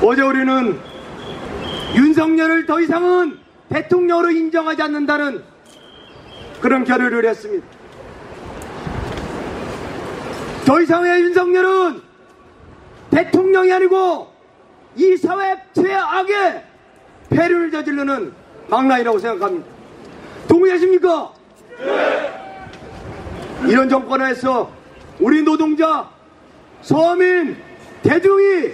[0.03, 0.79] 어제 우리는
[1.95, 5.43] 윤석열을 더 이상은 대통령으로 인정하지 않는다는
[6.61, 7.65] 그런 결의를 했습니다.
[10.65, 12.01] 더 이상의 윤석열은
[13.11, 14.27] 대통령이 아니고
[14.95, 16.63] 이 사회 최악의
[17.29, 18.33] 폐륜을 저지르는
[18.67, 19.65] 망라이라고 생각합니다.
[20.47, 21.31] 동의하십니까?
[21.79, 22.48] 네.
[23.67, 24.71] 이런 정권에서
[25.19, 26.09] 우리 노동자,
[26.81, 27.57] 서민,
[28.01, 28.71] 대중이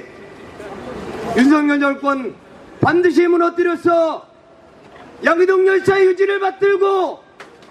[1.38, 2.36] 윤석열 정권
[2.80, 4.28] 반드시 무너뜨려서
[5.24, 7.24] 양기동 열차의 유지를 받들고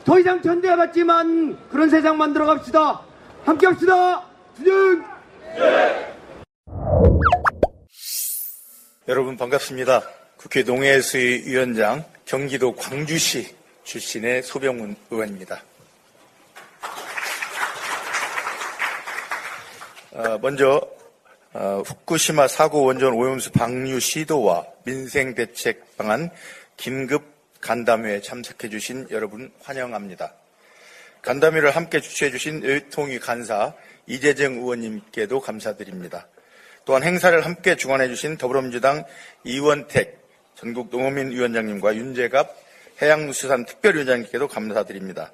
[0.05, 3.01] 더 이상 전대해봤지만 그런 세상 만들어 갑시다.
[3.45, 4.25] 함께 합시다.
[4.57, 5.05] 주정!
[9.07, 10.03] 여러분 반갑습니다.
[10.37, 13.55] 국회 농해수위 위원장 경기도 광주시
[13.85, 15.63] 출신의 소병문 의원입니다.
[20.41, 20.81] 먼저
[21.53, 26.31] 어, 후쿠시마 사고 원전 오염수 방류 시도와 민생 대책 방안
[26.77, 27.25] 긴급
[27.61, 30.35] 간담회에 참석해 주신 여러분 환영합니다.
[31.23, 33.75] 간담회를 함께 주최해 주신 의통위 간사
[34.07, 36.29] 이재정 의원님께도 감사드립니다.
[36.85, 39.05] 또한 행사를 함께 주관해 주신 더불어민주당
[39.43, 40.23] 이원택
[40.55, 42.55] 전국 농어민 위원장님과 윤재갑
[43.03, 45.33] 해양수산 특별위원장님께도 감사드립니다.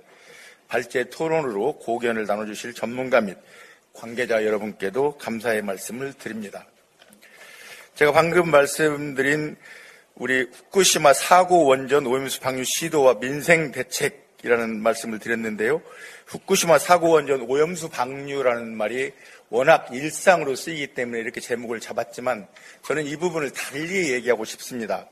[0.69, 3.37] 발제 토론으로 고견을 나눠주실 전문가 및
[3.93, 6.67] 관계자 여러분께도 감사의 말씀을 드립니다.
[7.95, 9.57] 제가 방금 말씀드린
[10.15, 15.83] 우리 후쿠시마 사고 원전 오염수 방류 시도와 민생 대책이라는 말씀을 드렸는데요.
[16.27, 19.13] 후쿠시마 사고 원전 오염수 방류라는 말이
[19.49, 22.47] 워낙 일상으로 쓰이기 때문에 이렇게 제목을 잡았지만
[22.85, 25.09] 저는 이 부분을 달리 얘기하고 싶습니다.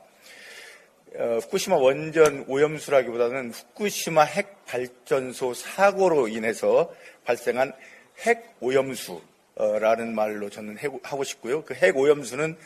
[1.15, 6.93] 어, 후쿠시마 원전 오염수라기보다는 후쿠시마 핵 발전소 사고로 인해서
[7.25, 7.73] 발생한
[8.19, 11.63] 핵 오염수라는 말로 저는 하고 싶고요.
[11.65, 12.57] 그 핵 오염수는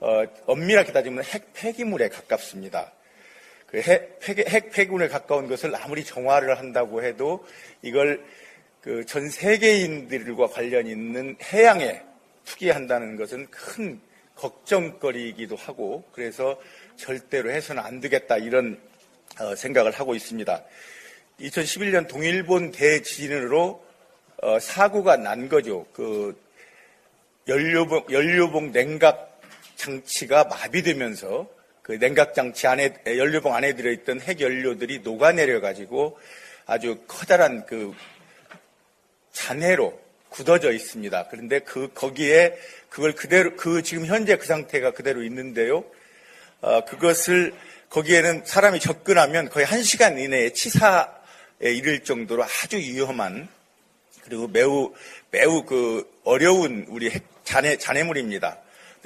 [0.00, 2.92] 어, 엄밀하게 따지면 핵 폐기물에 가깝습니다.
[3.66, 7.46] 그 핵, 폐기, 핵 폐기물에 가까운 것을 아무리 정화를 한다고 해도
[7.82, 8.24] 이걸
[8.82, 12.02] 그 전 세계인들과 관련 있는 해양에
[12.44, 14.00] 투기한다는 것은 큰
[14.36, 16.60] 걱정거리이기도 하고 그래서
[16.96, 18.78] 절대로 해서는 안 되겠다 이런
[19.40, 20.64] 어, 생각을 하고 있습니다.
[21.40, 23.84] 2011년 동일본 대지진으로
[24.42, 25.86] 어, 사고가 난 거죠.
[25.92, 26.38] 그
[27.48, 29.40] 연료봉, 연료봉 냉각
[29.76, 31.48] 장치가 마비되면서
[31.82, 36.18] 그 냉각 장치 안에 연료봉 안에 들어있던 핵 연료들이 녹아내려 가지고
[36.66, 37.94] 아주 커다란 그
[39.32, 39.98] 잔해로
[40.28, 41.28] 굳어져 있습니다.
[41.30, 42.58] 그런데 그 거기에
[42.88, 45.84] 그걸 그대로 그 지금 현재 그 상태가 그대로 있는데요.
[46.60, 47.54] 어, 그것을
[47.90, 51.06] 거기에는 사람이 접근하면 거의 한 시간 이내에 치사에
[51.60, 53.48] 이를 정도로 아주 위험한
[54.26, 54.92] 그리고 매우
[55.30, 58.58] 매우 그 어려운 우리 핵 잔해, 잔해물입니다.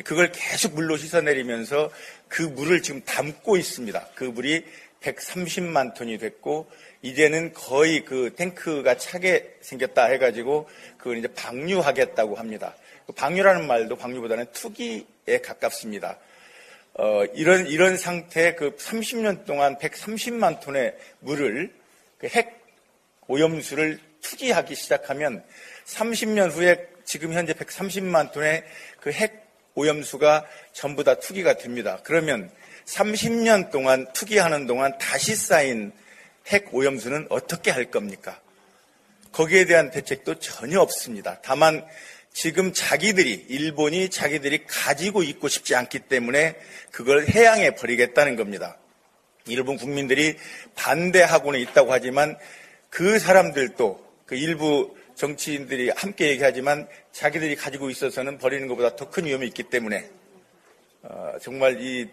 [0.05, 1.91] 그걸 계속 물로 씻어내리면서
[2.27, 4.09] 그 물을 지금 담고 있습니다.
[4.15, 4.65] 그 물이
[5.03, 6.71] 130만 톤이 됐고
[7.03, 12.75] 이제는 거의 그 탱크가 차게 생겼다 해가지고 그걸 이제 방류하겠다고 합니다.
[13.07, 16.19] 그 방류라는 말도 방류보다는 투기에 가깝습니다.
[16.95, 21.73] 어, 이런 이런 상태 그 30년 동안 130만 톤의 물을
[22.19, 22.61] 그 핵
[23.31, 25.45] 오염수를 투기하기 시작하면
[25.87, 28.65] 30년 후에 지금 현재 130만 톤의
[29.01, 32.01] 그 핵 오염수가 전부 다 투기가 됩니다.
[32.05, 32.51] 그러면
[32.87, 35.93] 30년 동안 투기하는 동안 다시 쌓인
[36.49, 38.41] 핵 오염수는 어떻게 할 겁니까?
[39.33, 41.41] 거기에 대한 대책도 전혀 없습니다.
[41.43, 41.87] 다만
[42.33, 46.57] 지금 자기들이 일본이 자기들이 가지고 있고 싶지 않기 때문에
[46.91, 48.77] 그걸 해양에 버리겠다는 겁니다.
[49.47, 50.37] 일본 국민들이
[50.75, 52.37] 반대하고는 있다고 하지만
[52.89, 59.48] 그 사람들도 그 일부 정치인들이 함께 얘기하지만 자기들이 가지고 있어서는 버리는 것보다 더 큰 위험이
[59.48, 60.09] 있기 때문에
[61.02, 62.09] 어, 정말 이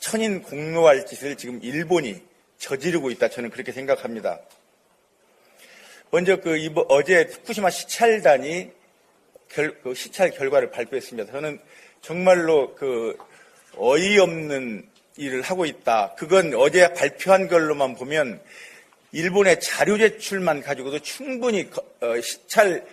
[0.00, 2.20] 천인 공로할 짓을 지금 일본이
[2.58, 4.40] 저지르고 있다 저는 그렇게 생각합니다.
[6.10, 8.72] 먼저 그 이번 어제 후쿠시마 시찰단이
[9.48, 11.30] 결, 그 시찰 결과를 발표했습니다.
[11.30, 11.60] 저는
[12.00, 13.16] 정말로 그
[13.76, 16.16] 어이없는 일을 하고 있다.
[16.18, 18.42] 그건 어제 발표한 걸로만 보면
[19.12, 21.68] 일본의 자료 제출만 가지고도 충분히
[22.00, 22.84] 어, 시찰을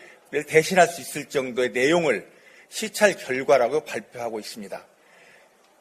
[0.47, 2.27] 대신할 수 있을 정도의 내용을
[2.69, 4.85] 시찰 결과라고 발표하고 있습니다.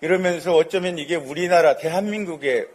[0.01, 2.67] 이러면서 어쩌면 이게 우리나라 대한민국의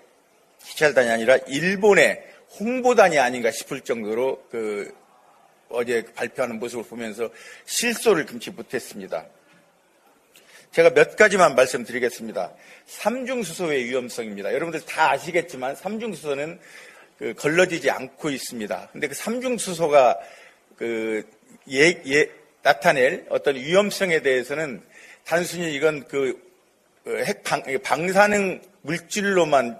[0.64, 2.24] 시찰단이 아니라 일본의
[2.60, 4.94] 홍보단이 아닌가 싶을 정도로 그
[5.70, 7.30] 어제 발표하는 모습을 보면서
[7.66, 9.28] 실소를 금치 못했습니다.
[10.72, 12.54] 제가 몇 가지만 말씀드리겠습니다.
[12.86, 14.54] 삼중수소의 위험성입니다.
[14.54, 16.60] 여러분들 다 아시겠지만 삼중수소는
[17.20, 18.90] 그 걸러지지 않고 있습니다.
[18.92, 20.18] 근데 그 삼중수소가
[20.78, 21.24] 그
[21.70, 22.32] 예, 예,
[22.64, 24.82] 나타낼 어떤 위험성에 대해서는
[25.26, 26.42] 단순히 이건 그
[27.06, 29.80] 핵방, 방사능 물질로만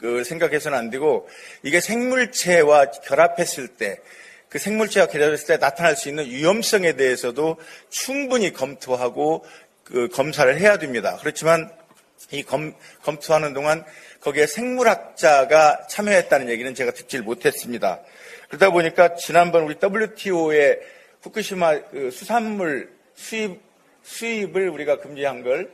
[0.00, 1.28] 그 생각해서는 안 되고
[1.62, 4.00] 이게 생물체와 결합했을 때
[4.48, 7.58] 그 생물체와 결합했을 때 나타날 수 있는 위험성에 대해서도
[7.90, 9.44] 충분히 검토하고
[9.84, 11.18] 그 검사를 해야 됩니다.
[11.20, 11.70] 그렇지만
[12.30, 13.84] 이 검, 검토하는 동안
[14.20, 18.00] 거기에 생물학자가 참여했다는 얘기는 제가 듣질 못했습니다.
[18.48, 20.80] 그러다 보니까 지난번 우리 WTO의
[21.22, 23.60] 후쿠시마 그 수산물 수입,
[24.02, 25.70] 수입을 우리가 금지한 걸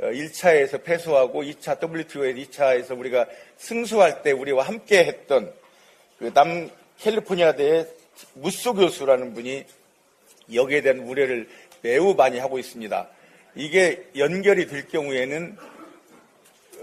[0.00, 3.26] 1차에서 어, 패소하고 2차 WTO의 2차에서 우리가
[3.58, 5.52] 승소할 때 우리와 함께 했던
[6.18, 7.86] 그 남 캘리포니아대의
[8.34, 9.64] 무소 교수라는 분이
[10.52, 11.48] 여기에 대한 우려를
[11.82, 13.08] 매우 많이 하고 있습니다.
[13.56, 15.56] 이게 연결이 될 경우에는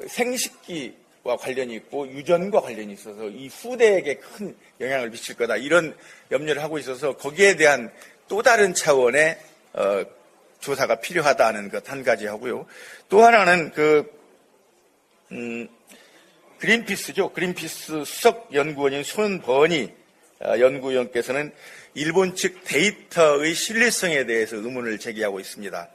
[0.07, 5.95] 생식기 와 관련이 있고 유전과 관련이 있어서 이 후대에게 큰 영향을 미칠 거다 이런
[6.31, 7.91] 염려를 하고 있어서 거기에 대한
[8.27, 9.37] 또 다른 차원의
[9.73, 10.03] 어,
[10.59, 12.65] 조사가 필요하다는 것 한 가지 하고요.
[13.09, 14.09] 또 하나는 그
[15.31, 15.67] 음,
[16.59, 17.33] 그린피스죠.
[17.33, 19.93] 그린피스 수석 연구원인 손버니
[20.43, 21.51] 어, 연구위원께서는
[21.93, 25.89] 일본 측 데이터의 신뢰성에 대해서 의문을 제기하고 있습니다.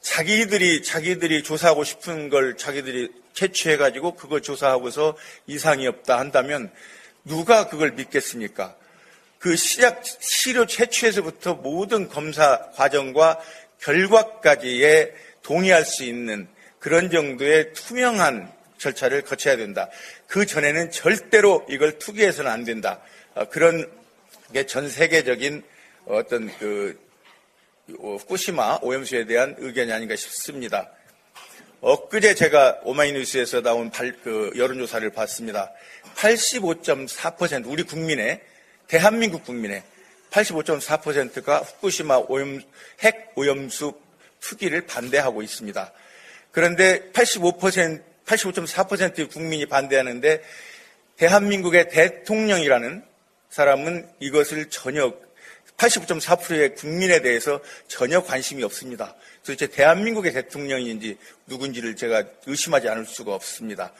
[0.00, 5.16] 자기들이 자기들이 조사하고 싶은 걸 자기들이 채취해가지고 그걸 조사하고서
[5.46, 6.70] 이상이 없다 한다면
[7.24, 8.76] 누가 그걸 믿겠습니까?
[9.38, 13.40] 그 시작 시료 채취에서부터 모든 검사 과정과
[13.80, 16.48] 결과까지에 동의할 수 있는
[16.78, 19.88] 그런 정도의 투명한 절차를 거쳐야 된다.
[20.26, 23.00] 그 전에는 절대로 이걸 투기해서는 안 된다.
[23.34, 23.90] 어, 그런
[24.52, 25.62] 게 전 세계적인
[26.06, 26.98] 어떤 그
[27.98, 30.90] 어, 후쿠시마 오염수에 대한 의견이 아닌가 싶습니다.
[31.80, 35.72] 엊그제 제가 오마이뉴스에서 나온 발, 그 여론조사를 봤습니다.
[36.16, 38.42] 85.4% 우리 국민의
[38.86, 39.82] 대한민국 국민의
[40.30, 42.60] 85.4%가 후쿠시마 오염,
[43.00, 43.94] 핵 오염수
[44.40, 45.92] 투기를 반대하고 있습니다.
[46.52, 50.42] 그런데 85% 85.4%의 국민이 반대하는데
[51.16, 53.02] 대한민국의 대통령이라는
[53.48, 55.12] 사람은 이것을 전혀
[55.76, 59.16] 85.4%의 국민에 대해서 전혀 관심이 없습니다.
[59.44, 63.92] 도대체 대한민국의 대통령인지 누군지를 제가 의심하지 않을 수가 없습니다.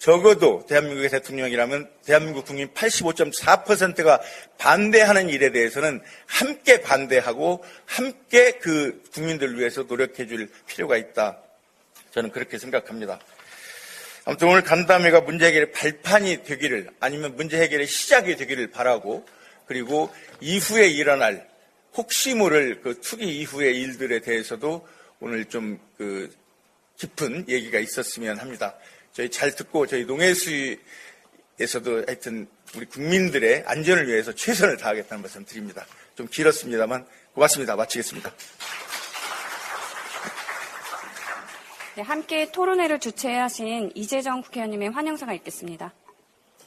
[0.00, 4.20] 적어도 대한민국의 대통령이라면 대한민국 국민 85.4%가
[4.56, 11.42] 반대하는 일에 대해서는 함께 반대하고 함께 그 국민들을 위해서 노력해 줄 필요가 있다.
[12.12, 13.20] 저는 그렇게 생각합니다.
[14.24, 19.26] 아무튼 오늘 간담회가 문제 해결의 발판이 되기를 아니면 문제 해결의 시작이 되기를 바라고
[19.66, 20.10] 그리고
[20.40, 21.49] 이후에 일어날
[21.94, 24.86] 혹시 모를 그 투기 이후의 일들에 대해서도
[25.20, 26.34] 오늘 좀 그
[26.96, 28.74] 깊은 얘기가 있었으면 합니다.
[29.12, 35.86] 저희 잘 듣고 저희 농해수에서도 하여튼 우리 국민들의 안전을 위해서 최선을 다하겠다는 말씀 드립니다.
[36.14, 37.76] 좀 길었습니다만 고맙습니다.
[37.76, 38.32] 마치겠습니다.
[41.96, 45.92] 네, 함께 토론회를 주최하신 이재정 국회의원님의 환영사가 있겠습니다.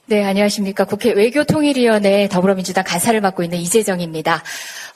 [0.05, 0.83] 네, 안녕하십니까.
[0.83, 4.43] 국회 외교통일위원회 더불어민주당 간사를 맡고 있는 이재정입니다.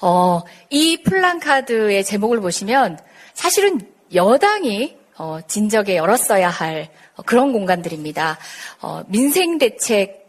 [0.02, 3.00] 어, 이 플랜카드의 제목을 보시면
[3.34, 3.80] 사실은
[4.14, 6.90] 여당이 어, 진작에 열었어야 할
[7.26, 8.38] 그런 공간들입니다.
[8.82, 10.28] 어, 민생 대책,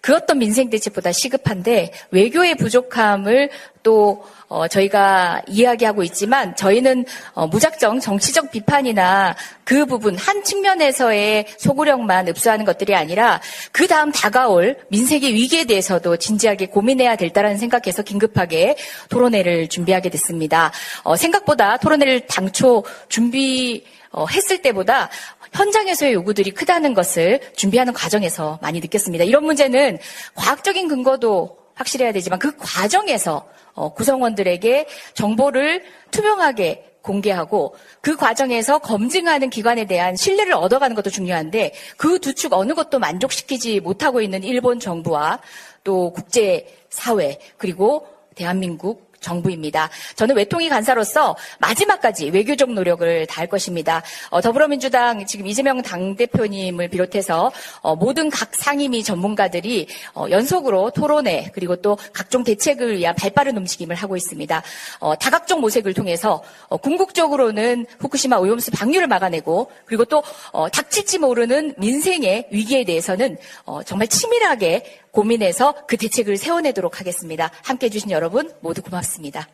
[0.00, 3.50] 그 어떤 민생 대책보다 시급한데 외교의 부족함을
[3.84, 12.28] 또 어, 저희가 이야기하고 있지만 저희는 어, 무작정 정치적 비판이나 그 부분 한 측면에서의 소구력만
[12.28, 13.40] 흡수하는 것들이 아니라
[13.72, 18.76] 그 다음 다가올 민생의 위기에 대해서도 진지하게 고민해야 될다라는 생각해서 긴급하게
[19.08, 20.70] 토론회를 준비하게 됐습니다.
[21.02, 25.10] 어, 생각보다 토론회를 당초 준비 어, 했을 때보다
[25.52, 29.24] 현장에서의 요구들이 크다는 것을 준비하는 과정에서 많이 느꼈습니다.
[29.24, 29.98] 이런 문제는
[30.34, 39.84] 과학적인 근거도 확실해야 되지만 그 과정에서 어, 구성원들에게 정보를 투명하게 공개하고 그 과정에서 검증하는 기관에
[39.84, 45.40] 대한 신뢰를 얻어가는 것도 중요한데 그 두 축 어느 것도 만족시키지 못하고 있는 일본 정부와
[45.84, 49.90] 또 국제 사회 그리고 대한민국 정부입니다.
[50.14, 54.02] 저는 외통위 간사로서 마지막까지 외교적 노력을 다할 것입니다.
[54.30, 61.76] 어, 더불어민주당 지금 이재명 당대표님을 비롯해서 어, 모든 각 상임위 전문가들이 어, 연속으로 토론회 그리고
[61.76, 64.62] 또 각종 대책을 위한 발빠른 움직임을 하고 있습니다.
[65.00, 70.22] 어, 다각적 모색을 통해서 어, 궁극적으로는 후쿠시마 오염수 방류를 막아내고 그리고 또
[70.52, 77.50] 어, 닥칠지 모르는 민생의 위기에 대해서는 어, 정말 치밀하게 고민해서 그 대책을 세워내도록 하겠습니다.
[77.64, 79.48] 함께 해주신 여러분 모두 고맙습니다.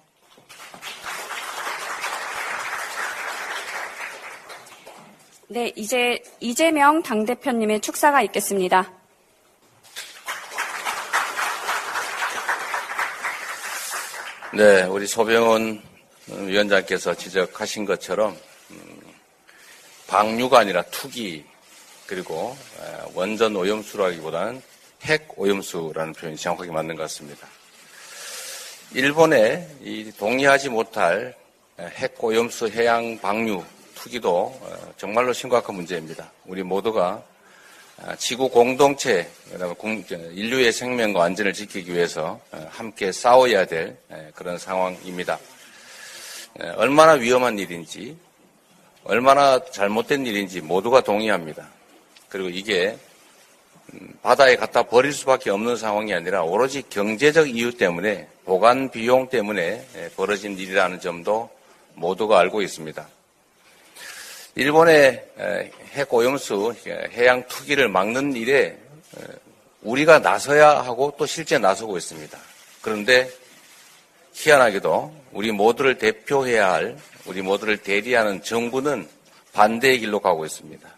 [5.46, 8.90] 네, 이제 이재명 당대표님의 축사가 있겠습니다.
[14.54, 15.80] 네, 우리 소병원
[16.26, 18.36] 위원장께서 지적하신 것처럼
[18.72, 19.00] 음,
[20.08, 21.44] 방류가 아니라 투기
[22.06, 22.56] 그리고
[23.14, 24.71] 원전 오염수라기보다는
[25.02, 27.48] 핵 오염수라는 표현이 정확하게 맞는 것 같습니다.
[28.94, 29.66] 일본에
[30.18, 31.34] 동의하지 못할
[31.78, 33.64] 핵 오염수 해양 방류
[33.94, 36.30] 투기도 어, 정말로 심각한 문제입니다.
[36.44, 37.22] 우리 모두가
[37.98, 43.96] 아, 지구 공동체, 인류의 생명과 안전을 지키기 위해서 어, 함께 싸워야 될
[44.34, 45.38] 그런 상황입니다.
[46.76, 48.16] 얼마나 위험한 일인지,
[49.04, 51.66] 얼마나 잘못된 일인지 모두가 동의합니다.
[52.28, 53.11] 그리고 이게 음,
[54.22, 59.86] 바다에 갖다 버릴 수밖에 없는 상황이 아니라 오로지 경제적 이유 때문에 보관 비용 때문에
[60.16, 61.50] 벌어진 일이라는 점도
[61.94, 63.06] 모두가 알고 있습니다.
[64.54, 65.24] 일본의
[65.92, 66.74] 핵 오염수
[67.12, 68.78] 해양 투기를 막는 일에
[69.82, 72.38] 우리가 나서야 하고 또 실제 나서고 있습니다.
[72.80, 73.30] 그런데
[74.34, 76.96] 희한하게도 우리 모두를 대표해야 할
[77.26, 79.08] 우리 모두를 대리하는 정부는
[79.52, 80.91] 반대의 길로 가고 있습니다.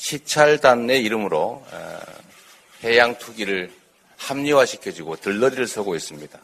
[0.00, 1.62] 시찰단의 이름으로
[2.82, 3.70] 해양 투기를
[4.16, 6.38] 합리화시켜주고 들러리를 서고 있습니다.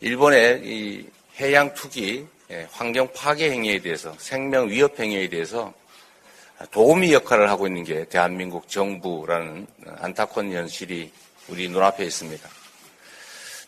[0.00, 1.06] 일본의 이
[1.38, 5.74] 해양 투기 예, 환경 파괴 행위에 대해서 생명 위협 행위에 대해서
[6.70, 9.66] 도우미 역할을 하고 있는 게 대한민국 정부라는
[9.98, 11.12] 안타까운 현실이
[11.48, 12.48] 우리 눈앞에 있습니다.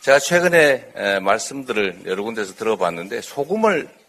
[0.01, 4.00] 제가 최근에 말씀들을 여러 군데서 들어봤는데 소금을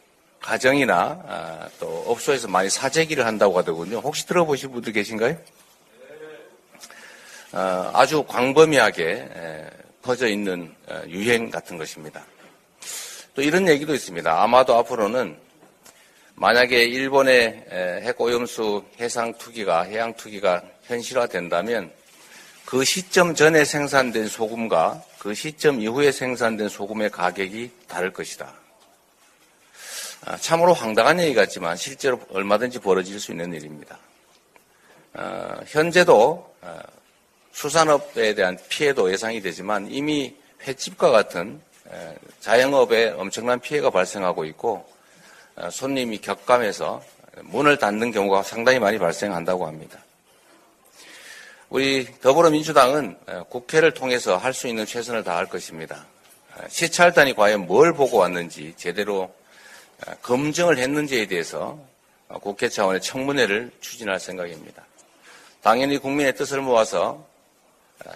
[0.41, 3.99] 가정이나 아, 또 업소에서 많이 사재기를 한다고 하더군요.
[3.99, 5.37] 혹시 들어보신 분들 계신가요?
[7.53, 9.69] 어, 아주 광범위하게
[10.01, 12.23] 퍼져 있는 어, 유행 같은 것입니다.
[13.35, 14.41] 또 이런 얘기도 있습니다.
[14.43, 15.37] 아마도 앞으로는
[16.35, 17.65] 만약에 일본의
[18.03, 21.91] 핵오염수 해상 투기가 해양 투기가 현실화된다면
[22.65, 28.60] 그 시점 전에 생산된 소금과 그 시점 이후에 생산된 소금의 가격이 다를 것이다.
[30.23, 33.97] 아, 참으로 황당한 얘기 같지만 실제로 얼마든지 벌어질 수 있는 일입니다.
[35.13, 36.79] 어, 현재도 어,
[37.51, 40.35] 수산업에 대한 피해도 예상이 되지만 이미
[40.65, 41.59] 횟집과 같은
[42.39, 44.87] 자영업에 엄청난 피해가 발생하고 있고
[45.55, 47.01] 어, 손님이 격감해서
[47.41, 49.99] 문을 닫는 경우가 상당히 많이 발생한다고 합니다.
[51.69, 53.17] 우리 더불어민주당은
[53.49, 56.05] 국회를 통해서 할 수 있는 최선을 다할 것입니다.
[56.67, 59.33] 시찰단이 과연 뭘 보고 왔는지 제대로
[60.21, 61.79] 검증을 했는지에 대해서
[62.27, 64.85] 국회 차원의 청문회를 추진할 생각입니다.
[65.61, 67.25] 당연히 국민의 뜻을 모아서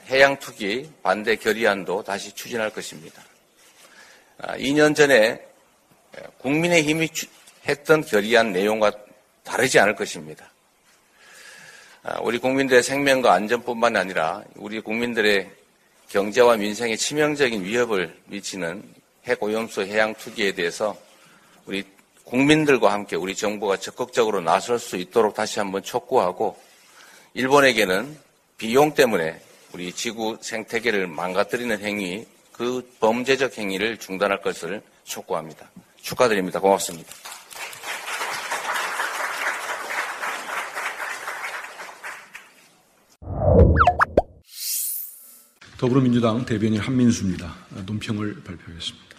[0.08, 3.22] 해양 투기 반대 결의안도 다시 추진할 것입니다.
[4.40, 5.42] 2년 아, 전에
[6.40, 7.10] 국민의 힘이
[7.68, 8.92] 했던 결의안 내용과
[9.44, 10.50] 다르지 않을 것입니다.
[12.04, 15.50] 아, 우리 국민들의 생명과 안전뿐만 아니라 우리 국민들의
[16.10, 18.84] 경제와 민생에 치명적인 위협을 미치는
[19.28, 20.98] 핵오염수 해양 투기에 대해서
[21.66, 21.84] 우리
[22.24, 26.58] 국민들과 함께 우리 정부가 적극적으로 나설 수 있도록 다시 한번 촉구하고
[27.34, 28.18] 일본에게는
[28.58, 29.42] 비용 때문에
[29.74, 35.70] 우리 지구 생태계를 망가뜨리는 행위, 그 범죄적 행위를 중단할 것을 촉구합니다.
[36.02, 36.60] 축하드립니다.
[36.60, 37.12] 고맙습니다.
[45.78, 47.54] 더불어민주당 대변인 한민수입니다.
[47.86, 49.15] 논평을 발표하겠습니다.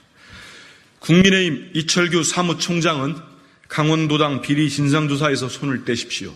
[1.06, 3.14] 국민의힘 이철규 사무총장은
[3.68, 6.34] 강원도당 비리 진상조사에서 손을 떼십시오.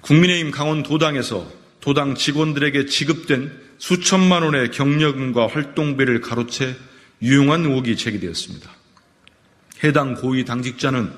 [0.00, 1.48] 국민의힘 강원도당에서
[1.80, 6.74] 도당 직원들에게 지급된 수천만 원의 경력금과 활동비를 가로채
[7.22, 8.68] 유용한 의혹이 제기되었습니다.
[9.84, 11.12] 해당 고위 당직자는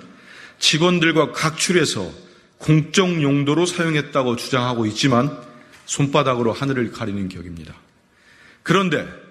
[0.58, 2.12] 직원들과 각출해서
[2.58, 5.34] 공적 용도로 사용했다고 주장하고 있지만
[5.86, 7.74] 손바닥으로 하늘을 가리는 격입니다.
[8.62, 9.25] 그런데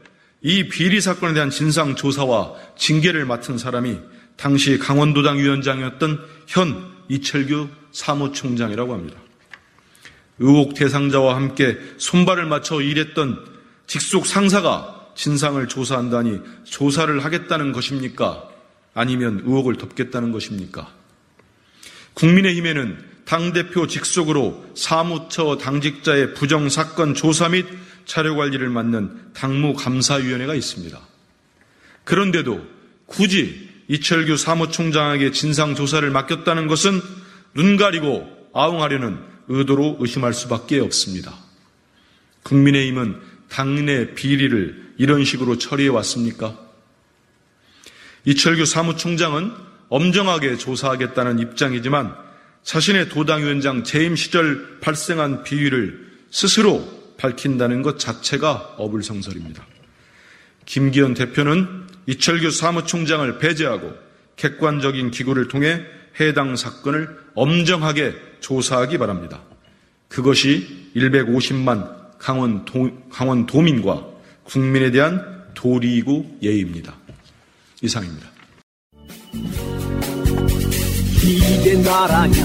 [0.47, 3.97] 이 비리 사건에 대한 진상 조사와 징계를 맡은 사람이
[4.37, 9.17] 당시 강원도당 위원장이었던 현 이철규 사무총장이라고 합니다.
[10.37, 13.43] 의혹 대상자와 함께 손발을 맞춰 일했던
[13.87, 18.47] 직속 상사가 진상을 조사한다니 조사를 하겠다는 것입니까?
[18.93, 20.93] 아니면 의혹을 덮겠다는 것입니까?
[22.13, 27.65] 국민의힘에는 당대표 직속으로 사무처 당직자의 부정사건 조사 및
[28.05, 30.99] 자료관리를 맡는 당무 감사위원회가 있습니다.
[32.03, 32.65] 그런데도
[33.05, 37.01] 굳이 이철규 사무총장에게 진상조사를 맡겼다는 것은
[37.53, 41.35] 눈 가리고 아웅하려는 의도로 의심할 수밖에 없습니다.
[42.43, 43.19] 국민의힘은
[43.49, 46.57] 당내 비리를 이런 식으로 처리해 왔습니까?
[48.25, 49.51] 이철규 사무총장은
[49.89, 52.15] 엄정하게 조사하겠다는 입장이지만
[52.63, 59.65] 자신의 도당위원장 재임 시절 발생한 비위를 스스로 밝힌다는 것 자체가 어불성설입니다.
[60.65, 63.93] 김기현 대표는 이철규 사무총장을 배제하고
[64.35, 65.81] 객관적인 기구를 통해
[66.19, 69.41] 해당 사건을 엄정하게 조사하기 바랍니다.
[70.07, 74.05] 그것이 150만 강원, 도, 강원 도민과
[74.43, 76.95] 국민에 대한 도리이고 예의입니다.
[77.81, 78.27] 이상입니다.
[81.23, 82.35] 이게 나라냐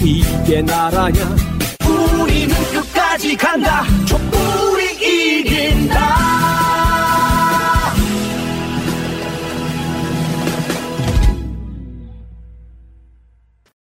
[0.00, 1.51] 이게 나라냐
[1.92, 3.84] 우리는 끝까지 간다.
[4.06, 4.92] 촛불이
[5.40, 6.61] 이긴다.